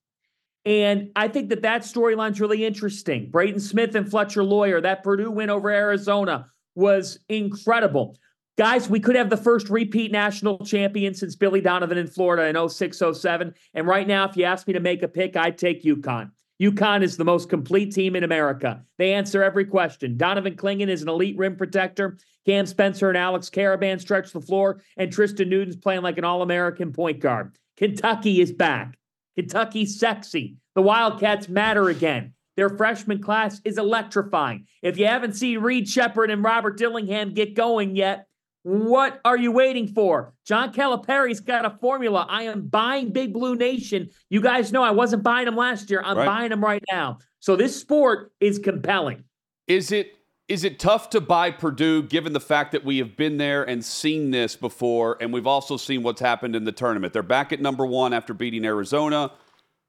And 0.65 1.11
I 1.15 1.29
think 1.29 1.51
that 1.51 1.63
that 1.63 1.83
storyline's 1.83 2.41
really 2.41 2.65
interesting. 2.65 3.31
Braden 3.31 3.61
Smith 3.61 3.95
and 3.95 4.09
Fletcher 4.09 4.45
Loyer, 4.45 4.81
that 4.81 5.03
Purdue 5.03 5.31
win 5.31 5.51
over 5.51 5.71
Arizona 5.71 6.47
was 6.75 7.19
incredible. 7.29 8.19
Guys, 8.57 8.89
we 8.89 9.01
could 9.01 9.17
have 9.17 9.31
the 9.31 9.37
first 9.37 9.69
repeat 9.69 10.13
national 10.13 10.65
champion 10.65 11.13
since 11.13 11.35
Billy 11.35 11.61
Donovan 11.61 11.99
in 11.99 12.07
Florida 12.07 12.47
in 12.47 12.69
06 12.69 13.03
07. 13.13 13.53
And 13.75 13.87
right 13.87 14.07
now, 14.07 14.29
if 14.29 14.37
you 14.37 14.45
ask 14.45 14.69
me 14.69 14.75
to 14.75 14.81
make 14.81 15.03
a 15.03 15.09
pick, 15.09 15.37
I'd 15.37 15.59
take 15.59 15.83
UConn. 15.83 16.31
UConn 16.63 17.03
is 17.03 17.17
the 17.17 17.25
most 17.25 17.49
complete 17.49 17.93
team 17.93 18.15
in 18.15 18.23
America. 18.23 18.85
They 18.97 19.13
answer 19.13 19.43
every 19.43 19.65
question. 19.65 20.17
Donovan 20.17 20.55
Clingan 20.55 20.87
is 20.89 21.03
an 21.03 21.09
elite 21.09 21.37
rim 21.37 21.57
protector. 21.57 22.17
Cam 22.47 22.67
Spencer 22.67 23.09
and 23.09 23.19
Alex 23.19 23.51
Karaban 23.51 24.01
stretch 24.01 24.31
the 24.31 24.41
floor, 24.41 24.81
and 24.97 25.11
Tristen 25.11 25.49
Newton's 25.49 25.77
playing 25.77 26.03
like 26.03 26.19
an 26.19 26.25
All 26.25 26.43
American 26.43 26.93
point 26.93 27.19
guard. 27.19 27.57
Kentucky 27.77 28.41
is 28.41 28.53
back. 28.53 28.97
Kentucky's 29.35 29.99
sexy. 29.99 30.59
The 30.77 30.83
Wildcats 30.83 31.49
matter 31.49 31.89
again. 31.89 32.35
Their 32.57 32.71
freshman 32.71 33.21
class 33.21 33.61
is 33.65 33.79
electrifying. 33.79 34.67
If 34.81 34.97
you 34.97 35.07
haven't 35.07 35.33
seen 35.33 35.59
Reed 35.59 35.89
Sheppard 35.89 36.31
and 36.31 36.45
Robert 36.45 36.79
Dillingham 36.79 37.35
get 37.35 37.55
going 37.55 37.97
yet, 37.97 38.29
what 38.65 39.21
are 39.27 39.37
you 39.37 39.53
waiting 39.53 39.87
for? 39.87 40.33
John 40.47 40.73
Calipari's 40.73 41.39
got 41.39 41.67
a 41.67 41.71
formula. 41.71 42.27
I 42.31 42.45
am 42.45 42.67
buying 42.67 43.11
Big 43.11 43.35
Blue 43.35 43.55
Nation. 43.55 44.09
You 44.31 44.41
guys 44.41 44.73
know 44.73 44.83
I 44.83 44.91
wasn't 44.91 45.23
buying 45.23 45.45
them 45.45 45.55
last 45.55 45.91
year. 45.91 46.03
I'm 46.03 46.17
right. 46.17 46.25
buying 46.25 46.49
them 46.49 46.65
right 46.65 46.83
now. 46.91 47.19
So 47.41 47.57
this 47.57 47.79
sport 47.79 48.33
is 48.41 48.59
compelling. 48.59 49.25
Is 49.67 49.93
it 49.93 50.15
is 50.49 50.65
it 50.65 50.79
tough 50.79 51.11
to 51.11 51.21
buy 51.21 51.51
Purdue 51.51 52.03
given 52.05 52.33
the 52.33 52.41
fact 52.41 52.73
that 52.73 52.85
we 52.85 52.99
have 52.99 53.17
been 53.17 53.37
there 53.37 53.65
and 53.65 53.85
seen 53.85 54.31
this 54.31 54.57
before 54.57 55.19
and 55.21 55.33
we've 55.33 55.47
also 55.47 55.77
seen 55.77 56.03
what's 56.03 56.21
happened 56.23 56.57
in 56.57 56.65
the 56.65 56.73
tournament? 56.73 57.13
They're 57.13 57.23
back 57.23 57.53
at 57.53 57.61
number 57.61 57.85
1 57.85 58.15
after 58.15 58.33
beating 58.33 58.65
Arizona. 58.65 59.31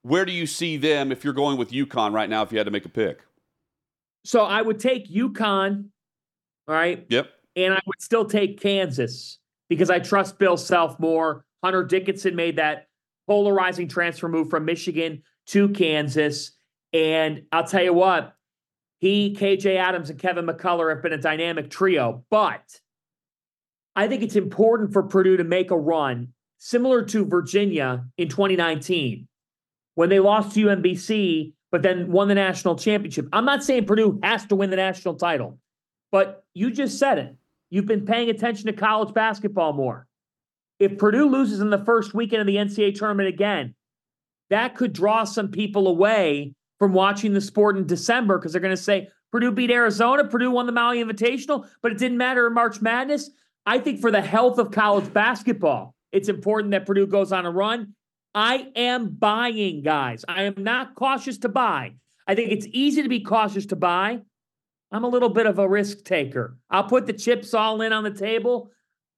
Where 0.02 0.26
do 0.26 0.34
you 0.34 0.46
see 0.46 0.76
them 0.76 1.14
if 1.14 1.24
you're 1.24 1.34
going 1.34 1.58
with 1.58 1.72
UConn 1.72 2.14
right 2.14 2.30
now 2.30 2.44
if 2.44 2.52
you 2.52 2.58
had 2.58 2.66
to 2.66 2.72
make 2.72 2.86
a 2.86 2.90
pick? 2.90 3.22
So 4.26 4.44
I 4.44 4.62
would 4.62 4.80
take 4.82 5.10
UConn, 5.10 5.90
all 6.68 6.76
right? 6.76 7.06
Yep 7.08 7.30
and 7.56 7.74
I 7.74 7.82
would 7.86 8.02
still 8.02 8.26
take 8.26 8.60
Kansas 8.60 9.40
because 9.70 9.90
I 9.90 10.00
trust 10.00 10.38
Bill 10.38 10.58
Self 10.58 11.00
more. 11.00 11.46
Hunter 11.64 11.84
Dickinson 11.84 12.36
made 12.36 12.58
that 12.58 12.88
polarizing 13.28 13.88
transfer 13.88 14.28
move 14.28 14.50
from 14.50 14.66
Michigan 14.66 15.24
to 15.48 15.70
Kansas. 15.70 16.52
And 16.94 17.44
I'll 17.52 17.66
tell 17.66 17.84
you 17.84 17.94
what, 17.94 18.36
he, 19.00 19.36
KJ 19.36 19.78
Adams, 19.78 20.10
and 20.10 20.20
Kevin 20.20 20.46
McCullar 20.46 20.94
have 20.94 21.02
been 21.02 21.14
a 21.14 21.18
dynamic 21.18 21.70
trio. 21.70 22.24
But 22.30 22.80
I 23.96 24.08
think 24.08 24.24
it's 24.24 24.36
important 24.36 24.94
for 24.94 25.04
Purdue 25.04 25.38
to 25.38 25.44
make 25.44 25.72
a 25.72 25.78
run 25.78 26.30
similar 26.58 27.04
to 27.04 27.26
Virginia 27.26 28.06
in 28.18 28.30
2019 28.30 29.28
when 29.96 30.10
they 30.10 30.20
lost 30.20 30.54
to 30.54 30.66
UMBC, 30.66 31.54
but 31.72 31.82
then 31.82 32.12
won 32.12 32.28
the 32.28 32.36
national 32.36 32.76
championship. 32.76 33.28
I'm 33.34 33.46
not 33.46 33.64
saying 33.64 33.86
Purdue 33.86 34.20
has 34.24 34.46
to 34.48 34.56
win 34.56 34.70
the 34.70 34.76
national 34.76 35.16
title, 35.16 35.60
but 36.12 36.44
you 36.54 36.72
just 36.72 37.00
said 37.00 37.18
it. 37.18 37.36
You've 37.70 37.86
been 37.86 38.06
paying 38.06 38.30
attention 38.30 38.68
to 38.68 38.74
college 38.74 39.14
basketball 39.14 39.74
more. 39.74 40.08
If 40.80 40.98
Purdue 40.98 41.30
loses 41.30 41.62
in 41.62 41.70
the 41.70 41.84
first 41.86 42.14
weekend 42.14 42.42
of 42.42 42.48
the 42.48 42.58
NCAA 42.58 42.96
tournament 42.96 43.30
again, 43.30 43.76
that 44.50 44.76
could 44.76 44.94
draw 44.94 45.24
some 45.24 45.50
people 45.50 45.88
away 45.88 46.54
from 46.80 46.94
watching 46.94 47.34
the 47.34 47.42
sport 47.42 47.78
in 47.78 47.88
December 47.88 48.38
because 48.38 48.52
they're 48.52 48.62
going 48.62 48.76
to 48.76 48.82
say 48.82 49.10
Purdue 49.32 49.52
beat 49.52 49.72
Arizona, 49.72 50.26
Purdue 50.26 50.52
won 50.52 50.66
the 50.66 50.72
Maui 50.72 51.04
Invitational, 51.04 51.68
but 51.82 51.92
it 51.92 51.98
didn't 51.98 52.18
matter 52.18 52.48
in 52.48 52.54
March 52.54 52.82
Madness. 52.82 53.30
I 53.66 53.80
think 53.80 54.00
for 54.00 54.12
the 54.12 54.22
health 54.22 54.60
of 54.60 54.72
college 54.72 55.12
basketball, 55.12 55.96
it's 56.12 56.30
important 56.30 56.72
that 56.72 56.86
Purdue 56.86 57.08
goes 57.08 57.32
on 57.32 57.46
a 57.46 57.52
run. 57.52 57.96
I 58.34 58.68
am 58.76 59.10
buying, 59.10 59.82
guys. 59.82 60.24
I 60.28 60.44
am 60.44 60.56
not 60.58 60.96
cautious 60.96 61.38
to 61.40 61.50
buy. 61.50 61.96
I 62.28 62.36
think 62.36 62.52
it's 62.52 62.68
easy 62.72 63.02
to 63.02 63.10
be 63.10 63.22
cautious 63.22 63.66
to 63.68 63.76
buy. 63.76 64.20
I'm 64.92 65.04
a 65.04 65.10
little 65.10 65.30
bit 65.30 65.46
of 65.46 65.60
a 65.60 65.68
risk 65.68 66.04
taker. 66.04 66.58
I'll 66.70 66.84
put 66.84 67.06
the 67.06 67.14
chips 67.14 67.54
all 67.54 67.82
in 67.82 67.92
on 67.92 68.04
the 68.04 68.12
table. 68.12 68.72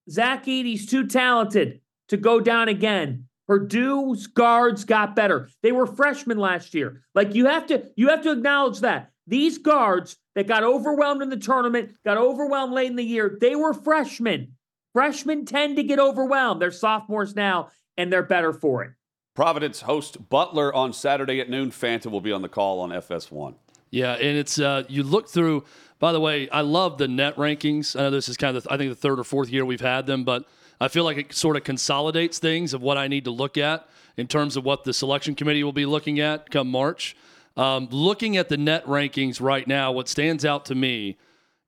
Zach 0.10 0.47
Edey's 0.47 0.86
too 0.86 1.08
talented 1.08 1.82
to 2.10 2.17
go 2.17 2.39
down 2.39 2.69
again. 2.69 3.25
Purdue's 3.47 4.27
guards 4.27 4.84
got 4.84 5.15
better. 5.15 5.49
They 5.63 5.71
were 5.71 5.88
freshmen 5.88 6.38
last 6.38 6.73
year. 6.73 7.03
Like 7.15 7.34
you 7.34 7.45
have 7.45 7.67
to 7.67 7.84
you 7.95 8.10
have 8.10 8.21
to 8.23 8.32
acknowledge 8.32 8.80
that. 8.80 9.12
These 9.25 9.58
guards 9.58 10.17
that 10.36 10.47
got 10.47 10.63
overwhelmed 10.63 11.21
in 11.21 11.30
the 11.30 11.38
tournament, 11.38 11.93
got 12.06 12.17
overwhelmed 12.17 12.73
late 12.73 12.89
in 12.89 12.95
the 12.95 13.03
year, 13.03 13.38
they 13.39 13.56
were 13.56 13.73
freshmen. 13.73 14.53
Freshmen 14.93 15.45
tend 15.45 15.75
to 15.77 15.84
get 15.84 15.99
overwhelmed. 15.99 16.62
They're 16.62 16.71
sophomores 16.71 17.36
now 17.36 17.69
and 17.97 18.12
they're 18.12 18.23
better 18.23 18.53
for 18.53 18.84
it. 18.84 18.91
Providence 19.36 19.82
host 19.82 20.30
Butler 20.30 20.73
on 20.73 20.93
Saturday 20.93 21.39
at 21.39 21.49
noon. 21.49 21.71
Fanta 21.71 22.08
will 22.08 22.21
be 22.21 22.32
on 22.32 22.41
the 22.41 22.49
call 22.49 22.80
on 22.80 22.89
FS1. 22.89 23.56
Yeah, 23.91 24.13
and 24.13 24.38
it's 24.38 24.60
uh, 24.60 24.84
you 24.88 25.04
look 25.04 25.30
through. 25.30 25.63
By 26.00 26.12
the 26.12 26.19
way, 26.19 26.47
I 26.50 26.62
love 26.62 26.97
the 26.97 27.08
net 27.08 27.36
rankings. 27.38 28.00
I 28.00 28.04
know 28.04 28.12
this 28.12 28.30
is 28.30 28.38
kind 28.38 28.56
of 28.56 28.63
the, 28.63 28.71
I 28.71 28.78
think 28.78 28.91
the 28.91 28.95
third 28.95 29.19
or 29.19 29.23
fourth 29.23 29.50
year 29.50 29.65
we've 29.65 29.82
had 29.82 30.06
them, 30.06 30.23
but 30.23 30.45
I 30.80 30.89
feel 30.89 31.04
like 31.04 31.17
it 31.17 31.34
sort 31.34 31.58
of 31.58 31.63
consolidates 31.63 32.38
things 32.38 32.73
of 32.73 32.82
what 32.82 32.97
I 32.97 33.08
need 33.08 33.23
to 33.26 33.32
look 33.32 33.58
at 33.58 33.88
in 34.15 34.28
terms 34.28 34.58
of 34.58 34.63
what 34.63 34.84
the 34.84 34.93
selection 34.93 35.34
committee 35.34 35.63
will 35.63 35.73
be 35.73 35.86
looking 35.86 36.19
at 36.19 36.52
come 36.52 36.69
March. 36.69 37.15
Um, 37.56 37.88
looking 37.89 38.38
at 38.38 38.50
the 38.50 38.58
net 38.58 38.86
rankings 38.86 39.41
right 39.41 39.67
now, 39.67 39.91
what 39.91 40.08
stands 40.08 40.45
out 40.45 40.65
to 40.65 40.76
me 40.76 41.17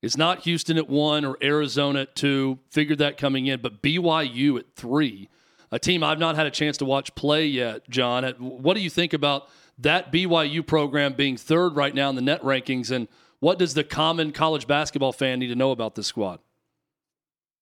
is 0.03 0.15
not 0.15 0.41
Houston 0.41 0.77
at 0.77 0.87
one 0.87 1.25
or 1.25 1.35
Arizona 1.41 2.01
at 2.01 2.15
two. 2.15 2.59
Figured 2.69 2.99
that 2.99 3.17
coming 3.17 3.47
in, 3.47 3.61
but 3.61 3.81
BYU 3.81 4.59
at 4.59 4.75
three, 4.75 5.29
a 5.71 5.79
team 5.79 6.03
I've 6.03 6.19
not 6.19 6.35
had 6.35 6.45
a 6.45 6.51
chance 6.51 6.77
to 6.77 6.85
watch 6.85 7.13
play 7.15 7.47
yet. 7.47 7.89
John, 7.89 8.23
what 8.37 8.75
do 8.75 8.81
you 8.81 8.89
think 8.89 9.13
about? 9.13 9.49
That 9.79 10.11
BYU 10.11 10.65
program 10.65 11.13
being 11.13 11.37
third 11.37 11.75
right 11.75 11.95
now 11.95 12.09
in 12.09 12.15
the 12.15 12.21
net 12.21 12.41
rankings. 12.41 12.91
And 12.91 13.07
what 13.39 13.57
does 13.57 13.73
the 13.73 13.83
common 13.83 14.31
college 14.31 14.67
basketball 14.67 15.13
fan 15.13 15.39
need 15.39 15.47
to 15.47 15.55
know 15.55 15.71
about 15.71 15.95
this 15.95 16.07
squad? 16.07 16.39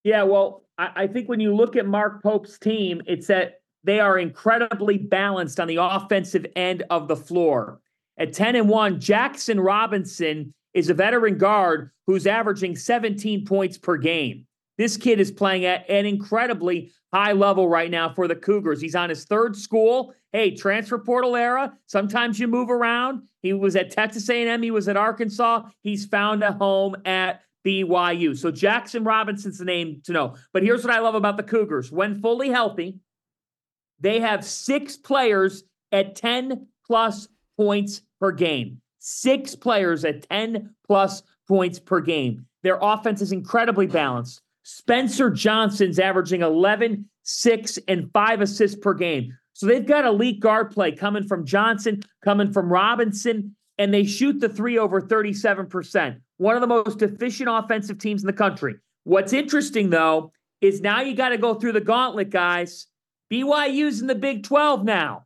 Yeah, 0.03 0.23
well, 0.23 0.63
I, 0.77 0.91
I 0.95 1.07
think 1.07 1.29
when 1.29 1.39
you 1.39 1.55
look 1.55 1.75
at 1.75 1.85
Mark 1.85 2.23
Pope's 2.23 2.57
team, 2.57 3.01
it's 3.05 3.27
that 3.27 3.61
they 3.83 3.99
are 3.99 4.17
incredibly 4.17 4.97
balanced 4.97 5.59
on 5.59 5.67
the 5.67 5.77
offensive 5.77 6.45
end 6.55 6.83
of 6.89 7.07
the 7.07 7.15
floor. 7.15 7.79
At 8.17 8.33
10 8.33 8.55
and 8.55 8.69
1, 8.69 8.99
Jaxson 8.99 9.63
Robinson 9.63 10.53
is 10.73 10.89
a 10.89 10.93
veteran 10.93 11.37
guard 11.37 11.91
who's 12.07 12.25
averaging 12.25 12.75
17 12.75 13.45
points 13.45 13.77
per 13.77 13.97
game. 13.97 14.45
This 14.77 14.97
kid 14.97 15.19
is 15.19 15.31
playing 15.31 15.65
at 15.65 15.89
an 15.89 16.05
incredibly 16.05 16.91
high 17.13 17.31
level 17.31 17.67
right 17.67 17.89
now 17.89 18.13
for 18.13 18.27
the 18.27 18.35
Cougars. 18.35 18.81
He's 18.81 18.95
on 18.95 19.09
his 19.09 19.25
third 19.25 19.55
school. 19.55 20.13
Hey, 20.33 20.55
transfer 20.55 20.99
portal 20.99 21.35
era. 21.35 21.73
Sometimes 21.85 22.39
you 22.39 22.47
move 22.47 22.69
around. 22.69 23.23
He 23.41 23.53
was 23.53 23.75
at 23.75 23.91
Texas 23.91 24.29
A&M. 24.29 24.61
He 24.61 24.71
was 24.71 24.87
at 24.87 24.97
Arkansas. 24.97 25.63
He's 25.81 26.05
found 26.05 26.43
a 26.43 26.51
home 26.51 26.95
at 27.05 27.41
BYU. 27.65 28.37
So 28.37 28.51
Jaxson 28.51 29.05
Robinson's 29.05 29.57
the 29.57 29.65
name 29.65 30.01
to 30.05 30.11
know. 30.11 30.35
But 30.53 30.63
here's 30.63 30.83
what 30.83 30.93
I 30.93 30.99
love 30.99 31.15
about 31.15 31.37
the 31.37 31.43
Cougars: 31.43 31.91
when 31.91 32.21
fully 32.21 32.49
healthy, 32.49 32.99
they 33.99 34.19
have 34.19 34.45
six 34.45 34.97
players 34.97 35.63
at 35.91 36.15
10 36.15 36.67
plus 36.85 37.27
points 37.57 38.01
per 38.19 38.31
game. 38.31 38.81
Six 38.99 39.55
players 39.55 40.05
at 40.05 40.27
10 40.29 40.75
plus 40.85 41.23
points 41.47 41.79
per 41.79 42.01
game. 42.01 42.45
Their 42.63 42.77
offense 42.81 43.21
is 43.21 43.31
incredibly 43.31 43.87
balanced. 43.87 44.41
Spencer 44.63 45.29
Johnson's 45.29 45.99
averaging 45.99 46.41
11, 46.41 47.09
6, 47.23 47.79
and 47.87 48.11
5 48.11 48.41
assists 48.41 48.77
per 48.77 48.93
game. 48.93 49.37
So 49.57 49.65
they've 49.65 49.83
got 49.83 50.05
elite 50.05 50.39
guard 50.39 50.69
play 50.69 50.91
coming 50.91 51.27
from 51.27 51.43
Johnson, 51.43 52.03
coming 52.23 52.53
from 52.53 52.71
Robinson, 52.71 53.55
and 53.79 53.91
they 53.91 54.03
shoot 54.03 54.39
the 54.39 54.49
three 54.49 54.77
over 54.77 55.01
37%. 55.01 56.19
One 56.37 56.53
of 56.53 56.61
the 56.61 56.67
most 56.67 57.01
efficient 57.01 57.49
offensive 57.51 57.97
teams 57.97 58.21
in 58.21 58.27
the 58.27 58.33
country. 58.33 58.75
What's 59.03 59.33
interesting, 59.33 59.89
though, 59.89 60.31
is 60.61 60.81
now 60.81 61.01
you 61.01 61.15
got 61.15 61.29
to 61.29 61.39
go 61.39 61.55
through 61.55 61.71
the 61.71 61.81
gauntlet, 61.81 62.29
guys. 62.29 62.85
BYU's 63.33 63.99
in 63.99 64.05
the 64.05 64.13
Big 64.13 64.43
12 64.43 64.85
now. 64.85 65.25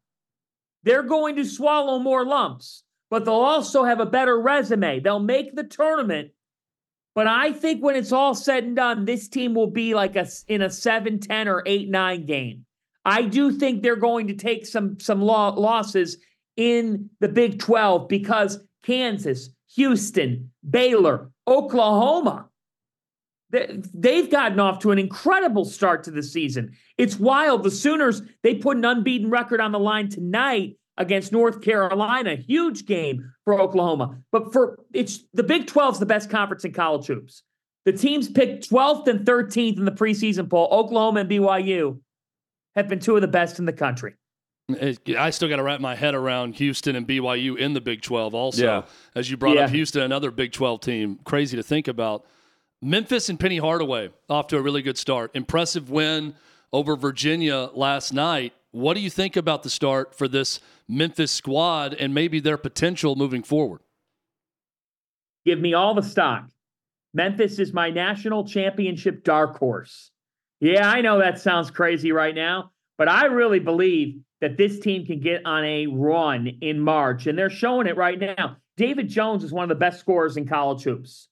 They're 0.83 1.03
going 1.03 1.35
to 1.35 1.43
swallow 1.43 1.99
more 1.99 2.25
lumps, 2.25 2.83
but 3.09 3.25
they'll 3.25 3.33
also 3.33 3.83
have 3.83 3.99
a 3.99 4.05
better 4.05 4.39
resume. 4.39 5.01
They'll 5.01 5.19
make 5.19 5.57
the 5.57 5.65
tournament 5.65 6.31
but 7.13 7.27
I 7.27 7.51
think 7.51 7.83
when 7.83 7.97
it's 7.97 8.13
all 8.13 8.33
said 8.33 8.63
and 8.63 8.73
done, 8.73 9.03
this 9.03 9.27
team 9.27 9.53
will 9.53 9.69
be 9.69 9.93
like 9.93 10.15
a 10.15 10.25
in 10.47 10.61
a 10.61 10.67
7-10 10.67 11.47
or 11.47 11.61
8-9 11.63 12.25
game. 12.25 12.65
I 13.05 13.23
do 13.23 13.51
think 13.51 13.81
they're 13.81 13.95
going 13.95 14.27
to 14.27 14.35
take 14.35 14.65
some 14.65 14.99
some 14.99 15.21
losses 15.21 16.17
in 16.57 17.09
the 17.19 17.29
Big 17.29 17.59
12 17.59 18.07
because 18.07 18.59
Kansas, 18.83 19.49
Houston, 19.75 20.51
Baylor, 20.67 21.31
Oklahoma. 21.47 22.47
They've 23.49 24.29
gotten 24.31 24.61
off 24.61 24.79
to 24.79 24.91
an 24.91 24.99
incredible 24.99 25.65
start 25.65 26.05
to 26.05 26.11
the 26.11 26.23
season. 26.23 26.71
It's 26.97 27.19
wild. 27.19 27.63
The 27.63 27.71
Sooners, 27.71 28.21
they 28.43 28.55
put 28.55 28.77
an 28.77 28.85
unbeaten 28.85 29.29
record 29.29 29.59
on 29.59 29.73
the 29.73 29.79
line 29.79 30.07
tonight 30.07 30.77
against 30.95 31.33
North 31.33 31.61
Carolina. 31.61 32.35
Huge 32.35 32.85
game 32.85 33.29
for 33.43 33.59
Oklahoma. 33.59 34.19
But 34.31 34.53
for 34.53 34.79
it's 34.93 35.25
the 35.33 35.43
Big 35.43 35.67
12 35.67 35.95
is 35.95 35.99
the 35.99 36.05
best 36.05 36.29
conference 36.29 36.63
in 36.63 36.71
college 36.71 37.07
hoops. 37.07 37.43
The 37.83 37.91
teams 37.91 38.29
picked 38.29 38.69
12th 38.69 39.07
and 39.07 39.25
13th 39.25 39.77
in 39.77 39.85
the 39.85 39.91
preseason 39.91 40.49
poll. 40.49 40.69
Oklahoma 40.71 41.21
and 41.21 41.29
BYU 41.29 41.99
have 42.75 42.87
been 42.87 42.99
two 42.99 43.15
of 43.15 43.21
the 43.21 43.27
best 43.27 43.59
in 43.59 43.65
the 43.65 43.73
country. 43.73 44.15
I 44.69 45.29
still 45.31 45.49
got 45.49 45.57
to 45.57 45.63
wrap 45.63 45.81
my 45.81 45.95
head 45.95 46.15
around 46.15 46.55
Houston 46.55 46.95
and 46.95 47.07
BYU 47.07 47.57
in 47.57 47.73
the 47.73 47.81
Big 47.81 48.01
12 48.01 48.33
also. 48.33 48.63
Yeah. 48.63 48.81
As 49.15 49.29
you 49.29 49.37
brought 49.37 49.55
yeah. 49.55 49.65
up 49.65 49.71
Houston, 49.71 50.01
another 50.01 50.31
Big 50.31 50.51
12 50.51 50.81
team. 50.81 51.19
Crazy 51.23 51.57
to 51.57 51.63
think 51.63 51.87
about. 51.87 52.25
Memphis 52.81 53.29
and 53.29 53.39
Penny 53.39 53.57
Hardaway 53.57 54.09
off 54.29 54.47
to 54.47 54.57
a 54.57 54.61
really 54.61 54.81
good 54.81 54.97
start. 54.97 55.31
Impressive 55.33 55.89
win 55.89 56.35
over 56.73 56.95
Virginia 56.95 57.69
last 57.73 58.13
night. 58.13 58.53
What 58.71 58.93
do 58.93 59.01
you 59.01 59.09
think 59.09 59.35
about 59.35 59.63
the 59.63 59.69
start 59.69 60.15
for 60.15 60.27
this 60.27 60.59
Memphis 60.87 61.31
squad 61.31 61.93
and 61.93 62.13
maybe 62.13 62.39
their 62.39 62.57
potential 62.57 63.15
moving 63.15 63.43
forward? 63.43 63.81
Give 65.45 65.59
me 65.59 65.73
all 65.73 65.93
the 65.93 66.01
stock. 66.01 66.45
Memphis 67.13 67.59
is 67.59 67.73
my 67.73 67.89
national 67.89 68.47
championship 68.47 69.23
dark 69.23 69.57
horse. 69.57 70.10
Yeah, 70.61 70.87
I 70.87 71.01
know 71.01 71.17
that 71.17 71.39
sounds 71.39 71.71
crazy 71.71 72.11
right 72.11 72.35
now, 72.35 72.71
but 72.95 73.09
I 73.09 73.25
really 73.25 73.59
believe 73.59 74.21
that 74.41 74.57
this 74.57 74.79
team 74.79 75.07
can 75.07 75.19
get 75.19 75.43
on 75.43 75.65
a 75.65 75.87
run 75.87 76.47
in 76.61 76.79
March, 76.79 77.25
and 77.25 77.37
they're 77.37 77.49
showing 77.49 77.87
it 77.87 77.97
right 77.97 78.19
now. 78.19 78.57
David 78.77 79.09
Jones 79.09 79.43
is 79.43 79.51
one 79.51 79.63
of 79.63 79.69
the 79.69 79.75
best 79.75 79.99
scorers 79.99 80.37
in 80.37 80.47
college 80.47 80.83
hoops. 80.83 81.27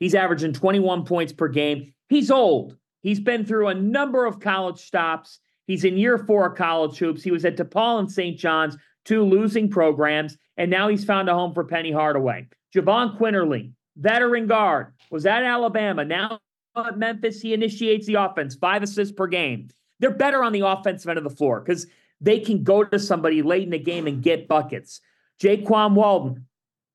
He's 0.00 0.16
averaging 0.16 0.52
21 0.52 1.04
points 1.04 1.32
per 1.32 1.46
game. 1.46 1.94
He's 2.08 2.30
old. 2.30 2.76
He's 3.02 3.20
been 3.20 3.44
through 3.44 3.68
a 3.68 3.74
number 3.74 4.26
of 4.26 4.40
college 4.40 4.80
stops. 4.80 5.38
He's 5.68 5.84
in 5.84 5.96
year 5.96 6.18
four 6.18 6.46
of 6.46 6.56
college 6.56 6.98
hoops. 6.98 7.22
He 7.22 7.30
was 7.30 7.44
at 7.44 7.56
DePaul 7.56 8.00
and 8.00 8.10
St. 8.10 8.36
John's, 8.36 8.76
two 9.04 9.24
losing 9.24 9.70
programs, 9.70 10.36
and 10.56 10.70
now 10.70 10.88
he's 10.88 11.04
found 11.04 11.28
a 11.28 11.34
home 11.34 11.54
for 11.54 11.62
Penny 11.62 11.92
Hardaway. 11.92 12.48
Jahvon 12.74 13.16
Quinerly, 13.16 13.72
veteran 13.96 14.48
guard, 14.48 14.88
was 15.10 15.24
at 15.24 15.44
Alabama. 15.44 16.04
Now 16.04 16.40
at 16.76 16.98
Memphis, 16.98 17.40
he 17.40 17.52
initiates 17.54 18.06
the 18.06 18.14
offense, 18.14 18.54
five 18.54 18.82
assists 18.82 19.14
per 19.14 19.26
game. 19.26 19.68
They're 20.00 20.10
better 20.10 20.42
on 20.42 20.52
the 20.52 20.66
offensive 20.66 21.08
end 21.08 21.18
of 21.18 21.24
the 21.24 21.30
floor 21.30 21.60
because 21.60 21.86
they 22.20 22.40
can 22.40 22.62
go 22.62 22.84
to 22.84 22.98
somebody 22.98 23.42
late 23.42 23.64
in 23.64 23.70
the 23.70 23.78
game 23.78 24.06
and 24.06 24.22
get 24.22 24.48
buckets. 24.48 25.00
Jaykwon 25.40 25.94
Walton, 25.94 26.46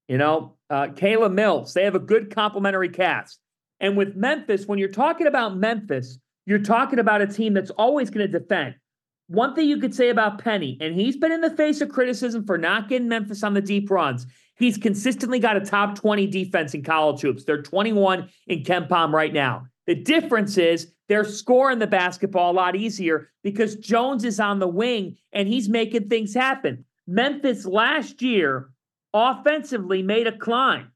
you 0.07 0.17
know, 0.17 0.55
uh, 0.69 0.87
Caleb 0.95 1.33
Mills. 1.33 1.73
They 1.73 1.83
have 1.83 1.95
a 1.95 1.99
good 1.99 2.33
complementary 2.33 2.89
cast. 2.89 3.39
And 3.79 3.95
with 3.95 4.15
Memphis, 4.15 4.65
when 4.65 4.79
you're 4.79 4.89
talking 4.89 5.27
about 5.27 5.57
Memphis, 5.57 6.17
you're 6.45 6.59
talking 6.59 6.99
about 6.99 7.21
a 7.21 7.27
team 7.27 7.53
that's 7.53 7.71
always 7.71 8.09
going 8.09 8.29
to 8.29 8.39
defend. 8.39 8.75
One 9.27 9.53
thing 9.53 9.67
you 9.67 9.79
could 9.79 9.93
say 9.93 10.09
about 10.09 10.41
Penny, 10.41 10.77
and 10.79 10.95
he's 10.95 11.17
been 11.17 11.33
in 11.33 11.41
the 11.41 11.55
face 11.55 11.81
of 11.81 11.89
criticism 11.89 12.45
for 12.45 12.57
not 12.57 12.87
getting 12.87 13.09
Memphis 13.09 13.43
on 13.43 13.53
the 13.53 13.61
deep 13.61 13.91
runs. 13.91 14.25
He's 14.57 14.77
consistently 14.77 15.39
got 15.39 15.57
a 15.57 15.61
top 15.61 15.95
20 15.95 16.27
defense 16.27 16.73
in 16.73 16.83
college 16.83 17.21
hoops. 17.21 17.43
They're 17.43 17.61
21 17.61 18.29
in 18.47 18.63
KenPom 18.63 19.11
right 19.11 19.33
now. 19.33 19.67
The 19.85 19.95
difference 19.95 20.57
is 20.57 20.91
they're 21.07 21.23
scoring 21.23 21.79
the 21.79 21.87
basketball 21.87 22.51
a 22.51 22.53
lot 22.53 22.75
easier 22.75 23.29
because 23.43 23.75
Jones 23.75 24.25
is 24.25 24.39
on 24.39 24.59
the 24.59 24.67
wing 24.67 25.17
and 25.31 25.47
he's 25.47 25.69
making 25.69 26.09
things 26.09 26.33
happen. 26.33 26.85
Memphis 27.05 27.65
last 27.65 28.21
year 28.21 28.69
offensively 29.13 30.01
made 30.01 30.27
a 30.27 30.37
climb. 30.37 30.91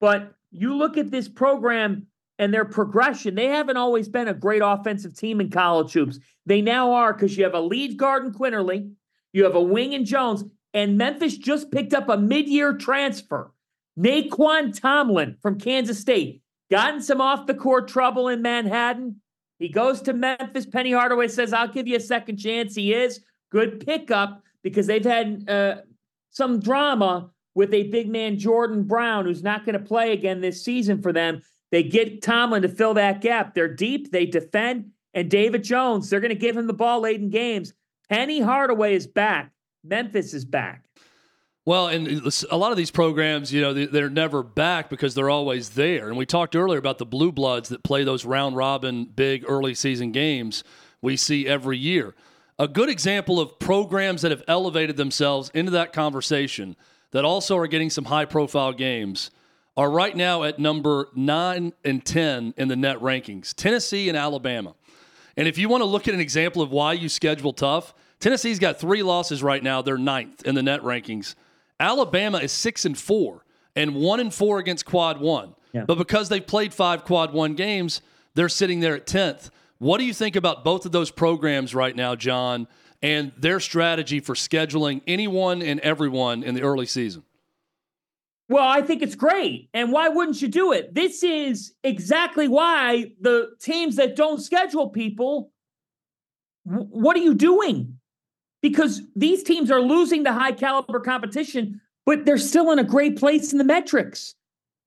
But 0.00 0.34
you 0.50 0.76
look 0.76 0.98
at 0.98 1.10
this 1.10 1.28
program 1.28 2.06
and 2.38 2.52
their 2.52 2.64
progression, 2.64 3.34
they 3.34 3.46
haven't 3.46 3.76
always 3.76 4.08
been 4.08 4.28
a 4.28 4.34
great 4.34 4.62
offensive 4.62 5.16
team 5.16 5.40
in 5.40 5.48
college 5.48 5.92
hoops. 5.92 6.18
They 6.44 6.60
now 6.60 6.92
are 6.92 7.14
because 7.14 7.36
you 7.38 7.44
have 7.44 7.54
a 7.54 7.60
lead 7.60 7.96
guard 7.96 8.26
in 8.26 8.32
Quinerly, 8.32 8.92
you 9.32 9.44
have 9.44 9.54
a 9.54 9.62
wing 9.62 9.94
in 9.94 10.04
Jones, 10.04 10.44
and 10.74 10.98
Memphis 10.98 11.36
just 11.36 11.70
picked 11.70 11.94
up 11.94 12.08
a 12.08 12.16
mid 12.16 12.48
year 12.48 12.74
transfer. 12.74 13.52
Nae'Qwan 13.98 14.78
Tomlin 14.78 15.36
from 15.42 15.58
Kansas 15.58 15.98
State. 15.98 16.42
Gotten 16.70 17.02
some 17.02 17.20
off 17.20 17.46
the 17.46 17.54
court 17.54 17.88
trouble 17.88 18.28
in 18.28 18.40
Manhattan. 18.40 19.20
He 19.58 19.68
goes 19.68 20.00
to 20.02 20.14
Memphis. 20.14 20.66
Penny 20.66 20.92
Hardaway 20.92 21.28
says, 21.28 21.52
I'll 21.52 21.68
give 21.68 21.86
you 21.86 21.96
a 21.96 22.00
second 22.00 22.38
chance. 22.38 22.74
He 22.74 22.94
is. 22.94 23.20
Good 23.50 23.84
pickup 23.84 24.42
because 24.62 24.86
they've 24.86 25.04
had 25.04 25.48
uh, 25.48 25.76
some 26.30 26.58
drama 26.58 27.30
with 27.54 27.74
a 27.74 27.84
big 27.84 28.08
man, 28.08 28.38
Jordan 28.38 28.84
Brown, 28.84 29.26
who's 29.26 29.42
not 29.42 29.66
going 29.66 29.74
to 29.74 29.84
play 29.84 30.12
again 30.12 30.40
this 30.40 30.64
season 30.64 31.02
for 31.02 31.12
them. 31.12 31.42
They 31.70 31.82
get 31.82 32.22
Tomlin 32.22 32.62
to 32.62 32.68
fill 32.68 32.94
that 32.94 33.20
gap. 33.20 33.54
They're 33.54 33.72
deep, 33.72 34.10
they 34.10 34.26
defend, 34.26 34.90
and 35.14 35.30
David 35.30 35.64
Jones, 35.64 36.08
they're 36.08 36.20
going 36.20 36.30
to 36.30 36.34
give 36.34 36.56
him 36.56 36.66
the 36.66 36.72
ball 36.72 37.00
late 37.00 37.20
in 37.20 37.30
games. 37.30 37.72
Penny 38.08 38.40
Hardaway 38.40 38.94
is 38.94 39.06
back. 39.06 39.52
Memphis 39.84 40.34
is 40.34 40.44
back. 40.44 40.84
Well, 41.64 41.86
and 41.86 42.22
a 42.50 42.56
lot 42.56 42.72
of 42.72 42.76
these 42.76 42.90
programs, 42.90 43.52
you 43.52 43.60
know, 43.60 43.72
they're 43.72 44.10
never 44.10 44.42
back 44.42 44.90
because 44.90 45.14
they're 45.14 45.30
always 45.30 45.70
there. 45.70 46.08
And 46.08 46.16
we 46.16 46.26
talked 46.26 46.56
earlier 46.56 46.78
about 46.78 46.98
the 46.98 47.06
Blue 47.06 47.30
Bloods 47.30 47.68
that 47.68 47.84
play 47.84 48.02
those 48.02 48.24
round 48.24 48.56
robin 48.56 49.04
big 49.04 49.44
early 49.46 49.74
season 49.74 50.10
games 50.10 50.64
we 51.00 51.16
see 51.16 51.46
every 51.46 51.78
year. 51.78 52.14
A 52.58 52.66
good 52.66 52.88
example 52.88 53.38
of 53.38 53.60
programs 53.60 54.22
that 54.22 54.32
have 54.32 54.42
elevated 54.48 54.96
themselves 54.96 55.50
into 55.54 55.70
that 55.72 55.92
conversation 55.92 56.76
that 57.12 57.24
also 57.24 57.56
are 57.56 57.68
getting 57.68 57.90
some 57.90 58.06
high 58.06 58.24
profile 58.24 58.72
games 58.72 59.30
are 59.76 59.90
right 59.90 60.16
now 60.16 60.42
at 60.42 60.58
number 60.58 61.08
9 61.14 61.72
and 61.84 62.04
10 62.04 62.54
in 62.56 62.68
the 62.68 62.76
net 62.76 62.98
rankings 62.98 63.54
Tennessee 63.54 64.08
and 64.08 64.18
Alabama. 64.18 64.74
And 65.36 65.48
if 65.48 65.56
you 65.58 65.68
want 65.68 65.82
to 65.82 65.86
look 65.86 66.08
at 66.08 66.14
an 66.14 66.20
example 66.20 66.60
of 66.60 66.70
why 66.70 66.92
you 66.92 67.08
schedule 67.08 67.52
tough, 67.52 67.94
Tennessee's 68.22 68.60
got 68.60 68.78
three 68.78 69.02
losses 69.02 69.42
right 69.42 69.60
now. 69.60 69.82
They're 69.82 69.98
ninth 69.98 70.46
in 70.46 70.54
the 70.54 70.62
net 70.62 70.82
rankings. 70.82 71.34
Alabama 71.80 72.38
is 72.38 72.52
six 72.52 72.84
and 72.84 72.96
four 72.96 73.44
and 73.74 73.96
one 73.96 74.20
and 74.20 74.32
four 74.32 74.60
against 74.60 74.86
quad 74.86 75.20
one. 75.20 75.56
Yeah. 75.72 75.86
But 75.86 75.98
because 75.98 76.28
they've 76.28 76.46
played 76.46 76.72
five 76.72 77.04
quad 77.04 77.32
one 77.32 77.54
games, 77.54 78.00
they're 78.34 78.48
sitting 78.48 78.78
there 78.78 78.94
at 78.94 79.06
10th. 79.06 79.50
What 79.78 79.98
do 79.98 80.04
you 80.04 80.14
think 80.14 80.36
about 80.36 80.62
both 80.62 80.86
of 80.86 80.92
those 80.92 81.10
programs 81.10 81.74
right 81.74 81.96
now, 81.96 82.14
John, 82.14 82.68
and 83.02 83.32
their 83.36 83.58
strategy 83.58 84.20
for 84.20 84.34
scheduling 84.34 85.02
anyone 85.08 85.60
and 85.60 85.80
everyone 85.80 86.44
in 86.44 86.54
the 86.54 86.62
early 86.62 86.86
season? 86.86 87.24
Well, 88.48 88.68
I 88.68 88.82
think 88.82 89.02
it's 89.02 89.16
great. 89.16 89.68
And 89.74 89.90
why 89.90 90.10
wouldn't 90.10 90.40
you 90.40 90.46
do 90.46 90.70
it? 90.70 90.94
This 90.94 91.24
is 91.24 91.72
exactly 91.82 92.46
why 92.46 93.14
the 93.20 93.56
teams 93.60 93.96
that 93.96 94.14
don't 94.14 94.40
schedule 94.40 94.90
people, 94.90 95.50
what 96.62 97.16
are 97.16 97.20
you 97.20 97.34
doing? 97.34 97.98
Because 98.62 99.02
these 99.16 99.42
teams 99.42 99.70
are 99.70 99.80
losing 99.80 100.22
the 100.22 100.32
high 100.32 100.52
caliber 100.52 101.00
competition, 101.00 101.80
but 102.06 102.24
they're 102.24 102.38
still 102.38 102.70
in 102.70 102.78
a 102.78 102.84
great 102.84 103.18
place 103.18 103.52
in 103.52 103.58
the 103.58 103.64
metrics. 103.64 104.34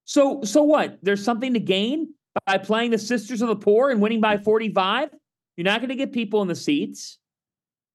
So, 0.05 0.43
so 0.43 0.63
what? 0.63 0.97
There's 1.01 1.23
something 1.23 1.53
to 1.53 1.59
gain 1.59 2.13
by 2.45 2.57
playing 2.57 2.91
the 2.91 2.97
Sisters 2.97 3.41
of 3.41 3.49
the 3.49 3.55
Poor 3.55 3.89
and 3.89 4.01
winning 4.01 4.21
by 4.21 4.37
45. 4.37 5.09
You're 5.57 5.65
not 5.65 5.79
going 5.79 5.89
to 5.89 5.95
get 5.95 6.13
people 6.13 6.41
in 6.41 6.47
the 6.47 6.55
seats. 6.55 7.17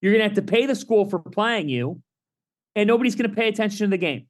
You're 0.01 0.13
going 0.13 0.21
to 0.21 0.29
have 0.29 0.45
to 0.45 0.51
pay 0.51 0.67
the 0.67 0.75
school 0.75 1.09
for 1.09 1.19
playing 1.19 1.69
you, 1.69 2.03
and 2.75 2.87
nobody's 2.87 3.15
going 3.15 3.29
to 3.29 3.37
pay 3.37 3.49
attention 3.49 3.87
to 3.87 3.91
the 3.91 3.99
game. 3.99 4.27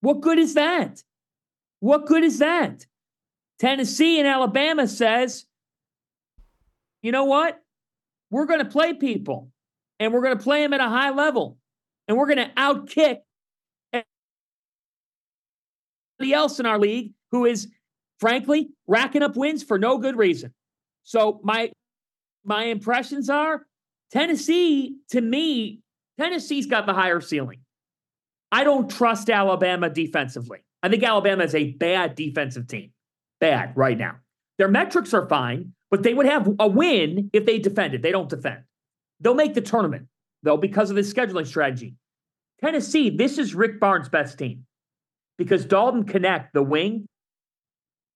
What 0.00 0.20
good 0.20 0.38
is 0.38 0.54
that? 0.54 1.02
What 1.80 2.06
good 2.06 2.24
is 2.24 2.38
that? 2.38 2.86
Tennessee 3.58 4.18
and 4.18 4.26
Alabama 4.26 4.86
says, 4.88 5.46
you 7.02 7.12
know 7.12 7.24
what? 7.24 7.60
We're 8.30 8.46
going 8.46 8.60
to 8.60 8.64
play 8.64 8.94
people, 8.94 9.51
and 10.02 10.12
we're 10.12 10.22
going 10.22 10.36
to 10.36 10.42
play 10.42 10.62
them 10.62 10.72
at 10.72 10.80
a 10.80 10.88
high 10.88 11.10
level, 11.10 11.58
and 12.08 12.16
we're 12.16 12.26
going 12.26 12.38
to 12.38 12.54
outkick 12.56 13.18
anybody 16.20 16.34
else 16.34 16.60
in 16.60 16.66
our 16.66 16.78
league 16.78 17.12
who 17.30 17.46
is 17.46 17.68
frankly, 18.22 18.68
racking 18.86 19.20
up 19.20 19.36
wins 19.36 19.64
for 19.64 19.80
no 19.80 19.98
good 19.98 20.16
reason. 20.16 20.54
So 21.02 21.40
my 21.42 21.72
my 22.44 22.66
impressions 22.66 23.28
are 23.28 23.66
Tennessee, 24.12 24.96
to 25.10 25.20
me, 25.20 25.80
Tennessee's 26.20 26.66
got 26.66 26.86
the 26.86 26.92
higher 26.92 27.20
ceiling. 27.20 27.58
I 28.52 28.62
don't 28.62 28.88
trust 28.88 29.28
Alabama 29.28 29.90
defensively. 29.90 30.60
I 30.84 30.88
think 30.88 31.02
Alabama 31.02 31.42
is 31.42 31.54
a 31.56 31.72
bad 31.72 32.14
defensive 32.14 32.68
team. 32.68 32.92
Bad 33.40 33.72
right 33.74 33.98
now. 33.98 34.16
Their 34.56 34.68
metrics 34.68 35.12
are 35.14 35.28
fine, 35.28 35.72
but 35.90 36.04
they 36.04 36.14
would 36.14 36.26
have 36.26 36.48
a 36.60 36.68
win 36.68 37.28
if 37.32 37.44
they 37.44 37.58
defended. 37.58 38.02
They 38.02 38.12
don't 38.12 38.28
defend. 38.28 38.62
They'll 39.22 39.34
make 39.34 39.54
the 39.54 39.60
tournament, 39.60 40.08
though, 40.42 40.56
because 40.56 40.90
of 40.90 40.96
the 40.96 41.02
scheduling 41.02 41.46
strategy. 41.46 41.94
Tennessee, 42.60 43.10
this 43.10 43.38
is 43.38 43.54
Rick 43.54 43.80
Barnes' 43.80 44.08
best 44.08 44.38
team 44.38 44.66
because 45.38 45.64
Dalton 45.64 46.04
Knecht, 46.04 46.48
the 46.52 46.62
wing, 46.62 47.06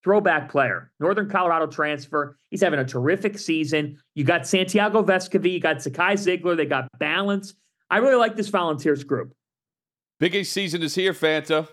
throwback 0.05 0.51
player, 0.51 0.93
Northern 1.01 1.29
Colorado 1.29 1.67
transfer. 1.67 2.37
He's 2.51 2.61
having 2.61 2.79
a 2.79 2.85
terrific 2.85 3.39
season. 3.39 3.99
You 4.15 4.25
got 4.25 4.47
Santiago 4.47 5.03
Vescovi, 5.03 5.53
you 5.53 5.61
got 5.61 5.77
Zakai 5.77 6.13
Zeigler, 6.15 6.57
they 6.57 6.67
got 6.67 6.89
balance. 6.99 7.55
I 7.89 7.99
really 7.99 8.17
like 8.17 8.37
this 8.37 8.49
Volunteers 8.49 9.05
group. 9.05 9.33
Big 10.19 10.35
East 10.35 10.53
season 10.53 10.83
is 10.83 10.95
here, 10.95 11.13
Fanta. 11.13 11.69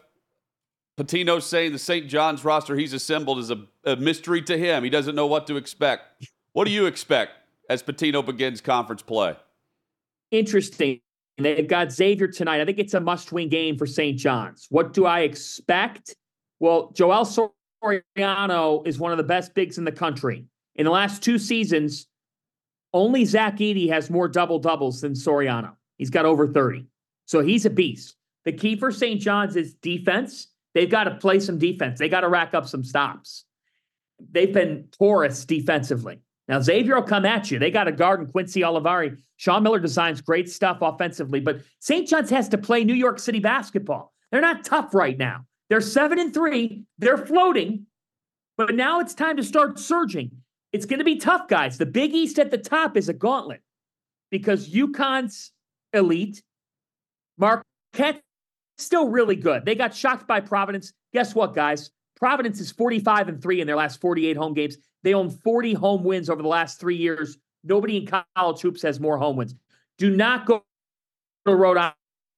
Pitino 0.99 1.41
saying 1.41 1.71
the 1.71 1.79
St. 1.79 2.07
John's 2.07 2.45
roster 2.45 2.75
he's 2.75 2.93
assembled 2.93 3.39
is 3.39 3.49
a, 3.49 3.65
a 3.83 3.95
mystery 3.95 4.43
to 4.43 4.57
him. 4.57 4.83
He 4.83 4.91
doesn't 4.91 5.15
know 5.15 5.25
what 5.25 5.47
to 5.47 5.57
expect. 5.57 6.27
What 6.51 6.65
do 6.65 6.71
you 6.71 6.85
expect 6.85 7.31
as 7.69 7.83
Pitino 7.83 8.25
begins 8.25 8.61
conference 8.61 9.01
play? 9.01 9.35
Interesting. 10.31 10.99
They've 11.37 11.67
got 11.67 11.91
Xavier 11.91 12.27
tonight. 12.27 12.61
I 12.61 12.65
think 12.65 12.79
it's 12.79 12.93
a 12.93 12.99
must 12.99 13.31
win 13.31 13.49
game 13.49 13.77
for 13.77 13.87
St. 13.87 14.17
John's. 14.17 14.67
What 14.69 14.93
do 14.93 15.05
I 15.05 15.21
expect? 15.21 16.15
Well, 16.59 16.91
Joel 16.93 17.25
Soriano 17.83 18.85
is 18.87 18.99
one 18.99 19.11
of 19.11 19.17
the 19.17 19.23
best 19.23 19.53
bigs 19.53 19.77
in 19.77 19.83
the 19.83 19.91
country. 19.91 20.45
In 20.75 20.85
the 20.85 20.91
last 20.91 21.23
two 21.23 21.39
seasons, 21.39 22.07
only 22.93 23.25
Zach 23.25 23.57
Edey 23.57 23.89
has 23.89 24.09
more 24.09 24.27
double 24.27 24.59
doubles 24.59 25.01
than 25.01 25.13
Soriano. 25.13 25.73
He's 25.97 26.09
got 26.09 26.25
over 26.25 26.47
30. 26.47 26.85
So 27.25 27.41
he's 27.41 27.65
a 27.65 27.69
beast. 27.69 28.15
The 28.45 28.51
key 28.51 28.75
for 28.75 28.91
St. 28.91 29.19
John's 29.19 29.55
is 29.55 29.73
defense. 29.75 30.47
They've 30.73 30.89
got 30.89 31.05
to 31.05 31.15
play 31.15 31.39
some 31.39 31.57
defense. 31.57 31.99
They 31.99 32.09
got 32.09 32.21
to 32.21 32.29
rack 32.29 32.53
up 32.53 32.67
some 32.67 32.83
stops. 32.83 33.45
They've 34.31 34.53
been 34.53 34.87
porous 34.97 35.45
defensively. 35.45 36.19
Now, 36.47 36.59
Xavier 36.59 36.95
will 36.95 37.03
come 37.03 37.25
at 37.25 37.49
you. 37.49 37.57
They 37.57 37.71
got 37.71 37.87
a 37.87 37.91
guard 37.91 38.19
in 38.19 38.27
Quincy 38.27 38.61
Olivari. 38.61 39.17
Sean 39.37 39.63
Miller 39.63 39.79
designs 39.79 40.21
great 40.21 40.49
stuff 40.49 40.79
offensively, 40.81 41.39
but 41.39 41.61
St. 41.79 42.07
John's 42.07 42.29
has 42.29 42.49
to 42.49 42.57
play 42.57 42.83
New 42.83 42.93
York 42.93 43.19
City 43.19 43.39
basketball. 43.39 44.13
They're 44.31 44.41
not 44.41 44.65
tough 44.65 44.93
right 44.93 45.17
now. 45.17 45.45
They're 45.69 45.81
seven 45.81 46.19
and 46.19 46.33
three. 46.33 46.83
They're 46.97 47.17
floating, 47.17 47.85
but 48.57 48.75
now 48.75 48.99
it's 48.99 49.13
time 49.13 49.37
to 49.37 49.43
start 49.43 49.79
surging. 49.79 50.31
It's 50.73 50.85
going 50.85 50.99
to 50.99 51.05
be 51.05 51.17
tough, 51.17 51.47
guys. 51.47 51.77
The 51.77 51.85
Big 51.85 52.13
East 52.13 52.39
at 52.39 52.51
the 52.51 52.57
top 52.57 52.97
is 52.97 53.07
a 53.07 53.13
gauntlet 53.13 53.61
because 54.31 54.69
UConn's 54.69 55.51
elite. 55.93 56.43
Marquette 57.37 58.21
still 58.77 59.07
really 59.09 59.35
good. 59.35 59.65
They 59.65 59.75
got 59.75 59.95
shocked 59.95 60.27
by 60.27 60.41
Providence. 60.41 60.93
Guess 61.13 61.35
what, 61.35 61.53
guys? 61.53 61.91
Providence 62.23 62.61
is 62.61 62.71
45 62.71 63.27
and 63.27 63.41
3 63.41 63.59
in 63.59 63.67
their 63.67 63.75
last 63.75 63.99
48 63.99 64.37
home 64.37 64.53
games. 64.53 64.77
They 65.03 65.13
own 65.13 65.29
40 65.29 65.73
home 65.73 66.05
wins 66.05 66.29
over 66.29 66.41
the 66.41 66.47
last 66.47 66.79
three 66.79 66.95
years. 66.95 67.37
Nobody 67.65 67.97
in 67.97 68.07
college 68.37 68.61
hoops 68.61 68.81
has 68.83 68.97
more 68.97 69.17
home 69.17 69.35
wins. 69.35 69.53
Do 69.97 70.15
not 70.15 70.45
go 70.45 70.63
to 71.45 71.53
Rhode 71.53 71.91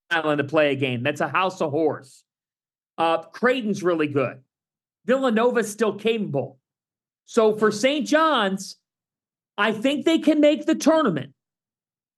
Island 0.10 0.40
to 0.40 0.44
play 0.44 0.72
a 0.72 0.76
game. 0.76 1.04
That's 1.04 1.22
a 1.22 1.28
house 1.28 1.62
of 1.62 1.70
horrors. 1.70 2.24
Uh, 2.98 3.20
Creighton's 3.26 3.84
really 3.84 4.08
good. 4.08 4.40
Villanova's 5.06 5.72
still 5.72 5.94
capable. 5.94 6.58
So 7.28 7.56
for 7.56 7.72
St. 7.72 8.08
John's, 8.08 8.78
I 9.56 9.72
think 9.72 10.04
they 10.04 10.18
can 10.18 10.40
make 10.40 10.66
the 10.66 10.74
tournament, 10.74 11.34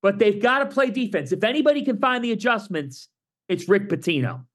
but 0.02 0.20
they've 0.20 0.42
got 0.42 0.60
to 0.60 0.68
play 0.68 0.90
defense. 0.90 1.34
If 1.34 1.44
anybody 1.44 1.84
can 1.84 2.00
find 2.00 2.24
the 2.24 2.32
adjustments, 2.32 3.10
it's 3.50 3.68
Rick 3.68 3.90
Pitino. 3.90 4.46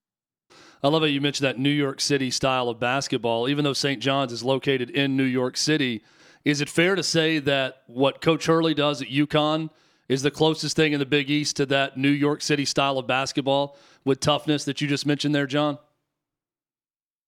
I 0.83 0.88
love 0.88 1.03
how 1.03 1.07
you 1.07 1.21
mentioned 1.21 1.47
that 1.47 1.59
New 1.59 1.71
York 1.71 2.01
City 2.01 2.31
style 2.31 2.68
of 2.68 2.81
basketball. 2.81 3.49
Even 3.49 3.64
though 3.64 3.73
St. 3.73 4.03
John's 4.03 4.33
is 4.33 4.42
located 4.42 4.90
in 4.90 5.16
New 5.16 5.23
York 5.23 5.57
City, 5.57 6.03
is 6.45 6.61
it 6.61 6.68
fair 6.68 6.97
to 6.97 7.05
say 7.05 7.38
that 7.38 7.83
what 7.87 8.21
Coach 8.21 8.47
Hurley 8.47 8.75
does 8.75 9.01
at 9.01 9.09
UConn 9.09 9.71
is 10.09 10.23
the 10.23 10.31
closest 10.31 10.75
thing 10.75 10.92
in 10.92 10.99
the 10.99 11.07
Big 11.07 11.31
East 11.31 11.57
to 11.57 11.66
that 11.66 11.97
New 11.97 12.11
York 12.11 12.42
City 12.42 12.64
style 12.64 12.99
of 12.99 13.07
basketball 13.07 13.79
with 14.05 14.18
toughness 14.18 14.64
that 14.64 14.81
you 14.81 14.88
just 14.88 15.07
mentioned 15.07 15.35
there, 15.35 15.47
John? 15.47 15.79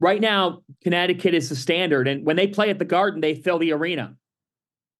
Right 0.01 0.21
now, 0.21 0.62
Connecticut 0.83 1.35
is 1.35 1.49
the 1.49 1.55
standard, 1.55 2.09
and 2.09 2.27
when 2.27 2.35
they 2.35 2.49
play 2.49 2.71
at 2.71 2.81
the 2.81 2.85
Garden, 2.85 3.21
they 3.21 3.37
fill 3.37 3.59
the 3.59 3.73
arena. 3.73 4.17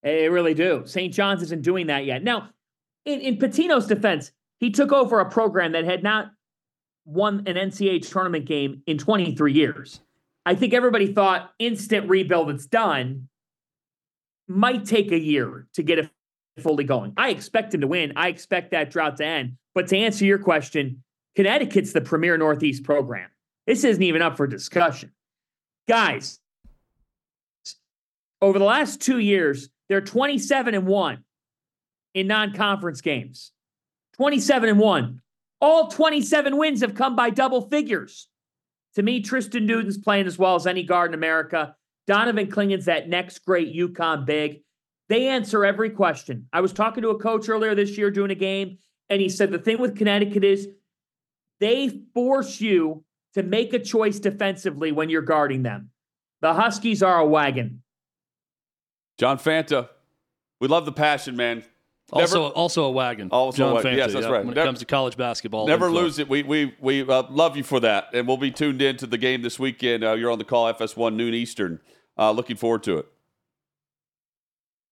They 0.05 0.29
really 0.29 0.55
do. 0.55 0.85
St. 0.87 1.13
John's 1.13 1.43
isn't 1.43 1.63
doing 1.63 1.89
that 1.89 2.05
yet. 2.05 2.23
Now, 2.23 2.51
in, 3.05 3.21
in 3.21 3.37
Pitino's 3.37 3.87
defense, 3.87 4.31
he 4.61 4.71
took 4.71 4.93
over 4.93 5.19
a 5.19 5.29
program 5.29 5.73
that 5.73 5.85
had 5.85 6.05
not 6.05 6.31
won 7.05 7.45
an 7.47 7.57
NCAA 7.57 8.09
tournament 8.09 8.47
game 8.47 8.83
in 8.87 8.99
23 8.99 9.53
years. 9.53 10.01
I 10.47 10.55
think 10.55 10.75
everybody 10.75 11.13
thought 11.13 11.53
instant 11.59 12.09
rebuild, 12.09 12.51
it's 12.51 12.67
done. 12.67 13.29
Might 14.47 14.85
take 14.85 15.11
a 15.11 15.19
year 15.19 15.67
to 15.75 15.83
get 15.83 15.99
it 15.99 16.11
fully 16.59 16.85
going. 16.85 17.15
I 17.17 17.31
expect 17.31 17.75
him 17.75 17.81
to 17.81 17.87
win. 17.87 18.13
I 18.17 18.29
expect 18.29 18.71
that 18.73 18.91
drought 18.91 19.17
to 19.19 19.27
end. 19.27 19.57
But 19.75 19.89
to 19.89 19.97
answer 19.97 20.25
your 20.25 20.39
question, 20.39 21.03
Connecticut's 21.37 21.93
the 21.93 22.01
premier 22.01 22.37
Northeast 22.37 22.85
program. 22.85 23.31
This 23.67 23.85
isn't 23.85 24.03
even 24.03 24.23
up 24.23 24.37
for 24.37 24.47
discussion. 24.47 25.13
Guys, 25.89 26.39
over 28.41 28.59
the 28.59 28.65
last 28.65 29.01
two 29.01 29.19
years, 29.19 29.69
they're 29.89 30.01
27 30.01 30.75
and 30.75 30.87
1 30.87 31.25
in 32.15 32.27
non 32.27 32.53
conference 32.53 33.01
games. 33.01 33.53
27 34.17 34.69
and 34.69 34.79
1. 34.79 35.21
All 35.65 35.89
27 35.89 36.59
wins 36.59 36.83
have 36.83 36.95
come 36.95 37.17
by 37.17 37.31
double 37.31 37.63
figures. 37.71 38.29
To 38.97 39.03
me, 39.03 39.23
Tristen 39.23 39.65
Newton's 39.65 39.97
playing 39.97 40.27
as 40.27 40.39
well 40.39 40.57
as 40.57 40.67
any 40.67 40.83
guard 40.83 41.13
in 41.13 41.15
America. 41.15 41.75
Donovan 42.07 42.51
Clingan's 42.51 42.85
that 42.85 43.09
next 43.09 43.39
great 43.47 43.75
UConn 43.75 44.27
big. 44.27 44.61
They 45.09 45.29
answer 45.29 45.65
every 45.65 45.89
question. 45.89 46.49
I 46.53 46.61
was 46.61 46.75
talking 46.75 47.01
to 47.03 47.09
a 47.09 47.19
coach 47.19 47.49
earlier 47.49 47.75
this 47.75 47.97
year 47.97 48.11
doing 48.11 48.31
a 48.31 48.35
game, 48.35 48.77
and 49.09 49.23
he 49.23 49.31
said 49.31 49.51
the 49.51 49.59
thing 49.59 49.79
with 49.79 49.97
Connecticut 49.97 50.45
is 50.45 50.69
they 51.61 52.03
force 52.13 52.61
you 52.61 53.03
to 53.33 53.43
make 53.43 53.73
a 53.73 53.79
choice 53.79 54.19
defensively 54.19 54.93
when 54.93 55.09
you're 55.09 55.23
guarding 55.23 55.63
them. 55.63 55.89
The 56.43 56.53
Huskies 56.53 57.03
are 57.03 57.21
a 57.21 57.27
wagon. 57.27 57.83
John 59.17 59.39
Fanta, 59.39 59.89
we 60.61 60.69
love 60.69 60.85
the 60.85 60.93
passion, 60.93 61.37
man. 61.37 61.65
Also, 62.15 62.43
never, 62.45 62.55
also 62.55 62.85
a 62.85 62.91
wagon. 62.91 63.29
Also 63.31 63.59
John 63.59 63.73
a 63.73 63.75
wagon. 63.75 63.97
Yes, 63.97 64.13
that's 64.13 64.25
yeah, 64.25 64.33
right. 64.33 64.45
When 64.45 64.55
never, 64.55 64.61
it 64.61 64.69
comes 64.69 64.79
to 64.79 64.85
college 64.85 65.17
basketball, 65.17 65.67
never 65.67 65.91
lose 65.91 66.19
it. 66.19 66.29
We 66.29 66.43
we 66.45 66.75
we 66.81 67.03
uh, 67.03 67.25
love 67.29 67.57
you 67.57 67.65
for 67.65 67.81
that, 67.81 68.09
and 68.15 68.29
we'll 68.29 68.37
be 68.37 68.51
tuned 68.51 68.81
in 68.81 68.97
to 68.99 69.07
the 69.07 69.19
game 69.19 69.43
this 69.43 69.59
weekend. 69.59 70.05
Uh, 70.05 70.13
you're 70.13 70.31
on 70.31 70.39
the 70.39 70.45
call, 70.45 70.73
FS1 70.73 71.15
noon 71.15 71.35
Eastern. 71.35 71.81
Uh, 72.17 72.31
looking 72.31 72.57
forward 72.57 72.85
to 72.85 72.99
it. 72.99 73.07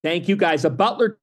Thank 0.02 0.28
you, 0.28 0.34
guys. 0.34 0.64
A 0.64 0.70
Butler 0.70 1.18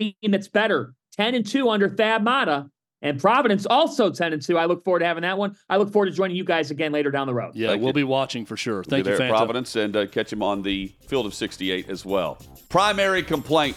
team 0.00 0.14
that's 0.24 0.48
better, 0.48 0.94
ten 1.16 1.34
and 1.34 1.46
two 1.46 1.70
under 1.70 1.88
Thad 1.88 2.24
Matta. 2.24 2.70
And 3.04 3.20
Providence 3.20 3.66
also 3.66 4.10
10 4.10 4.32
and 4.32 4.40
2. 4.40 4.56
I 4.56 4.64
look 4.64 4.82
forward 4.82 5.00
to 5.00 5.04
having 5.04 5.22
that 5.22 5.36
one. 5.36 5.54
I 5.68 5.76
look 5.76 5.92
forward 5.92 6.06
to 6.06 6.12
joining 6.12 6.36
you 6.36 6.44
guys 6.44 6.70
again 6.70 6.90
later 6.90 7.10
down 7.10 7.26
the 7.26 7.34
road. 7.34 7.54
Yeah, 7.54 7.68
Thank 7.68 7.80
we'll 7.80 7.90
you. 7.90 7.94
be 7.94 8.04
watching 8.04 8.46
for 8.46 8.56
sure. 8.56 8.82
Thank 8.82 9.04
we'll 9.04 9.14
you, 9.14 9.20
Fanta. 9.20 9.28
Providence, 9.28 9.76
and 9.76 9.94
uh, 9.94 10.06
catch 10.06 10.32
him 10.32 10.42
on 10.42 10.62
the 10.62 10.90
field 11.06 11.26
of 11.26 11.34
68 11.34 11.90
as 11.90 12.06
well. 12.06 12.38
Primary 12.70 13.22
complaint. 13.22 13.76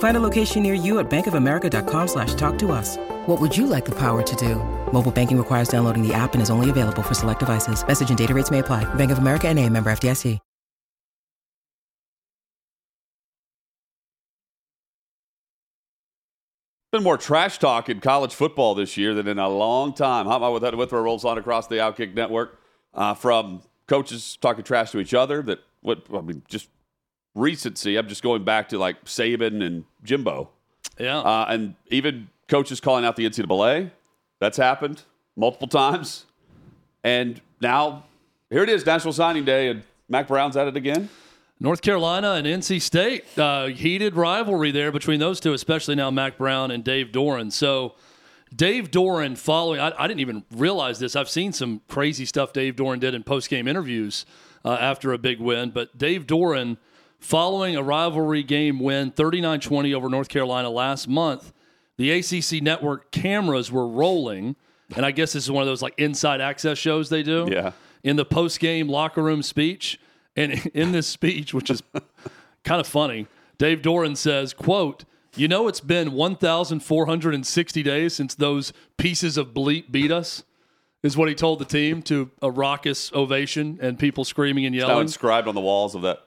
Find 0.00 0.16
a 0.16 0.20
location 0.20 0.62
near 0.62 0.74
you 0.74 0.98
at 0.98 1.08
bankofamerica.com 1.08 2.08
slash 2.08 2.34
talk 2.34 2.58
to 2.58 2.72
us. 2.72 2.98
What 3.26 3.40
would 3.40 3.56
you 3.56 3.66
like 3.66 3.86
the 3.86 3.98
power 3.98 4.22
to 4.22 4.36
do? 4.36 4.56
Mobile 4.92 5.12
banking 5.12 5.38
requires 5.38 5.68
downloading 5.68 6.06
the 6.06 6.12
app 6.12 6.34
and 6.34 6.42
is 6.42 6.50
only 6.50 6.68
available 6.68 7.02
for 7.02 7.14
select 7.14 7.40
devices. 7.40 7.86
Message 7.86 8.10
and 8.10 8.18
data 8.18 8.34
rates 8.34 8.50
may 8.50 8.58
apply. 8.58 8.92
Bank 8.94 9.10
of 9.10 9.18
America 9.18 9.48
and 9.48 9.58
a 9.58 9.66
member 9.66 9.90
FDIC. 9.90 10.38
Been 16.92 17.04
more 17.04 17.18
trash 17.18 17.58
talk 17.58 17.88
in 17.88 18.00
college 18.00 18.34
football 18.34 18.74
this 18.74 18.96
year 18.96 19.14
than 19.14 19.28
in 19.28 19.38
a 19.38 19.48
long 19.48 19.92
time. 19.92 20.26
Hot 20.26 20.40
Mic 20.40 20.52
with 20.52 20.64
Chad 20.64 20.74
Withrow 20.74 21.02
rolls 21.02 21.24
on 21.24 21.38
across 21.38 21.68
the 21.68 21.76
Outkick 21.76 22.14
Network 22.14 22.60
uh, 22.94 23.14
from 23.14 23.62
coaches 23.86 24.36
talking 24.40 24.64
trash 24.64 24.90
to 24.90 24.98
each 24.98 25.14
other. 25.14 25.40
That 25.40 25.60
what 25.82 26.04
I 26.12 26.20
mean, 26.20 26.42
just 26.48 26.68
recency. 27.34 27.96
I'm 27.96 28.08
just 28.08 28.22
going 28.22 28.44
back 28.44 28.68
to 28.70 28.78
like 28.78 29.04
Saban 29.04 29.64
and 29.64 29.84
Jimbo. 30.02 30.50
Yeah, 30.98 31.18
uh, 31.18 31.46
and 31.48 31.74
even 31.88 32.28
coaches 32.48 32.80
calling 32.80 33.04
out 33.04 33.16
the 33.16 33.24
NCAA. 33.24 33.90
That's 34.38 34.56
happened 34.56 35.02
multiple 35.36 35.68
times, 35.68 36.26
and 37.04 37.40
now 37.60 38.04
here 38.50 38.62
it 38.62 38.68
is, 38.68 38.84
National 38.84 39.12
Signing 39.12 39.44
Day, 39.44 39.68
and 39.68 39.82
Mack 40.08 40.28
Brown's 40.28 40.56
at 40.56 40.66
it 40.66 40.76
again. 40.76 41.08
North 41.60 41.82
Carolina 41.82 42.32
and 42.32 42.46
NC 42.46 42.80
State, 42.80 43.38
uh, 43.38 43.66
heated 43.66 44.16
rivalry 44.16 44.70
there 44.70 44.90
between 44.90 45.20
those 45.20 45.40
two, 45.40 45.52
especially 45.52 45.94
now 45.94 46.10
Mack 46.10 46.38
Brown 46.38 46.70
and 46.70 46.82
Dave 46.82 47.12
Doeren. 47.12 47.52
So, 47.52 47.94
Dave 48.54 48.90
Doeren 48.90 49.36
following, 49.36 49.78
I, 49.78 49.92
I 49.96 50.08
didn't 50.08 50.20
even 50.20 50.42
realize 50.50 50.98
this. 50.98 51.14
I've 51.14 51.28
seen 51.28 51.52
some 51.52 51.82
crazy 51.86 52.24
stuff 52.24 52.54
Dave 52.54 52.76
Doeren 52.76 52.98
did 52.98 53.14
in 53.14 53.22
post 53.22 53.50
game 53.50 53.68
interviews 53.68 54.24
uh, 54.64 54.72
after 54.72 55.12
a 55.12 55.18
big 55.18 55.38
win, 55.38 55.70
but 55.70 55.96
Dave 55.96 56.26
Doeren 56.26 56.78
following 57.20 57.76
a 57.76 57.82
rivalry 57.82 58.42
game 58.42 58.80
win 58.80 59.10
39 59.12 59.60
20 59.60 59.94
over 59.94 60.08
North 60.08 60.28
Carolina 60.28 60.70
last 60.70 61.06
month, 61.06 61.52
the 61.96 62.10
ACC 62.10 62.62
network 62.62 63.10
cameras 63.12 63.70
were 63.70 63.86
rolling. 63.86 64.56
And 64.96 65.06
I 65.06 65.12
guess 65.12 65.34
this 65.34 65.44
is 65.44 65.50
one 65.50 65.62
of 65.62 65.68
those 65.68 65.82
like 65.82 65.94
inside 65.98 66.40
access 66.40 66.78
shows 66.78 67.10
they 67.10 67.22
do. 67.22 67.46
Yeah. 67.50 67.72
In 68.02 68.16
the 68.16 68.24
post 68.24 68.58
game 68.58 68.88
locker 68.88 69.22
room 69.22 69.42
speech. 69.42 70.00
And 70.36 70.52
in 70.74 70.92
this 70.92 71.06
speech, 71.06 71.52
which 71.52 71.70
is 71.70 71.82
kind 72.64 72.80
of 72.80 72.86
funny. 72.86 73.26
Dave 73.58 73.82
Doeren 73.82 74.16
says, 74.16 74.54
"quote 74.54 75.04
You 75.36 75.48
know, 75.48 75.68
it's 75.68 75.80
been 75.80 76.12
1,460 76.12 77.82
days 77.82 78.14
since 78.14 78.34
those 78.34 78.72
pieces 78.96 79.36
of 79.36 79.48
bleep 79.48 79.90
beat 79.92 80.10
us." 80.10 80.44
Is 81.02 81.16
what 81.16 81.28
he 81.28 81.34
told 81.34 81.58
the 81.58 81.64
team 81.64 82.02
to 82.02 82.30
a 82.42 82.50
raucous 82.50 83.10
ovation 83.14 83.78
and 83.80 83.98
people 83.98 84.22
screaming 84.24 84.66
and 84.66 84.76
Now 84.76 84.86
yelling. 84.88 85.02
inscribed 85.02 85.48
on 85.48 85.54
the 85.54 85.60
walls 85.60 85.94
of 85.94 86.02
that 86.02 86.20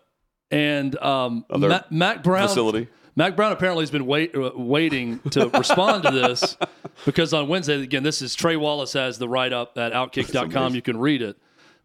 And 0.53 0.95
um, 0.99 1.45
Of 1.49 1.61
their 1.61 1.69
Mack, 1.69 1.91
Mack 1.91 2.23
Brown 2.23 2.47
facility. 2.47 2.87
Mack 3.15 3.35
Brown 3.35 3.51
apparently 3.51 3.83
has 3.83 3.91
been 3.91 4.05
wait, 4.05 4.35
uh, 4.35 4.51
waiting 4.55 5.19
to 5.31 5.49
respond 5.53 6.03
to 6.03 6.11
this 6.11 6.57
because 7.05 7.33
on 7.33 7.47
Wednesday, 7.47 7.81
again, 7.81 8.03
this 8.03 8.21
is 8.21 8.35
Trey 8.35 8.55
Wallace 8.55 8.93
has 8.93 9.17
the 9.17 9.27
write 9.27 9.53
up 9.53 9.77
at 9.77 9.93
outkick.com. 9.93 10.75
You 10.75 10.81
can 10.81 10.97
read 10.97 11.21
it. 11.21 11.37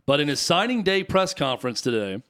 But 0.07 0.21
in 0.21 0.29
his 0.29 0.41
signing 0.41 0.83
day 0.83 1.03
press 1.03 1.35
conference 1.35 1.81
today, 1.81 2.23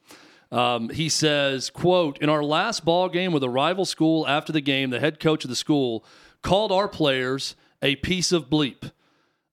um, 0.51 0.89
he 0.89 1.09
says, 1.09 1.69
quote, 1.69 2.17
in 2.19 2.29
our 2.29 2.43
last 2.43 2.83
ball 2.83 3.07
game 3.07 3.31
with 3.31 3.43
a 3.43 3.49
rival 3.49 3.85
school 3.85 4.27
after 4.27 4.51
the 4.51 4.61
game, 4.61 4.89
the 4.89 4.99
head 4.99 5.19
coach 5.19 5.43
of 5.43 5.49
the 5.49 5.55
school 5.55 6.03
called 6.41 6.71
our 6.71 6.87
players 6.87 7.55
a 7.81 7.95
piece 7.97 8.31
of 8.31 8.49
bleep. 8.49 8.91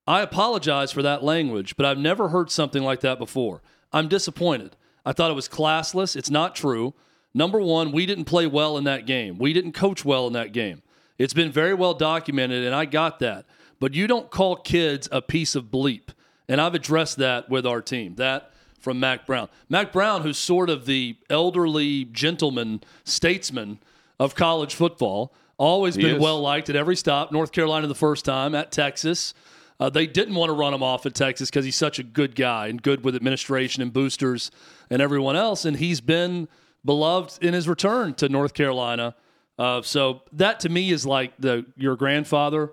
I 0.05 0.21
apologize 0.21 0.91
for 0.91 1.01
that 1.01 1.23
language, 1.23 1.75
but 1.75 1.85
I've 1.85 1.97
never 1.97 2.29
heard 2.29 2.49
something 2.49 2.83
like 2.83 3.01
that 3.01 3.19
before. 3.19 3.61
I'm 3.91 4.07
disappointed. 4.07 4.75
I 5.07 5.13
thought 5.13 5.31
it 5.31 5.35
was 5.35 5.47
classless. 5.47 6.17
It's 6.17 6.29
not 6.29 6.53
true. 6.53 6.93
Number 7.33 7.61
one, 7.61 7.93
we 7.93 8.05
didn't 8.05 8.25
play 8.25 8.45
well 8.45 8.77
in 8.77 8.83
that 8.83 9.05
game. 9.05 9.37
We 9.37 9.53
didn't 9.53 9.71
coach 9.71 10.03
well 10.03 10.27
in 10.27 10.33
that 10.33 10.51
game. 10.51 10.81
It's 11.17 11.33
been 11.33 11.51
very 11.51 11.73
well 11.73 11.93
documented, 11.93 12.65
and 12.65 12.75
I 12.75 12.83
got 12.85 13.19
that. 13.19 13.45
But 13.79 13.93
you 13.93 14.05
don't 14.07 14.29
call 14.29 14.57
kids 14.57 15.07
a 15.11 15.21
piece 15.21 15.55
of 15.55 15.65
bleep. 15.65 16.09
And 16.49 16.59
I've 16.59 16.75
addressed 16.75 17.17
that 17.19 17.49
with 17.49 17.65
our 17.65 17.81
team. 17.81 18.15
That 18.15 18.51
from 18.79 18.99
Mack 18.99 19.25
Brown. 19.25 19.47
Mack 19.69 19.93
Brown, 19.93 20.23
who's 20.23 20.37
sort 20.37 20.69
of 20.69 20.85
the 20.85 21.15
elderly 21.29 22.05
gentleman 22.05 22.81
statesman 23.05 23.79
of 24.19 24.35
college 24.35 24.75
football, 24.75 25.33
always 25.57 25.95
He 25.95 26.01
been 26.03 26.15
is. 26.15 26.21
well 26.21 26.41
liked 26.41 26.69
at 26.69 26.75
every 26.75 26.95
stop. 26.97 27.31
North 27.31 27.51
Carolina 27.53 27.87
the 27.87 27.95
first 27.95 28.25
time, 28.25 28.53
at 28.55 28.71
Texas. 28.73 29.33
Uh, 29.79 29.89
they 29.89 30.07
didn't 30.07 30.33
want 30.35 30.49
to 30.49 30.53
run 30.53 30.73
him 30.73 30.81
off 30.81 31.05
at 31.05 31.13
Texas 31.13 31.49
because 31.49 31.63
he's 31.65 31.75
such 31.75 31.99
a 31.99 32.03
good 32.03 32.35
guy 32.35 32.67
and 32.67 32.81
good 32.81 33.03
with 33.03 33.15
administration 33.15 33.83
and 33.83 33.93
boosters 33.93 34.49
and 34.89 35.01
everyone 35.01 35.35
else. 35.35 35.65
And 35.65 35.77
he's 35.77 36.01
been 36.01 36.47
beloved 36.83 37.43
in 37.43 37.53
his 37.53 37.67
return 37.67 38.13
to 38.15 38.27
North 38.29 38.53
Carolina. 38.55 39.15
Uh, 39.59 39.81
so 39.81 40.21
that 40.31 40.59
to 40.61 40.69
me 40.69 40.89
is 40.91 41.05
like 41.05 41.33
the 41.39 41.65
your 41.75 41.95
grandfather. 41.95 42.71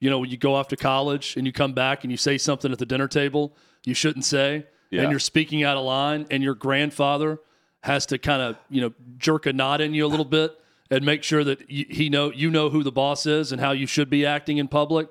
You 0.00 0.10
know, 0.10 0.18
when 0.20 0.30
you 0.30 0.36
go 0.36 0.54
off 0.54 0.68
to 0.68 0.76
college 0.76 1.36
and 1.36 1.46
you 1.46 1.52
come 1.52 1.72
back 1.72 2.04
and 2.04 2.10
you 2.10 2.16
say 2.18 2.36
something 2.38 2.70
at 2.72 2.78
the 2.78 2.86
dinner 2.86 3.08
table 3.08 3.56
you 3.86 3.94
shouldn't 3.94 4.24
say, 4.24 4.66
Yeah. 4.90 5.02
and 5.02 5.10
you're 5.10 5.20
speaking 5.20 5.62
out 5.62 5.76
of 5.76 5.84
line, 5.84 6.26
and 6.30 6.42
your 6.42 6.54
grandfather 6.54 7.38
has 7.82 8.04
to 8.06 8.18
kind 8.18 8.42
of 8.42 8.56
you 8.68 8.80
know 8.80 8.92
jerk 9.16 9.46
a 9.46 9.52
knot 9.52 9.80
in 9.80 9.94
you 9.94 10.04
a 10.04 10.08
little 10.08 10.24
bit 10.24 10.58
and 10.90 11.04
make 11.04 11.22
sure 11.22 11.44
that 11.44 11.70
you, 11.70 11.86
he 11.88 12.08
know 12.10 12.30
you 12.32 12.50
know 12.50 12.68
who 12.68 12.82
the 12.82 12.90
boss 12.92 13.24
is 13.26 13.52
and 13.52 13.60
how 13.60 13.70
you 13.72 13.86
should 13.86 14.10
be 14.10 14.26
acting 14.26 14.58
in 14.58 14.66
public. 14.68 15.08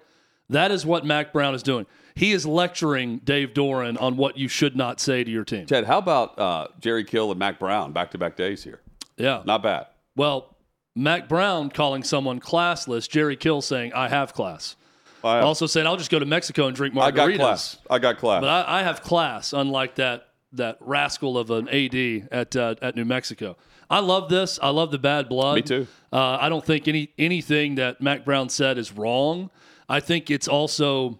That 0.50 0.72
is 0.72 0.86
what 0.86 1.06
Mack 1.06 1.34
Brown 1.34 1.56
is 1.56 1.64
doing. 1.64 1.86
He 2.16 2.32
is 2.32 2.46
lecturing 2.46 3.18
Dave 3.20 3.54
Doeren 3.54 4.02
on 4.02 4.16
what 4.16 4.38
you 4.38 4.48
should 4.48 4.76
not 4.76 5.00
say 5.00 5.24
to 5.24 5.30
your 5.30 5.44
team. 5.44 5.66
Ted, 5.66 5.86
how 5.86 5.98
about 5.98 6.38
uh, 6.40 6.68
Jerry 6.80 7.04
Kill 7.04 7.32
and 7.32 7.40
Mack 7.40 7.60
Brown 7.60 7.92
back 7.92 8.12
to 8.12 8.18
back 8.18 8.38
days 8.38 8.64
here? 8.64 8.80
Yeah. 9.18 9.42
Not 9.46 9.64
bad. 9.64 9.88
Well, 10.16 10.56
Mack 10.96 11.28
Brown 11.28 11.70
calling 11.70 12.04
someone 12.04 12.40
classless, 12.40 13.10
Jerry 13.10 13.36
Kill 13.36 13.62
saying, 13.62 13.92
I 13.94 14.08
have 14.08 14.34
class. 14.34 14.78
I, 15.24 15.40
Also 15.40 15.66
saying, 15.66 15.88
I'll 15.88 15.98
just 15.98 16.12
go 16.12 16.20
to 16.20 16.26
Mexico 16.26 16.68
and 16.68 16.76
drink 16.76 16.94
margaritas. 16.94 17.08
I 17.10 17.28
got 17.28 17.36
class. 17.38 17.78
I 17.90 18.00
got 18.00 18.18
class. 18.18 18.42
But 18.42 18.50
I, 18.50 18.80
I 18.80 18.84
have 18.84 19.02
class, 19.02 19.54
unlike 19.54 19.96
that 19.96 20.30
that 20.54 20.78
rascal 20.80 21.38
of 21.38 21.50
an 21.52 21.68
AD 21.68 22.30
at 22.32 22.56
uh, 22.56 22.76
at 22.82 22.96
New 22.96 23.04
Mexico. 23.04 23.58
I 23.90 24.00
love 24.00 24.30
this. 24.30 24.58
I 24.62 24.70
love 24.70 24.92
the 24.92 24.98
bad 24.98 25.28
blood. 25.28 25.56
Me 25.56 25.62
too. 25.64 25.88
Uh, 26.14 26.38
I 26.40 26.48
don't 26.48 26.64
think 26.66 26.88
any 26.88 27.10
anything 27.18 27.76
that 27.76 28.02
Mack 28.02 28.24
Brown 28.24 28.50
said 28.50 28.78
is 28.78 28.92
wrong. 28.94 29.50
I 29.88 30.00
think 30.00 30.32
it's 30.32 30.48
also 30.48 31.20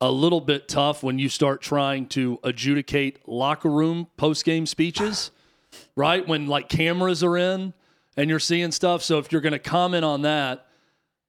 a 0.00 0.10
little 0.10 0.40
bit 0.40 0.68
tough 0.68 1.02
when 1.02 1.18
you 1.18 1.28
start 1.28 1.62
trying 1.62 2.06
to 2.06 2.38
adjudicate 2.42 3.26
locker 3.28 3.70
room 3.70 4.08
post 4.16 4.44
game 4.44 4.66
speeches, 4.66 5.30
right? 5.96 6.26
When 6.26 6.46
like 6.46 6.68
cameras 6.68 7.22
are 7.22 7.36
in 7.36 7.72
and 8.16 8.30
you're 8.30 8.38
seeing 8.38 8.72
stuff. 8.72 9.02
So 9.02 9.18
if 9.18 9.32
you're 9.32 9.40
going 9.40 9.52
to 9.52 9.58
comment 9.58 10.04
on 10.04 10.22
that, 10.22 10.66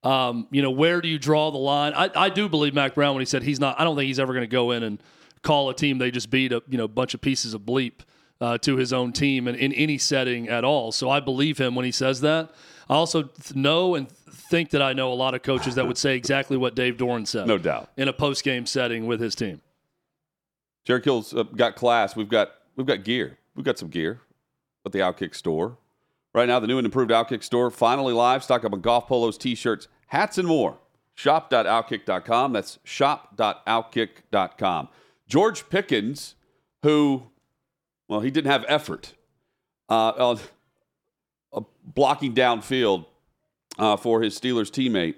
um, 0.04 0.48
you 0.52 0.62
know, 0.62 0.72
where 0.72 1.02
do 1.02 1.08
you 1.08 1.18
draw 1.18 1.50
the 1.52 1.58
line? 1.58 1.94
I, 1.96 2.12
I 2.16 2.30
do 2.30 2.48
believe 2.48 2.76
Mack 2.76 2.94
Brown 2.94 3.16
when 3.16 3.22
he 3.22 3.26
said 3.26 3.42
he's 3.42 3.60
not. 3.60 3.80
I 3.80 3.84
don't 3.84 3.96
think 3.96 4.08
he's 4.08 4.20
ever 4.20 4.34
going 4.34 4.44
to 4.44 4.48
go 4.48 4.72
in 4.72 4.84
and 4.84 5.02
call 5.42 5.70
a 5.70 5.76
team 5.76 6.00
they 6.00 6.10
just 6.10 6.32
beat 6.32 6.52
a 6.52 6.62
you 6.68 6.78
know 6.78 6.88
bunch 6.88 7.14
of 7.14 7.22
pieces 7.22 7.54
of 7.54 7.62
bleep 7.62 8.00
uh, 8.42 8.58
to 8.58 8.76
his 8.78 8.92
own 8.92 9.14
team 9.14 9.48
in, 9.48 9.56
in 9.56 9.72
any 9.74 9.98
setting 9.98 10.50
at 10.50 10.64
all. 10.64 10.92
So 10.92 11.10
I 11.10 11.20
believe 11.20 11.58
him 11.58 11.76
when 11.76 11.86
he 11.86 11.92
says 11.92 12.22
that. 12.22 12.52
I 12.90 12.96
also 12.96 13.24
th- 13.24 13.56
know 13.56 13.96
and 13.96 14.10
think 14.10 14.72
that 14.72 14.82
I 14.82 14.94
know 14.94 15.12
a 15.12 15.16
lot 15.16 15.34
of 15.34 15.42
coaches 15.42 15.76
that 15.76 15.88
would 15.88 15.98
say 15.98 16.16
exactly 16.16 16.58
what 16.58 16.76
Dave 16.76 16.98
Doeren 16.98 17.28
said. 17.28 17.48
No 17.48 17.58
doubt. 17.58 17.90
In 17.98 18.08
a 18.08 18.14
post 18.14 18.44
game 18.44 18.66
setting 18.66 19.08
with 19.08 19.20
his 19.20 19.36
team. 19.36 19.62
Jerry 20.84 21.02
Kill's 21.02 21.34
uh, 21.34 21.44
got 21.44 21.76
class. 21.76 22.16
We've 22.16 22.30
got 22.30 22.52
we've 22.76 22.86
got 22.86 23.04
gear. 23.04 23.40
We've 23.56 23.66
got 23.66 23.80
some 23.80 23.90
gear 23.90 24.22
at 24.86 24.92
the 24.92 25.00
Outkick 25.00 25.34
store. 25.36 25.78
Right 26.34 26.48
now, 26.48 26.60
the 26.60 26.68
new 26.68 26.78
and 26.78 26.86
improved 26.86 27.12
Outkick 27.12 27.44
store 27.44 27.72
finally 27.72 28.14
live. 28.14 28.44
Stock 28.44 28.66
up 28.66 28.74
on 28.74 28.82
golf 28.82 29.08
polos, 29.08 29.38
t-shirts, 29.38 29.88
hats, 30.08 30.38
and 30.38 30.46
more. 30.48 30.78
Shop.outkick.com. 31.16 32.52
That's 32.52 32.78
shop.outkick.com. 32.84 34.90
George 35.28 35.70
Pickens, 35.70 36.36
who, 36.84 37.32
well, 38.10 38.20
he 38.20 38.30
didn't 38.30 38.52
have 38.52 38.66
effort 38.68 39.14
uh, 39.90 40.10
uh, 40.10 40.38
blocking 41.86 42.34
downfield 42.34 43.06
uh, 43.78 43.98
for 43.98 44.22
his 44.22 44.40
Steelers 44.40 44.72
teammate. 44.72 45.16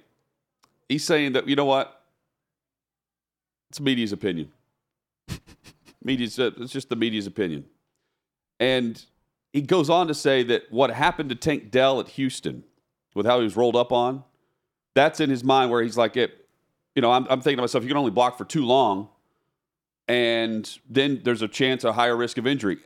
He's 0.89 1.03
saying 1.03 1.33
that 1.33 1.47
you 1.47 1.55
know 1.55 1.65
what? 1.65 2.01
It's 3.69 3.79
media's 3.79 4.11
opinion. 4.11 4.51
media's 6.03 6.39
uh, 6.39 6.51
it's 6.57 6.71
just 6.71 6.89
the 6.89 6.95
media's 6.95 7.27
opinion, 7.27 7.65
and 8.59 9.03
he 9.53 9.61
goes 9.61 9.89
on 9.89 10.07
to 10.07 10.13
say 10.13 10.43
that 10.43 10.71
what 10.71 10.91
happened 10.91 11.29
to 11.29 11.35
Tank 11.35 11.71
Dell 11.71 11.99
at 11.99 12.09
Houston, 12.09 12.63
with 13.13 13.25
how 13.25 13.39
he 13.39 13.43
was 13.43 13.55
rolled 13.55 13.75
up 13.75 13.91
on, 13.91 14.23
that's 14.93 15.19
in 15.19 15.29
his 15.29 15.43
mind 15.43 15.71
where 15.71 15.81
he's 15.81 15.97
like, 15.97 16.15
it, 16.15 16.47
you 16.95 17.01
know, 17.01 17.11
I'm, 17.11 17.25
I'm 17.29 17.41
thinking 17.41 17.57
to 17.57 17.63
myself, 17.63 17.83
you 17.83 17.87
can 17.87 17.97
only 17.97 18.11
block 18.11 18.37
for 18.37 18.45
too 18.45 18.65
long, 18.65 19.09
and 20.07 20.77
then 20.89 21.21
there's 21.23 21.41
a 21.41 21.47
chance, 21.47 21.83
a 21.83 21.91
higher 21.91 22.15
risk 22.15 22.37
of 22.37 22.47
injury. 22.47 22.77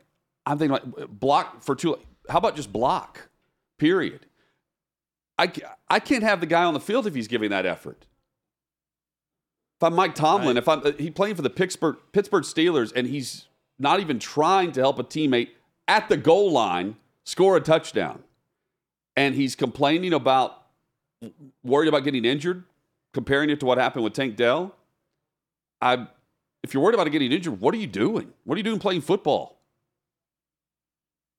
I'm 0.44 0.58
thinking 0.58 0.72
like 0.72 1.08
block 1.08 1.62
for 1.62 1.76
too. 1.76 1.96
How 2.28 2.38
about 2.38 2.56
just 2.56 2.72
block? 2.72 3.28
Period. 3.82 4.26
I, 5.36 5.50
I 5.88 5.98
can't 5.98 6.22
have 6.22 6.38
the 6.38 6.46
guy 6.46 6.62
on 6.62 6.72
the 6.72 6.78
field 6.78 7.04
if 7.08 7.16
he's 7.16 7.26
giving 7.26 7.50
that 7.50 7.66
effort. 7.66 8.06
If 9.76 9.82
I'm 9.82 9.94
Mike 9.94 10.14
Tomlin, 10.14 10.56
if 10.56 10.68
I'm 10.68 10.86
uh, 10.86 10.92
he 10.96 11.10
playing 11.10 11.34
for 11.34 11.42
the 11.42 11.50
Pittsburgh 11.50 11.96
Pittsburgh 12.12 12.44
Steelers 12.44 12.92
and 12.94 13.08
he's 13.08 13.46
not 13.80 13.98
even 13.98 14.20
trying 14.20 14.70
to 14.70 14.80
help 14.80 15.00
a 15.00 15.02
teammate 15.02 15.48
at 15.88 16.08
the 16.08 16.16
goal 16.16 16.52
line 16.52 16.94
score 17.24 17.56
a 17.56 17.60
touchdown, 17.60 18.22
and 19.16 19.34
he's 19.34 19.56
complaining 19.56 20.12
about 20.12 20.62
worried 21.64 21.88
about 21.88 22.04
getting 22.04 22.24
injured, 22.24 22.62
comparing 23.12 23.50
it 23.50 23.58
to 23.58 23.66
what 23.66 23.78
happened 23.78 24.04
with 24.04 24.12
Tank 24.12 24.36
Dell. 24.36 24.76
I, 25.80 26.06
if 26.62 26.72
you're 26.72 26.84
worried 26.84 26.94
about 26.94 27.10
getting 27.10 27.32
injured, 27.32 27.60
what 27.60 27.74
are 27.74 27.78
you 27.78 27.88
doing? 27.88 28.32
What 28.44 28.54
are 28.54 28.58
you 28.58 28.62
doing 28.62 28.78
playing 28.78 29.00
football? 29.00 29.58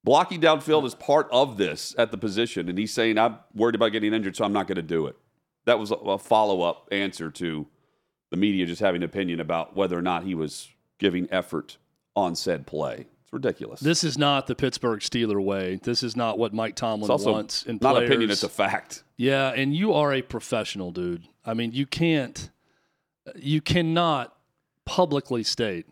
Blocking 0.04 0.42
downfield 0.42 0.86
is 0.86 0.96
part 0.96 1.30
of 1.32 1.58
this 1.58 1.96
at 1.98 2.12
the 2.12 2.18
position, 2.18 2.68
and 2.68 2.78
he's 2.78 2.94
saying, 2.94 3.18
I'm 3.18 3.38
worried 3.56 3.76
about 3.76 3.94
getting 3.94 4.14
injured, 4.14 4.36
so 4.36 4.44
I'm 4.44 4.52
not 4.52 4.68
going 4.68 4.76
to 4.76 4.82
do 4.82 5.08
it. 5.08 5.16
That 5.66 5.80
was 5.80 5.92
a, 5.92 6.18
follow 6.18 6.62
up 6.62 6.90
answer 6.92 7.32
to 7.32 7.68
the 8.30 8.38
media 8.38 8.66
just 8.66 8.82
having 8.82 9.02
an 9.02 9.06
opinion 9.06 9.40
about 9.40 9.78
whether 9.78 9.98
or 9.98 10.02
not 10.02 10.24
he 10.24 10.36
was 10.36 10.70
giving 11.00 11.28
effort 11.32 11.78
on 12.18 12.36
said 12.36 12.68
play. 12.68 13.06
It's 13.24 13.32
ridiculous. 13.32 13.80
This 13.80 14.04
is 14.04 14.18
not 14.18 14.48
the 14.48 14.56
Pittsburgh 14.56 15.00
Steeler 15.00 15.42
way. 15.42 15.80
This 15.82 16.04
is 16.04 16.18
not 16.18 16.38
what 16.38 16.54
Mike 16.54 16.76
Tomlin 16.76 17.08
wants 17.08 17.64
in 17.64 17.80
not 17.82 17.94
players. 17.94 18.10
opinion, 18.10 18.30
it's 18.30 18.44
a 18.44 18.50
fact. 18.50 19.04
Yeah, 19.16 19.52
and 19.52 19.74
you 19.74 19.94
are 19.94 20.12
a 20.12 20.22
professional, 20.22 20.92
dude. 20.92 21.24
I 21.46 21.54
mean, 21.54 21.72
you 21.72 21.86
can't, 21.86 22.50
you 23.36 23.62
cannot 23.62 24.36
publicly 24.86 25.44
state 25.44 25.86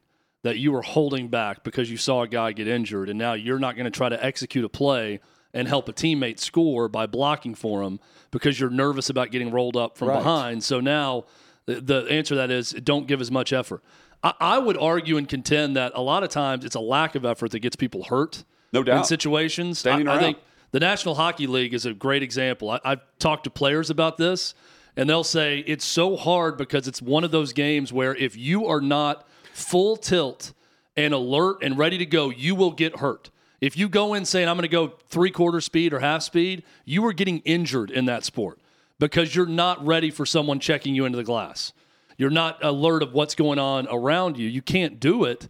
that 0.43 0.57
you 0.57 0.71
were 0.71 0.81
holding 0.81 1.27
back 1.27 1.63
because 1.63 1.89
you 1.91 1.97
saw 1.97 2.23
a 2.23 2.27
guy 2.27 2.51
get 2.51 2.67
injured, 2.67 3.09
and 3.09 3.17
now 3.19 3.33
you're 3.33 3.59
not 3.59 3.75
going 3.75 3.85
to 3.85 3.91
try 3.91 4.09
to 4.09 4.23
execute 4.25 4.65
a 4.65 4.69
play 4.69 5.19
and 5.53 5.67
help 5.67 5.87
a 5.89 5.93
teammate 5.93 6.39
score 6.39 6.87
by 6.87 7.05
blocking 7.05 7.53
for 7.53 7.83
him 7.83 7.99
because 8.31 8.59
you're 8.59 8.69
nervous 8.69 9.09
about 9.09 9.31
getting 9.31 9.51
rolled 9.51 9.75
up 9.75 9.97
from 9.97 10.07
Right. 10.07 10.17
behind. 10.17 10.63
So 10.63 10.79
now 10.79 11.25
the, 11.65 11.81
the 11.81 12.05
answer 12.09 12.29
to 12.29 12.35
that 12.35 12.49
is 12.51 12.71
don't 12.71 13.05
give 13.07 13.19
as 13.21 13.29
much 13.29 13.51
effort. 13.53 13.83
I, 14.23 14.33
I 14.39 14.57
would 14.59 14.77
argue 14.77 15.17
and 15.17 15.27
contend 15.27 15.75
that 15.75 15.91
a 15.93 16.01
lot 16.01 16.23
of 16.23 16.29
times 16.29 16.63
it's 16.63 16.75
a 16.75 16.79
lack 16.79 17.15
of 17.15 17.25
effort 17.25 17.51
that 17.51 17.59
gets 17.59 17.75
people 17.75 18.03
hurt 18.05 18.43
No 18.71 18.81
doubt. 18.81 18.97
in 18.99 19.03
situations. 19.03 19.79
Standing 19.79 20.07
I, 20.07 20.15
I 20.15 20.19
think 20.19 20.37
the 20.71 20.79
National 20.79 21.15
Hockey 21.15 21.47
League 21.47 21.73
is 21.73 21.85
a 21.85 21.93
great 21.93 22.23
example. 22.23 22.69
I, 22.71 22.79
I've 22.85 23.01
talked 23.19 23.43
to 23.43 23.49
players 23.49 23.89
about 23.89 24.15
this, 24.17 24.53
and 24.95 25.09
they'll 25.09 25.23
say 25.25 25.59
it's 25.67 25.83
so 25.85 26.15
hard 26.15 26.57
because 26.57 26.87
it's 26.87 27.01
one 27.01 27.25
of 27.25 27.31
those 27.31 27.51
games 27.51 27.91
where 27.91 28.15
if 28.15 28.37
you 28.37 28.67
are 28.67 28.79
not 28.81 29.27
full 29.53 29.97
tilt 29.97 30.53
and 30.95 31.13
alert 31.13 31.63
and 31.63 31.77
ready 31.77 31.97
to 31.97 32.05
go, 32.05 32.29
you 32.29 32.55
will 32.55 32.71
get 32.71 32.97
hurt. 32.97 33.29
If 33.59 33.77
you 33.77 33.89
go 33.89 34.13
in 34.13 34.25
saying 34.25 34.49
I'm 34.49 34.57
going 34.57 34.63
to 34.63 34.67
go 34.67 34.93
three 35.07 35.31
quarter 35.31 35.61
speed 35.61 35.93
or 35.93 35.99
half 35.99 36.23
speed, 36.23 36.63
you 36.83 37.05
are 37.05 37.13
getting 37.13 37.39
injured 37.39 37.91
in 37.91 38.05
that 38.05 38.25
sport 38.25 38.59
because 38.99 39.35
you're 39.35 39.45
not 39.45 39.83
ready 39.85 40.09
for 40.09 40.25
someone 40.25 40.59
checking 40.59 40.95
you 40.95 41.05
into 41.05 41.17
the 41.17 41.23
glass. 41.23 41.73
You're 42.17 42.29
not 42.29 42.63
alert 42.63 43.03
of 43.03 43.13
what's 43.13 43.35
going 43.35 43.59
on 43.59 43.87
around 43.89 44.37
you. 44.37 44.47
You 44.47 44.61
can't 44.61 44.99
do 44.99 45.25
it. 45.25 45.47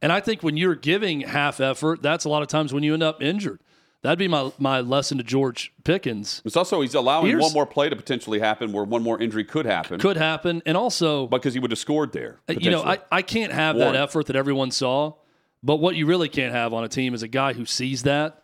And 0.00 0.12
I 0.12 0.20
think 0.20 0.42
when 0.42 0.56
you're 0.56 0.74
giving 0.74 1.20
half 1.20 1.60
effort, 1.60 2.02
that's 2.02 2.24
a 2.24 2.28
lot 2.28 2.42
of 2.42 2.48
times 2.48 2.72
when 2.72 2.82
you 2.82 2.94
end 2.94 3.02
up 3.02 3.22
injured. 3.22 3.60
That'd 4.02 4.18
be 4.18 4.26
my, 4.28 4.50
my 4.58 4.80
lesson 4.80 5.18
to 5.18 5.24
George 5.24 5.72
Pickens. 5.84 6.42
It's 6.44 6.56
also 6.56 6.80
he's 6.80 6.94
allowing 6.94 7.26
Here's- 7.26 7.42
one 7.42 7.52
more 7.52 7.66
play 7.66 7.88
to 7.88 7.94
potentially 7.96 8.40
happen 8.40 8.72
where 8.72 8.84
one 8.84 9.02
more 9.02 9.20
injury 9.20 9.44
could 9.44 9.64
happen 9.64 10.00
Could 10.00 10.16
happen. 10.16 10.60
And 10.66 10.76
also, 10.76 11.28
because 11.28 11.54
he 11.54 11.60
would 11.60 11.70
have 11.70 11.78
scored 11.78 12.12
there. 12.12 12.40
Uh, 12.48 12.54
you 12.58 12.70
know, 12.70 12.82
I. 12.82 12.98
I 13.12 13.22
can't 13.22 13.52
have 13.52 13.76
Warren. 13.76 13.92
that 13.92 14.02
effort 14.02 14.26
that 14.26 14.36
everyone 14.36 14.70
saw. 14.72 15.14
But 15.62 15.76
what 15.76 15.94
you 15.94 16.06
really 16.06 16.28
can't 16.28 16.52
have 16.52 16.74
on 16.74 16.82
a 16.82 16.88
team 16.88 17.14
is 17.14 17.22
a 17.22 17.28
guy 17.28 17.52
who 17.52 17.64
sees 17.64 18.02
that 18.02 18.42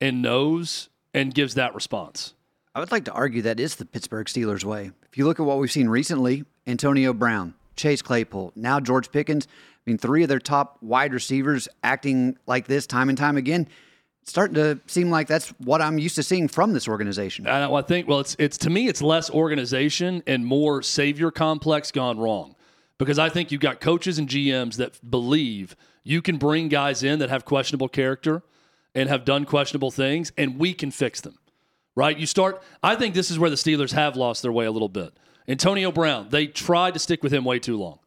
and 0.00 0.20
knows 0.22 0.88
and 1.14 1.32
gives 1.32 1.54
that 1.54 1.74
response. 1.76 2.34
I 2.74 2.80
would 2.80 2.90
like 2.90 3.04
to 3.04 3.12
argue 3.12 3.42
that 3.42 3.60
is 3.60 3.76
the 3.76 3.84
Pittsburgh 3.84 4.26
Steelers 4.26 4.64
way. 4.64 4.90
If 5.08 5.16
you 5.16 5.24
look 5.26 5.38
at 5.38 5.46
what 5.46 5.58
we've 5.58 5.70
seen 5.70 5.88
recently, 5.88 6.44
Antonio 6.66 7.12
Brown, 7.12 7.54
Chase 7.76 8.02
Claypool, 8.02 8.52
now 8.56 8.80
George 8.80 9.12
Pickens, 9.12 9.46
I 9.48 9.90
mean, 9.90 9.96
three 9.96 10.24
of 10.24 10.28
their 10.28 10.40
top 10.40 10.78
wide 10.82 11.14
receivers 11.14 11.68
acting 11.84 12.36
like 12.46 12.66
this 12.66 12.86
time 12.88 13.08
and 13.08 13.16
time 13.16 13.36
again. 13.36 13.68
Starting 14.28 14.54
to 14.56 14.80
seem 14.86 15.08
like 15.08 15.28
that's 15.28 15.50
what 15.58 15.80
I'm 15.80 15.98
used 15.98 16.16
to 16.16 16.22
seeing 16.22 16.48
from 16.48 16.72
this 16.72 16.88
organization. 16.88 17.46
And 17.46 17.72
I 17.72 17.82
think, 17.82 18.08
well, 18.08 18.18
it's 18.18 18.34
it's 18.40 18.58
to 18.58 18.70
me, 18.70 18.88
it's 18.88 19.00
less 19.00 19.30
organization 19.30 20.22
and 20.26 20.44
more 20.44 20.82
savior 20.82 21.30
complex 21.30 21.92
gone 21.92 22.18
wrong, 22.18 22.56
because 22.98 23.20
I 23.20 23.28
think 23.28 23.52
you've 23.52 23.60
got 23.60 23.80
coaches 23.80 24.18
and 24.18 24.28
GMs 24.28 24.76
that 24.76 24.98
believe 25.08 25.76
you 26.02 26.22
can 26.22 26.38
bring 26.38 26.68
guys 26.68 27.04
in 27.04 27.20
that 27.20 27.30
have 27.30 27.44
questionable 27.44 27.88
character 27.88 28.42
and 28.96 29.08
have 29.08 29.24
done 29.24 29.44
questionable 29.44 29.92
things, 29.92 30.32
and 30.36 30.58
we 30.58 30.74
can 30.74 30.90
fix 30.90 31.20
them. 31.20 31.38
Right? 31.94 32.18
You 32.18 32.26
start. 32.26 32.62
I 32.82 32.96
think 32.96 33.14
this 33.14 33.30
is 33.30 33.38
where 33.38 33.48
the 33.48 33.56
Steelers 33.56 33.92
have 33.92 34.16
lost 34.16 34.42
their 34.42 34.52
way 34.52 34.66
a 34.66 34.72
little 34.72 34.88
bit. 34.88 35.16
Antonio 35.46 35.92
Brown, 35.92 36.28
they 36.30 36.48
tried 36.48 36.94
to 36.94 36.98
stick 36.98 37.22
with 37.22 37.32
him 37.32 37.44
way 37.44 37.60
too 37.60 37.76
long. 37.76 38.00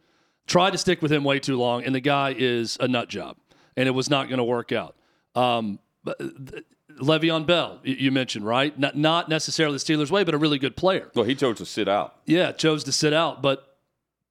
Tried 0.48 0.72
to 0.72 0.78
stick 0.78 1.02
with 1.02 1.14
him 1.14 1.24
way 1.24 1.40
too 1.40 1.58
long, 1.58 1.86
and 1.86 1.96
the 1.96 2.02
guy 2.02 2.36
is 2.38 2.78
a 2.82 2.90
nut 2.90 3.08
job, 3.08 3.38
and 3.78 3.88
it 3.88 3.92
was 3.92 4.10
not 4.10 4.28
going 4.28 4.40
to 4.40 4.44
work 4.44 4.74
out. 4.74 4.98
Um, 5.34 5.80
Uh, 6.06 6.14
Le'Veon 7.00 7.46
Bell, 7.46 7.80
you- 7.84 8.12
mentioned, 8.12 8.46
right? 8.46 8.78
Not, 8.78 8.98
not 8.98 9.30
necessarily 9.30 9.78
the 9.78 9.84
Steelers' 9.84 10.12
way, 10.12 10.24
but 10.24 10.34
a 10.34 10.38
really 10.38 10.60
good 10.60 10.76
player. 10.76 11.10
well, 11.16 11.26
he 11.26 11.36
chose 11.36 11.58
to 11.60 11.66
sit 11.66 11.88
out. 11.88 12.16
Yeah, 12.26 12.52
chose 12.52 12.84
to 12.86 12.92
sit 12.92 13.14
out. 13.14 13.42
But 13.42 13.78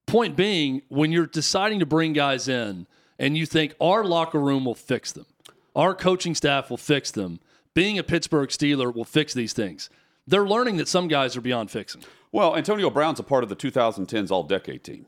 point 0.07 0.37
being, 0.37 0.83
when 0.89 1.11
you're 1.13 1.27
deciding 1.27 1.79
to 1.81 1.87
bring 1.87 2.13
guys 2.13 2.49
in 2.49 2.87
and 3.19 3.37
you 3.39 3.47
think 3.47 3.75
our 3.81 4.05
locker 4.05 4.41
room 4.41 4.65
will 4.65 4.75
fix 4.75 5.13
them, 5.13 5.27
our 5.75 5.95
coaching 5.95 6.35
staff 6.35 6.69
will 6.69 6.77
fix 6.77 7.11
them, 7.11 7.41
being 7.75 7.99
a 7.99 8.03
Pittsburgh 8.03 8.49
Steeler 8.51 8.95
will 8.95 9.05
fix 9.05 9.33
these 9.33 9.53
things. 9.53 9.89
They're 10.27 10.47
learning 10.47 10.77
that 10.77 10.89
some 10.89 11.09
guys 11.09 11.37
are 11.37 11.41
beyond 11.41 11.71
fixing. 11.71 12.03
Well, 12.33 12.55
Antonio 12.57 12.91
Brown's 12.91 13.21
a 13.21 13.23
part 13.23 13.45
of 13.45 13.49
the 13.49 13.57
2010s 13.57 14.31
All 14.31 14.43
Decade 14.43 14.85
team. 14.85 15.07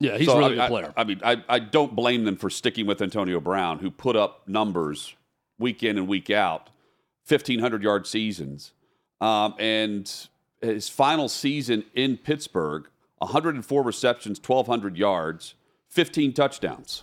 Yeah, 0.00 0.16
he's 0.16 0.26
So, 0.26 0.38
really 0.38 0.58
I- 0.60 0.68
player. 0.68 0.92
I, 0.96 1.04
mean, 1.04 1.20
I, 1.22 1.42
I 1.48 1.58
don't 1.60 1.94
blame 1.94 2.24
them 2.24 2.36
for 2.36 2.50
sticking 2.50 2.86
with 2.86 3.00
Antonio 3.02 3.38
Brown, 3.40 3.78
who 3.78 3.90
put 3.90 4.16
up 4.16 4.48
numbers 4.48 5.14
week 5.58 5.82
in 5.82 5.98
and 5.98 6.08
week 6.08 6.30
out, 6.30 6.70
1,500 7.28 7.82
yard 7.82 8.06
seasons. 8.06 8.72
Um, 9.20 9.54
and 9.58 10.28
his 10.60 10.88
final 10.88 11.28
season 11.28 11.84
in 11.94 12.16
Pittsburgh, 12.16 12.88
104 13.18 13.82
receptions, 13.82 14.40
1,200 14.44 14.96
yards, 14.96 15.54
15 15.88 16.32
touchdowns. 16.32 17.02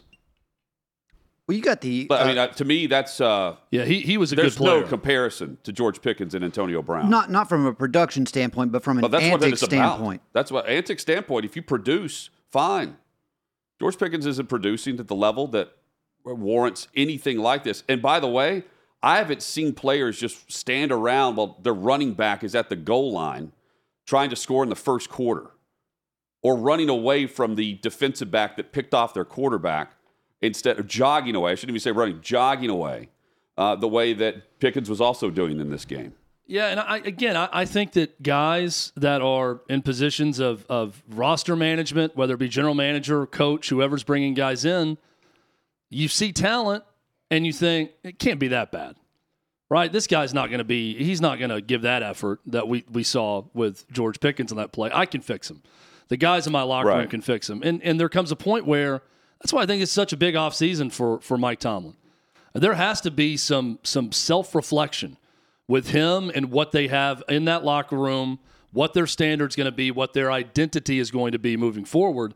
Well, 1.48 1.56
you 1.56 1.62
got 1.62 1.82
the. 1.82 2.06
But 2.06 2.22
I 2.22 2.24
uh, 2.24 2.28
mean, 2.28 2.38
uh, 2.40 2.48
to 2.48 2.66
me, 2.66 2.88
that's 2.88 3.22
uh, 3.22 3.58
yeah, 3.70 3.86
he, 3.86 4.00
he 4.02 4.18
was 4.18 4.32
a 4.32 4.36
good 4.36 4.52
player. 4.54 4.72
There's 4.72 4.84
no 4.84 4.90
comparison 4.90 5.60
to 5.64 5.72
George 5.72 6.02
Pickens 6.02 6.34
and 6.34 6.44
Antonio 6.44 6.82
Brown. 6.82 7.10
not 7.10 7.30
not 7.30 7.48
from 7.48 7.68
a 7.68 7.74
production 7.74 8.26
standpoint, 8.26 8.72
but 8.72 8.84
from 8.84 8.98
an 8.98 9.02
But 9.02 9.12
that's 9.12 9.26
what 9.26 9.44
antics 9.44 9.62
it's 9.62 9.74
about. 9.74 9.96
standpoint. 9.96 10.22
That's 10.34 10.52
what 10.52 10.68
antic 10.68 11.00
standpoint. 11.00 11.46
If 11.46 11.56
you 11.56 11.62
produce, 11.62 12.32
fine. 12.52 12.98
George 13.80 14.00
Pickens 14.00 14.26
isn't 14.26 14.50
producing 14.50 15.00
at 15.00 15.08
the 15.08 15.16
level 15.16 15.48
that 15.50 15.70
warrants 16.26 16.88
anything 16.96 17.38
like 17.38 17.64
this. 17.64 17.84
And 17.88 18.02
by 18.02 18.20
the 18.20 18.28
way, 18.28 18.64
I 19.04 19.18
haven't 19.18 19.44
seen 19.44 19.74
players 19.74 20.20
just 20.20 20.52
stand 20.52 20.92
around 20.92 21.36
while 21.36 21.60
their 21.62 21.74
running 21.74 22.14
back 22.14 22.44
is 22.44 22.56
at 22.56 22.70
the 22.70 22.76
goal 22.76 23.12
line 23.12 23.52
trying 24.08 24.30
to 24.32 24.36
score 24.36 24.64
in 24.64 24.70
the 24.70 24.76
first 24.76 25.10
quarter 25.10 25.52
or 26.42 26.56
running 26.58 26.90
away 26.90 27.28
from 27.28 27.56
the 27.56 27.76
defensive 27.76 28.32
back 28.32 28.56
that 28.58 28.72
picked 28.72 28.94
off 28.94 29.14
their 29.14 29.26
quarterback 29.26 29.94
instead 30.42 30.80
of 30.80 30.88
jogging 30.88 31.36
away. 31.36 31.52
I 31.52 31.56
shouldn't 31.56 31.72
even 31.72 31.80
say 31.82 31.92
running, 31.92 32.22
jogging 32.22 32.70
away 32.70 33.10
uh, 33.58 33.76
the 33.76 33.88
way 33.88 34.14
that 34.14 34.60
Pickens 34.60 34.90
was 34.90 35.02
also 35.02 35.30
doing 35.30 35.60
in 35.60 35.70
this 35.70 35.86
game. 35.86 36.14
Yeah, 36.48 36.68
and 36.68 36.80
I, 36.80 36.98
again, 36.98 37.36
I, 37.36 37.50
I 37.52 37.66
think 37.66 37.94
that 37.94 38.22
guys 38.22 38.92
that 38.96 39.22
are 39.22 39.62
in 39.68 39.82
positions 39.82 40.38
of, 40.38 40.66
of 40.70 41.02
roster 41.10 41.56
management, 41.56 42.16
whether 42.16 42.36
it 42.36 42.38
be 42.38 42.48
general 42.48 42.76
manager, 42.76 43.26
coach, 43.26 43.70
whoever's 43.70 44.04
bringing 44.04 44.36
guys 44.36 44.64
in, 44.64 45.00
you 45.90 46.08
see 46.08 46.32
talent 46.32 46.84
and 47.32 47.46
you 47.46 47.54
think 47.54 47.92
it 48.04 48.20
can't 48.20 48.40
be 48.40 48.50
that 48.50 48.72
bad, 48.72 48.96
right? 49.70 49.92
This 49.92 50.08
guy's 50.08 50.34
not 50.34 50.50
going 50.50 50.60
to 50.60 50.66
be, 50.66 50.96
he's 50.96 51.22
not 51.22 51.40
going 51.40 51.52
to 51.52 51.62
give 51.62 51.84
that 51.84 52.04
effort 52.04 52.40
that 52.48 52.68
we, 52.68 52.86
we 52.92 53.04
saw 53.04 53.44
with 53.54 53.90
George 53.92 54.20
Pickens 54.20 54.52
on 54.52 54.58
that 54.58 54.72
play. 54.72 54.90
I 54.94 55.06
can 55.06 55.22
fix 55.22 55.50
him. 55.50 55.62
The 56.08 56.18
guys 56.18 56.46
in 56.46 56.54
my 56.54 56.62
locker 56.62 56.90
room 56.90 57.08
can 57.08 57.22
fix 57.22 57.50
him. 57.50 57.62
And, 57.64 57.82
and 57.82 58.00
there 58.00 58.10
comes 58.10 58.32
a 58.32 58.36
point 58.36 58.66
where 58.66 59.02
that's 59.42 59.52
why 59.52 59.64
I 59.64 59.66
think 59.66 59.82
it's 59.82 59.92
such 59.92 60.14
a 60.14 60.18
big 60.18 60.36
offseason 60.36 60.92
for, 60.92 61.20
for 61.22 61.38
Mike 61.38 61.60
Tomlin. 61.60 61.96
There 62.56 62.76
has 62.76 63.02
to 63.02 63.12
be 63.12 63.36
some 63.36 63.80
some 63.84 64.14
self 64.14 64.56
reflection 64.56 65.18
with 65.68 65.90
him 65.90 66.32
and 66.34 66.52
what 66.52 66.72
they 66.72 66.88
have 66.88 67.22
in 67.28 67.46
that 67.46 67.66
locker 67.66 67.98
room, 67.98 68.40
what 68.72 68.94
their 68.94 69.08
standard's 69.08 69.58
going 69.58 69.66
to 69.66 69.76
be, 69.76 69.92
what 69.92 70.14
their 70.14 70.32
identity 70.32 71.00
is 71.00 71.12
going 71.12 71.34
to 71.34 71.40
be 71.40 71.58
moving 71.58 71.84
forward. 71.84 72.34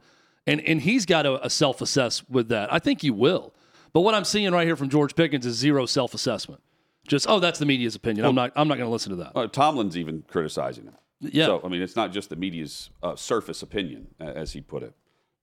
And, 0.49 0.61
and 0.61 0.81
he's 0.81 1.05
got 1.05 1.23
to 1.23 1.49
self 1.49 1.81
assess 1.81 2.27
with 2.29 2.49
that. 2.49 2.71
I 2.73 2.79
think 2.79 3.01
he 3.01 3.11
will. 3.11 3.53
But 3.93 4.01
what 4.01 4.13
I'm 4.15 4.25
seeing 4.25 4.51
right 4.51 4.67
here 4.67 4.75
from 4.75 4.89
George 4.89 5.15
Pickens 5.15 5.45
is 5.45 5.55
zero 5.55 5.85
self 5.85 6.13
assessment. 6.13 6.61
Just, 7.07 7.27
oh, 7.27 7.39
that's 7.39 7.59
the 7.59 7.65
media's 7.65 7.95
opinion. 7.95 8.25
I'm 8.25 8.35
not, 8.35 8.51
I'm 8.55 8.67
not 8.67 8.77
going 8.77 8.87
to 8.87 8.91
listen 8.91 9.09
to 9.11 9.15
that. 9.17 9.31
Uh, 9.35 9.47
Tomlin's 9.47 9.97
even 9.97 10.23
criticizing 10.27 10.85
him. 10.85 10.95
Yeah. 11.21 11.47
So, 11.47 11.61
I 11.63 11.67
mean, 11.67 11.81
it's 11.81 11.95
not 11.95 12.11
just 12.11 12.29
the 12.29 12.35
media's 12.35 12.91
uh, 13.01 13.15
surface 13.15 13.61
opinion, 13.63 14.07
as 14.19 14.53
he 14.53 14.61
put 14.61 14.83
it. 14.83 14.93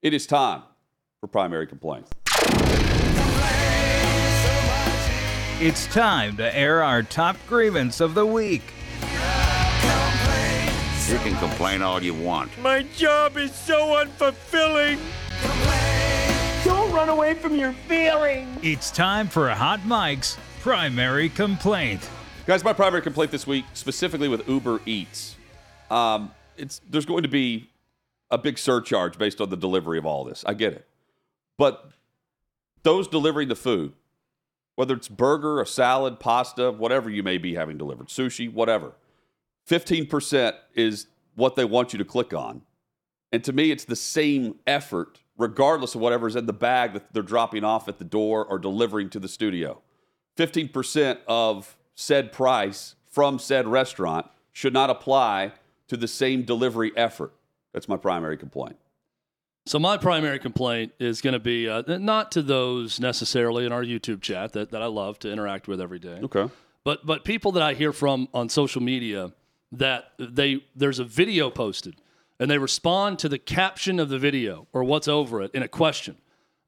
It 0.00 0.14
is 0.14 0.26
time 0.26 0.62
for 1.20 1.26
primary 1.26 1.66
complaints. 1.66 2.10
It's 5.58 5.86
time 5.86 6.36
to 6.36 6.56
air 6.56 6.82
our 6.84 7.02
top 7.02 7.36
grievance 7.48 8.00
of 8.00 8.14
the 8.14 8.26
week. 8.26 8.62
You 11.08 11.18
can 11.18 11.36
complain 11.38 11.82
all 11.82 12.02
you 12.02 12.14
want. 12.14 12.50
My 12.58 12.82
job 12.82 13.36
is 13.36 13.54
so 13.54 14.04
unfulfilling. 14.04 14.98
Don't 16.64 16.92
run 16.92 17.08
away 17.08 17.34
from 17.34 17.54
your 17.54 17.72
feelings. 17.86 18.58
It's 18.60 18.90
time 18.90 19.28
for 19.28 19.48
a 19.48 19.54
Hot 19.54 19.86
Mic's 19.86 20.36
primary 20.62 21.28
complaint. 21.28 22.10
Guys, 22.44 22.64
my 22.64 22.72
primary 22.72 23.02
complaint 23.02 23.30
this 23.30 23.46
week, 23.46 23.64
specifically 23.72 24.26
with 24.26 24.48
Uber 24.48 24.80
Eats, 24.84 25.36
um, 25.92 26.32
it's 26.56 26.80
there's 26.90 27.06
going 27.06 27.22
to 27.22 27.28
be 27.28 27.70
a 28.32 28.36
big 28.36 28.58
surcharge 28.58 29.16
based 29.16 29.40
on 29.40 29.48
the 29.48 29.56
delivery 29.56 29.98
of 29.98 30.06
all 30.06 30.24
this. 30.24 30.44
I 30.44 30.54
get 30.54 30.72
it, 30.72 30.88
but 31.56 31.88
those 32.82 33.06
delivering 33.06 33.46
the 33.46 33.54
food, 33.54 33.92
whether 34.74 34.94
it's 34.94 35.06
burger, 35.06 35.60
a 35.60 35.66
salad, 35.66 36.18
pasta, 36.18 36.72
whatever 36.72 37.08
you 37.08 37.22
may 37.22 37.38
be 37.38 37.54
having 37.54 37.78
delivered, 37.78 38.08
sushi, 38.08 38.52
whatever, 38.52 38.94
fifteen 39.66 40.06
percent 40.06 40.56
is 40.74 41.06
what 41.34 41.54
they 41.54 41.64
want 41.64 41.92
you 41.92 41.98
to 41.98 42.04
click 42.04 42.32
on, 42.32 42.62
and 43.32 43.44
to 43.44 43.52
me, 43.52 43.70
it's 43.70 43.84
the 43.84 43.96
same 43.96 44.56
effort, 44.66 45.20
regardless 45.36 45.94
of 45.94 46.00
whatever's 46.00 46.36
in 46.36 46.46
the 46.46 46.52
bag 46.54 46.94
that 46.94 47.12
they're 47.12 47.22
dropping 47.22 47.64
off 47.64 47.88
at 47.88 47.98
the 47.98 48.04
door 48.04 48.44
or 48.44 48.58
delivering 48.58 49.10
to 49.10 49.20
the 49.20 49.28
studio. 49.28 49.82
15% 50.38 51.18
of 51.26 51.76
said 51.94 52.32
price 52.32 52.94
from 53.10 53.38
said 53.38 53.66
restaurant 53.66 54.26
should 54.52 54.72
not 54.72 54.90
apply 54.90 55.52
to 55.88 55.96
the 55.96 56.08
same 56.08 56.42
delivery 56.42 56.92
effort. 56.96 57.32
That's 57.72 57.88
my 57.88 57.96
primary 57.96 58.36
complaint. 58.36 58.76
So 59.66 59.78
my 59.78 59.96
primary 59.96 60.38
complaint 60.38 60.92
is 60.98 61.20
going 61.20 61.32
to 61.32 61.40
be 61.40 61.68
uh, 61.68 61.82
not 61.86 62.30
to 62.32 62.42
those 62.42 63.00
necessarily 63.00 63.66
in 63.66 63.72
our 63.72 63.82
YouTube 63.82 64.20
chat 64.20 64.52
that, 64.52 64.70
that 64.70 64.80
I 64.80 64.86
love 64.86 65.18
to 65.20 65.32
interact 65.32 65.66
with 65.66 65.80
every 65.80 65.98
day. 65.98 66.20
Okay. 66.22 66.48
but 66.84 67.04
but 67.04 67.24
people 67.24 67.52
that 67.52 67.62
I 67.62 67.74
hear 67.74 67.92
from 67.92 68.28
on 68.32 68.48
social 68.48 68.80
media 68.80 69.32
that 69.72 70.12
they 70.18 70.64
there's 70.74 70.98
a 70.98 71.04
video 71.04 71.50
posted 71.50 71.96
and 72.38 72.50
they 72.50 72.58
respond 72.58 73.18
to 73.18 73.28
the 73.28 73.38
caption 73.38 73.98
of 73.98 74.08
the 74.08 74.18
video 74.18 74.66
or 74.72 74.84
what's 74.84 75.08
over 75.08 75.42
it 75.42 75.50
in 75.54 75.62
a 75.62 75.68
question. 75.68 76.16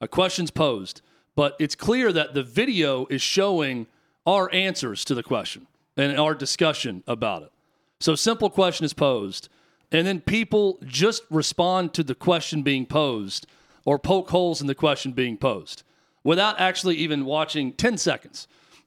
A 0.01 0.09
question's 0.09 0.51
posed, 0.51 1.03
but 1.35 1.57
it's 1.59 1.75
clear 1.75 2.13
that 2.13 2.35
the 2.35 2.43
video 2.43 3.07
is 3.07 3.21
showing 3.21 3.87
our 4.27 4.53
answers 4.53 5.05
to 5.05 5.15
the 5.15 5.23
question 5.23 5.67
and 5.97 6.19
our 6.19 6.35
discussion 6.35 7.03
about 7.07 7.43
it. 7.43 7.53
So 8.01 8.15
simple 8.15 8.51
question 8.51 8.85
is 8.85 8.93
posed 8.93 9.49
and 9.91 10.07
then 10.07 10.21
people 10.21 10.79
just 10.85 11.23
respond 11.31 11.95
to 11.95 12.03
the 12.03 12.15
question 12.15 12.63
being 12.63 12.87
posed 12.87 13.47
or 13.85 13.99
poke 13.99 14.31
holes 14.31 14.61
in 14.61 14.67
the 14.67 14.75
question 14.75 15.13
being 15.13 15.37
posed 15.37 15.83
without 16.23 16.61
actually 16.61 16.97
even 16.97 17.25
watching 17.25 17.73
10 17.73 17.97
seconds 17.97 18.47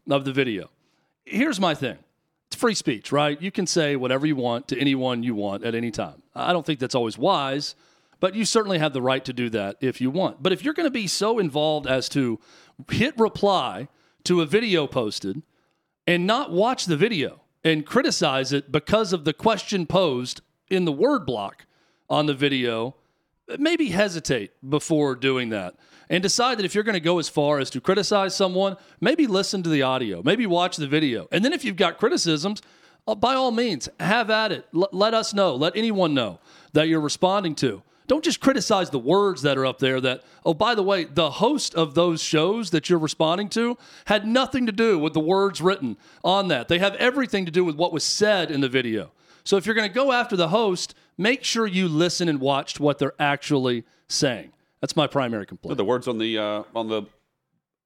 of 0.10 0.26
the 0.26 0.34
video. 0.34 0.70
Here's 1.26 1.60
my 1.60 1.74
thing 1.74 1.98
it's 2.52 2.60
free 2.60 2.76
speech, 2.76 3.14
right? 3.14 3.42
You 3.42 3.50
can 3.50 3.66
say 3.66 3.96
whatever 3.96 4.28
you 4.28 4.36
want 4.36 4.68
to 4.68 4.78
anyone 4.78 5.24
you 5.24 5.34
want 5.34 5.64
at 5.64 5.74
any 5.74 5.90
time. 5.90 6.22
I 6.36 6.52
don't 6.52 6.66
think 6.66 6.80
that's 6.80 6.96
always 6.96 7.18
wise, 7.18 7.76
but 8.20 8.36
you 8.36 8.44
certainly 8.44 8.78
have 8.78 8.92
the 8.92 9.02
right 9.02 9.24
to 9.24 9.32
do 9.32 9.50
that 9.52 9.78
if 9.80 10.02
you 10.02 10.12
want. 10.12 10.44
But 10.44 10.52
if 10.52 10.62
you're 10.62 10.74
going 10.74 10.86
to 10.86 10.92
be 10.92 11.08
so 11.08 11.40
involved 11.40 11.88
as 11.88 12.10
to 12.10 12.42
hit 12.90 13.18
reply 13.18 13.88
to 14.26 14.42
a 14.42 14.46
video 14.46 14.86
posted 14.86 15.44
and 16.06 16.28
not 16.28 16.52
watch 16.52 16.88
the 16.88 16.98
video 16.98 17.40
and 17.64 17.86
criticize 17.86 18.52
it 18.52 18.70
because 18.70 19.14
of 19.14 19.24
the 19.24 19.34
question 19.34 19.86
posed 19.86 20.42
in 20.70 20.84
the 20.84 20.92
word 20.92 21.26
block 21.26 21.66
on 22.10 22.26
the 22.26 22.34
video, 22.34 22.98
maybe 23.60 23.88
hesitate 23.92 24.52
before 24.70 25.16
doing 25.16 25.50
that 25.52 25.76
and 26.12 26.22
decide 26.22 26.60
that 26.60 26.66
if 26.66 26.76
you're 26.76 26.84
going 26.84 26.94
to 26.94 27.00
go 27.00 27.20
as 27.20 27.30
far 27.30 27.60
as 27.60 27.70
to 27.70 27.80
criticize 27.80 28.36
someone, 28.36 28.76
maybe 29.00 29.26
listen 29.26 29.64
to 29.64 29.70
the 29.70 29.82
audio, 29.82 30.22
maybe 30.22 30.46
watch 30.46 30.76
the 30.76 30.86
video. 30.86 31.26
And 31.32 31.44
then 31.44 31.54
if 31.54 31.64
you've 31.64 31.78
got 31.78 31.98
criticisms, 31.98 32.62
uh, 33.08 33.16
by 33.16 33.34
all 33.34 33.52
means, 33.52 33.88
have 33.98 34.30
at 34.30 34.52
it. 34.52 34.68
L- 34.76 34.90
let 34.92 35.14
us 35.14 35.34
know, 35.34 35.56
let 35.56 35.76
anyone 35.76 36.14
know 36.14 36.40
that 36.74 36.90
you're 36.90 37.00
responding 37.00 37.56
to. 37.56 37.82
Don't 38.08 38.26
just 38.26 38.42
criticize 38.42 38.90
the 38.90 39.00
words 39.00 39.42
that 39.44 39.58
are 39.58 39.66
up 39.66 39.80
there 39.80 40.02
that, 40.02 40.24
oh, 40.46 40.54
by 40.54 40.76
the 40.76 40.84
way, 40.84 41.06
the 41.06 41.32
host 41.32 41.74
of 41.76 41.96
those 41.96 42.22
shows 42.22 42.72
that 42.72 42.90
you're 42.90 43.00
responding 43.00 43.48
to 43.50 43.78
had 44.06 44.28
nothing 44.28 44.66
to 44.66 44.74
do 44.74 45.00
with 45.00 45.14
the 45.14 45.22
words 45.22 45.62
written 45.62 45.96
on 46.26 46.50
that. 46.50 46.68
They 46.68 46.80
have 46.80 46.96
everything 46.96 47.46
to 47.46 47.52
do 47.52 47.64
with 47.64 47.78
what 47.78 47.94
was 47.94 48.04
said 48.04 48.52
in 48.52 48.60
the 48.60 48.68
video. 48.68 49.14
So 49.46 49.56
if 49.56 49.66
you're 49.66 49.76
going 49.76 49.88
to 49.88 49.96
go 49.96 50.12
after 50.12 50.36
the 50.36 50.50
host, 50.50 50.94
make 51.18 51.46
sure 51.46 51.66
you 51.66 51.88
listen 51.88 52.28
and 52.28 52.42
watch 52.42 52.82
what 52.82 53.00
they're 53.00 53.16
actually 53.18 53.86
saying. 54.10 54.52
That's 54.82 54.96
my 54.96 55.08
primary 55.08 55.46
complaint. 55.46 55.78
The 55.78 55.86
words 55.86 56.08
on 56.08 56.18
the 56.18 56.38
uh, 56.38 56.64
on 56.76 56.90
the 56.90 57.04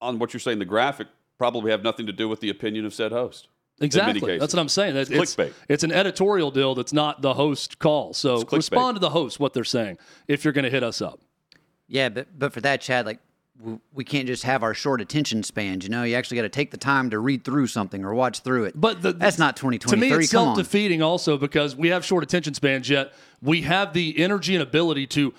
on 0.01 0.19
what 0.19 0.33
you're 0.33 0.39
saying, 0.39 0.59
the 0.59 0.65
graphic 0.65 1.07
probably 1.37 1.71
have 1.71 1.83
nothing 1.83 2.05
to 2.05 2.13
do 2.13 2.29
with 2.29 2.39
the 2.39 2.49
opinion 2.49 2.85
of 2.85 2.93
said 2.93 3.11
host. 3.11 3.49
Exactly. 3.81 4.37
That's 4.37 4.53
what 4.53 4.61
I'm 4.61 4.69
saying. 4.69 4.95
It's, 4.95 5.09
it's, 5.09 5.35
clickbait. 5.35 5.51
It's 5.67 5.83
an 5.83 5.91
editorial 5.91 6.49
deal 6.49 6.75
that's 6.75 6.93
not 6.93 7.21
the 7.21 7.33
host 7.33 7.77
call. 7.77 8.13
So 8.13 8.43
respond 8.51 8.95
to 8.95 8.99
the 8.99 9.09
host 9.09 9.37
what 9.39 9.53
they're 9.53 9.65
saying 9.65 9.97
if 10.29 10.45
you're 10.45 10.53
going 10.53 10.63
to 10.63 10.69
hit 10.69 10.83
us 10.83 11.01
up. 11.01 11.19
Yeah, 11.87 12.09
but 12.09 12.39
but 12.39 12.53
for 12.53 12.61
that, 12.61 12.81
Chad, 12.81 13.05
like 13.05 13.19
we 13.93 14.03
can't 14.03 14.27
just 14.27 14.43
have 14.43 14.63
our 14.63 14.73
short 14.73 15.01
attention 15.01 15.41
spans. 15.43 15.85
You 15.85 15.89
know, 15.89 16.03
you 16.03 16.15
actually 16.15 16.35
got 16.35 16.43
to 16.43 16.49
take 16.49 16.71
the 16.71 16.77
time 16.77 17.09
to 17.11 17.19
read 17.19 17.45
through 17.45 17.67
something 17.67 18.03
or 18.03 18.13
watch 18.13 18.41
through 18.41 18.65
it. 18.65 18.73
But 18.79 19.01
the, 19.01 19.13
that's 19.13 19.37
not 19.37 19.55
2023. 19.55 20.09
To 20.09 20.15
me, 20.15 20.23
it's 20.23 20.31
self 20.31 20.57
defeating 20.57 21.01
also 21.01 21.37
because 21.37 21.75
we 21.75 21.89
have 21.89 22.03
short 22.03 22.23
attention 22.23 22.53
spans, 22.53 22.89
yet 22.89 23.13
we 23.41 23.61
have 23.61 23.93
the 23.93 24.17
energy 24.19 24.55
and 24.55 24.63
ability 24.63 25.07
to 25.07 25.33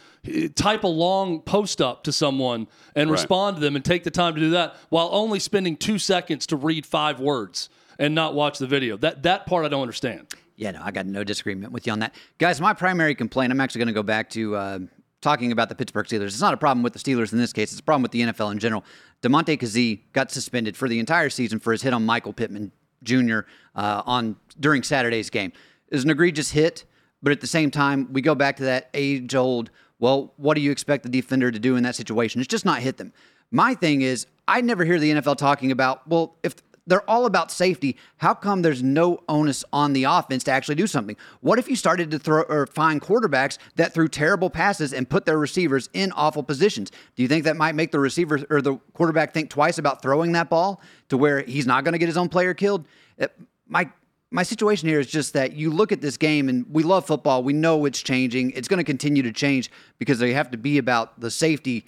type 0.55 0.85
a 0.85 0.89
long 0.89 1.41
post 1.41 1.81
up 1.81 2.05
to 2.05 2.12
someone 2.12 2.66
and 2.95 3.11
right. 3.11 3.14
respond 3.14 3.57
to 3.57 3.61
them 3.61 3.77
and 3.77 3.85
take 3.85 4.05
the 4.05 4.11
time 4.11 4.35
to 4.35 4.41
do 4.41 4.51
that 4.51 4.77
while 4.89 5.09
only 5.12 5.39
spending 5.39 5.77
two 5.77 5.99
seconds 5.99 6.47
to 6.47 6.57
read 6.57 6.87
five 6.87 7.20
words 7.20 7.68
and 7.99 8.14
not 8.14 8.35
watch 8.35 8.59
the 8.59 8.66
video. 8.66 8.97
That 8.97 9.22
that 9.24 9.47
part 9.47 9.64
I 9.64 9.68
don't 9.68 9.83
understand. 9.83 10.33
Yeah, 10.57 10.70
no, 10.70 10.81
I 10.83 10.91
got 10.91 11.07
no 11.07 11.22
disagreement 11.22 11.72
with 11.72 11.87
you 11.87 11.93
on 11.93 11.99
that, 11.99 12.14
guys. 12.39 12.61
My 12.61 12.72
primary 12.72 13.14
complaint. 13.14 13.53
I'm 13.53 13.61
actually 13.61 13.81
going 13.81 13.89
to 13.89 13.95
go 13.95 14.03
back 14.03 14.31
to. 14.31 14.57
Uh, 14.57 14.79
talking 15.22 15.51
about 15.51 15.68
the 15.68 15.74
Pittsburgh 15.74 16.07
Steelers. 16.07 16.27
It's 16.27 16.41
not 16.41 16.55
a 16.55 16.57
problem 16.57 16.85
with 16.85 16.93
the 16.93 16.99
Steelers 17.01 17.33
in 17.33 17.39
this 17.39 17.53
case. 17.53 17.72
It's 17.72 17.81
a 17.81 17.83
problem 17.83 18.03
with 18.03 18.12
the 18.12 18.20
NFL 18.20 18.53
in 18.53 18.59
general. 18.59 18.85
Damontae 19.22 19.59
Kazee 19.59 20.03
got 20.12 20.31
suspended 20.31 20.77
for 20.77 20.89
the 20.89 21.01
entire 21.01 21.31
season 21.31 21.59
for 21.59 21.72
his 21.72 21.83
hit 21.83 21.93
on 21.93 22.07
Michael 22.07 22.33
Pittman 22.33 22.70
Jr. 23.03 23.41
Uh, 23.74 24.03
on 24.07 24.37
during 24.61 24.83
Saturday's 24.83 25.31
game. 25.31 25.53
It 25.89 25.95
was 25.95 26.05
an 26.05 26.11
egregious 26.11 26.51
hit, 26.51 26.85
but 27.22 27.33
at 27.33 27.41
the 27.41 27.47
same 27.47 27.70
time, 27.70 28.12
we 28.12 28.20
go 28.20 28.35
back 28.35 28.57
to 28.57 28.64
that 28.64 28.91
age-old. 28.95 29.70
Well, 29.99 30.33
what 30.37 30.55
do 30.55 30.61
you 30.61 30.71
expect 30.71 31.03
the 31.03 31.09
defender 31.09 31.51
to 31.51 31.59
do 31.59 31.77
in 31.77 31.83
that 31.85 31.97
situation? 31.97 32.41
It's 32.41 32.49
just 32.49 32.65
not 32.65 32.81
hit 32.81 32.97
them. 32.99 33.13
My 33.51 33.75
thing 33.75 34.03
is, 34.03 34.27
I 34.49 34.61
never 34.61 34.85
hear 34.85 34.99
the 34.99 35.11
NFL 35.13 35.37
talking 35.37 35.71
about, 35.71 36.07
well, 36.09 36.37
if 36.43 36.57
they're 36.87 37.09
all 37.11 37.27
about 37.27 37.51
safety. 37.51 37.97
How 38.19 38.33
come 38.35 38.63
there's 38.63 38.83
no 38.83 39.19
onus 39.29 39.65
on 39.73 39.93
the 39.93 40.05
offense 40.05 40.45
to 40.45 40.53
actually 40.53 40.77
do 40.77 40.87
something? 40.87 41.17
What 41.41 41.59
if 41.59 41.69
you 41.69 41.77
started 41.77 42.11
to 42.13 42.19
throw 42.19 42.43
or 42.43 42.67
find 42.67 43.03
quarterbacks 43.03 43.59
that 43.75 43.93
threw 43.93 44.09
terrible 44.09 44.51
passes 44.51 44.93
and 44.93 45.09
put 45.09 45.27
their 45.27 45.39
receivers 45.39 45.89
in 45.93 46.13
awful 46.13 46.43
positions? 46.43 46.93
Do 47.17 47.23
you 47.23 47.29
think 47.29 47.45
that 47.45 47.57
might 47.57 47.75
make 47.75 47.91
the 47.91 47.99
receiver 47.99 48.41
or 48.51 48.63
the 48.63 48.77
quarterback 48.95 49.35
think 49.35 49.51
twice 49.51 49.79
about 49.79 50.01
throwing 50.01 50.33
that 50.33 50.49
ball 50.49 50.81
to 51.09 51.17
where 51.17 51.41
he's 51.41 51.67
not 51.67 51.85
going 51.85 51.93
to 51.93 51.99
get 51.99 52.07
his 52.07 52.17
own 52.17 52.29
player 52.29 52.55
killed? 52.55 52.87
It, 53.19 53.33
my 53.67 53.91
my 54.37 54.45
situation 54.45 54.89
here 54.89 55.01
is 55.01 55.09
just 55.09 55.32
that 55.32 55.55
you 55.55 55.70
look 55.70 55.91
at 55.91 56.01
this 56.01 56.16
game 56.16 56.49
and 56.49 56.66
we 56.70 56.82
love 56.82 57.07
football. 57.07 57.43
We 57.43 57.55
know 57.55 57.87
it's 57.87 58.03
changing. 58.03 58.53
It's 58.53 58.68
going 58.68 58.78
to 58.78 58.84
continue 58.84 59.22
to 59.22 59.32
change 59.32 59.70
because 59.99 60.18
they 60.18 60.32
have 60.34 60.51
to 60.51 60.59
be 60.59 60.78
about 60.78 61.18
the 61.18 61.30
safety 61.30 61.87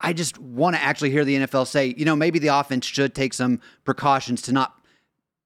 I 0.00 0.12
just 0.14 0.38
want 0.38 0.76
to 0.76 0.82
actually 0.82 1.10
hear 1.10 1.24
the 1.24 1.36
NFL 1.36 1.66
say, 1.66 1.94
you 1.96 2.04
know, 2.06 2.16
maybe 2.16 2.38
the 2.38 2.48
offense 2.48 2.86
should 2.86 3.14
take 3.14 3.34
some 3.34 3.60
precautions 3.84 4.42
to 4.42 4.52
not 4.52 4.74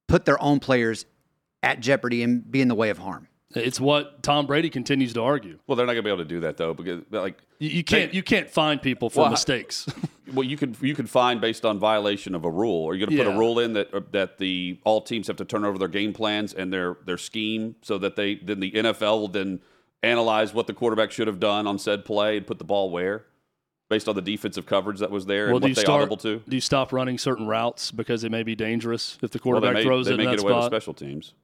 put 0.06 0.24
their 0.24 0.40
own 0.40 0.60
players 0.60 1.06
at 1.62 1.80
jeopardy 1.80 2.22
and 2.22 2.48
be 2.48 2.60
in 2.60 2.68
the 2.68 2.74
way 2.74 2.90
of 2.90 2.98
harm. 2.98 3.26
It's 3.54 3.80
what 3.80 4.22
Tom 4.22 4.46
Brady 4.46 4.70
continues 4.70 5.12
to 5.14 5.22
argue. 5.22 5.58
Well, 5.66 5.76
they're 5.76 5.86
not 5.86 5.92
going 5.92 6.04
to 6.04 6.08
be 6.08 6.12
able 6.12 6.24
to 6.24 6.28
do 6.28 6.40
that 6.40 6.56
though, 6.56 6.74
because 6.74 7.02
like 7.10 7.38
you, 7.58 7.70
you 7.70 7.84
can't 7.84 8.10
they, 8.10 8.16
you 8.16 8.22
can't 8.22 8.50
find 8.50 8.82
people 8.82 9.10
for 9.10 9.20
well, 9.20 9.30
mistakes. 9.30 9.86
well, 10.34 10.44
you 10.44 10.56
can 10.56 10.76
you 10.80 10.94
can 10.94 11.06
find 11.06 11.40
based 11.40 11.64
on 11.64 11.78
violation 11.78 12.34
of 12.34 12.44
a 12.44 12.50
rule. 12.50 12.88
Are 12.88 12.94
you 12.94 13.06
going 13.06 13.16
to 13.16 13.24
put 13.24 13.30
yeah. 13.30 13.36
a 13.36 13.38
rule 13.38 13.58
in 13.60 13.74
that 13.74 14.12
that 14.12 14.38
the 14.38 14.78
all 14.84 15.00
teams 15.00 15.26
have 15.28 15.36
to 15.36 15.44
turn 15.44 15.64
over 15.64 15.78
their 15.78 15.88
game 15.88 16.12
plans 16.12 16.52
and 16.52 16.72
their 16.72 16.96
their 17.04 17.18
scheme 17.18 17.76
so 17.82 17.98
that 17.98 18.16
they 18.16 18.36
then 18.36 18.60
the 18.60 18.72
NFL 18.72 19.20
will 19.20 19.28
then 19.28 19.60
analyze 20.02 20.52
what 20.52 20.66
the 20.66 20.74
quarterback 20.74 21.12
should 21.12 21.26
have 21.26 21.40
done 21.40 21.66
on 21.66 21.78
said 21.78 22.04
play 22.04 22.36
and 22.36 22.46
put 22.46 22.58
the 22.58 22.64
ball 22.64 22.90
where? 22.90 23.24
based 23.88 24.08
on 24.08 24.14
the 24.14 24.22
defensive 24.22 24.66
coverage 24.66 24.98
that 24.98 25.10
was 25.10 25.26
there 25.26 25.46
well, 25.46 25.56
and 25.56 25.62
what 25.62 25.74
they 25.74 25.80
start, 25.80 26.00
audible 26.00 26.16
to? 26.16 26.42
Do 26.48 26.56
you 26.56 26.60
stop 26.60 26.92
running 26.92 27.18
certain 27.18 27.46
routes 27.46 27.90
because 27.90 28.24
it 28.24 28.30
may 28.30 28.42
be 28.42 28.54
dangerous 28.54 29.18
if 29.22 29.30
the 29.30 29.38
quarterback 29.38 29.74
well, 29.74 29.74
may, 29.74 29.82
throws 29.84 30.08
it 30.08 30.18
in 30.18 30.24
that 30.24 30.40
away 30.40 30.50
spot? 30.50 30.64
With 30.64 30.72
special 30.72 30.94
teams. 30.94 31.34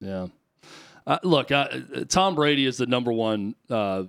Yeah. 0.00 0.26
Uh, 1.06 1.18
look, 1.22 1.52
I, 1.52 1.82
Tom 2.08 2.34
Brady 2.34 2.66
is 2.66 2.78
the 2.78 2.86
number 2.86 3.12
one 3.12 3.54
uh, 3.70 4.04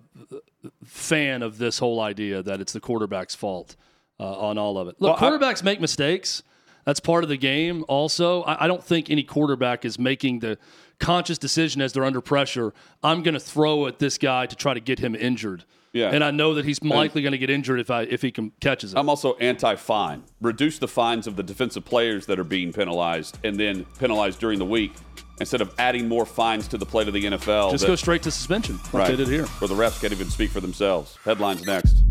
fan 0.83 1.43
of 1.43 1.57
this 1.57 1.77
whole 1.77 1.99
idea 1.99 2.41
that 2.41 2.59
it's 2.59 2.73
the 2.73 2.79
quarterback's 2.79 3.35
fault 3.35 3.75
uh, 4.19 4.23
on 4.23 4.57
all 4.57 4.77
of 4.77 4.87
it. 4.87 4.95
Look, 4.99 5.21
well, 5.21 5.31
quarterbacks 5.31 5.61
I, 5.61 5.65
make 5.65 5.79
mistakes. 5.79 6.41
That's 6.85 6.99
part 6.99 7.23
of 7.23 7.29
the 7.29 7.37
game. 7.37 7.85
Also, 7.87 8.43
I, 8.43 8.65
I 8.65 8.67
don't 8.67 8.83
think 8.83 9.09
any 9.09 9.23
quarterback 9.23 9.85
is 9.85 9.99
making 9.99 10.39
the 10.39 10.57
conscious 10.99 11.37
decision 11.37 11.81
as 11.81 11.93
they're 11.93 12.05
under 12.05 12.21
pressure. 12.21 12.73
I'm 13.03 13.21
going 13.21 13.35
to 13.35 13.39
throw 13.39 13.85
at 13.85 13.99
this 13.99 14.17
guy 14.17 14.47
to 14.47 14.55
try 14.55 14.73
to 14.73 14.79
get 14.79 14.97
him 14.97 15.13
injured. 15.13 15.65
Yeah. 15.93 16.09
And 16.09 16.23
I 16.23 16.31
know 16.31 16.53
that 16.55 16.65
he's 16.65 16.81
likely 16.83 17.21
going 17.21 17.31
to 17.31 17.37
get 17.37 17.49
injured 17.49 17.79
if 17.79 17.89
I 17.89 18.03
if 18.03 18.21
he 18.21 18.31
can, 18.31 18.51
catches 18.59 18.93
it. 18.93 18.97
I'm 18.97 19.09
also 19.09 19.35
anti-fine. 19.35 20.23
Reduce 20.41 20.79
the 20.79 20.87
fines 20.87 21.27
of 21.27 21.35
the 21.35 21.43
defensive 21.43 21.85
players 21.85 22.25
that 22.25 22.39
are 22.39 22.43
being 22.43 22.73
penalized, 22.73 23.37
and 23.43 23.59
then 23.59 23.85
penalized 23.97 24.39
during 24.39 24.59
the 24.59 24.65
week 24.65 24.93
instead 25.39 25.61
of 25.61 25.73
adding 25.77 26.07
more 26.07 26.25
fines 26.25 26.67
to 26.69 26.77
the 26.77 26.85
plate 26.85 27.07
of 27.07 27.13
the 27.13 27.23
NFL. 27.23 27.71
Just 27.71 27.81
that, 27.81 27.87
go 27.87 27.95
straight 27.95 28.23
to 28.23 28.31
suspension, 28.31 28.77
like 28.85 28.93
right, 28.93 29.07
they 29.09 29.15
did 29.15 29.27
here. 29.27 29.45
Where 29.45 29.67
the 29.67 29.75
refs 29.75 30.01
can't 30.01 30.13
even 30.13 30.29
speak 30.29 30.51
for 30.51 30.59
themselves. 30.59 31.17
Headlines 31.23 31.65
next. 31.65 32.03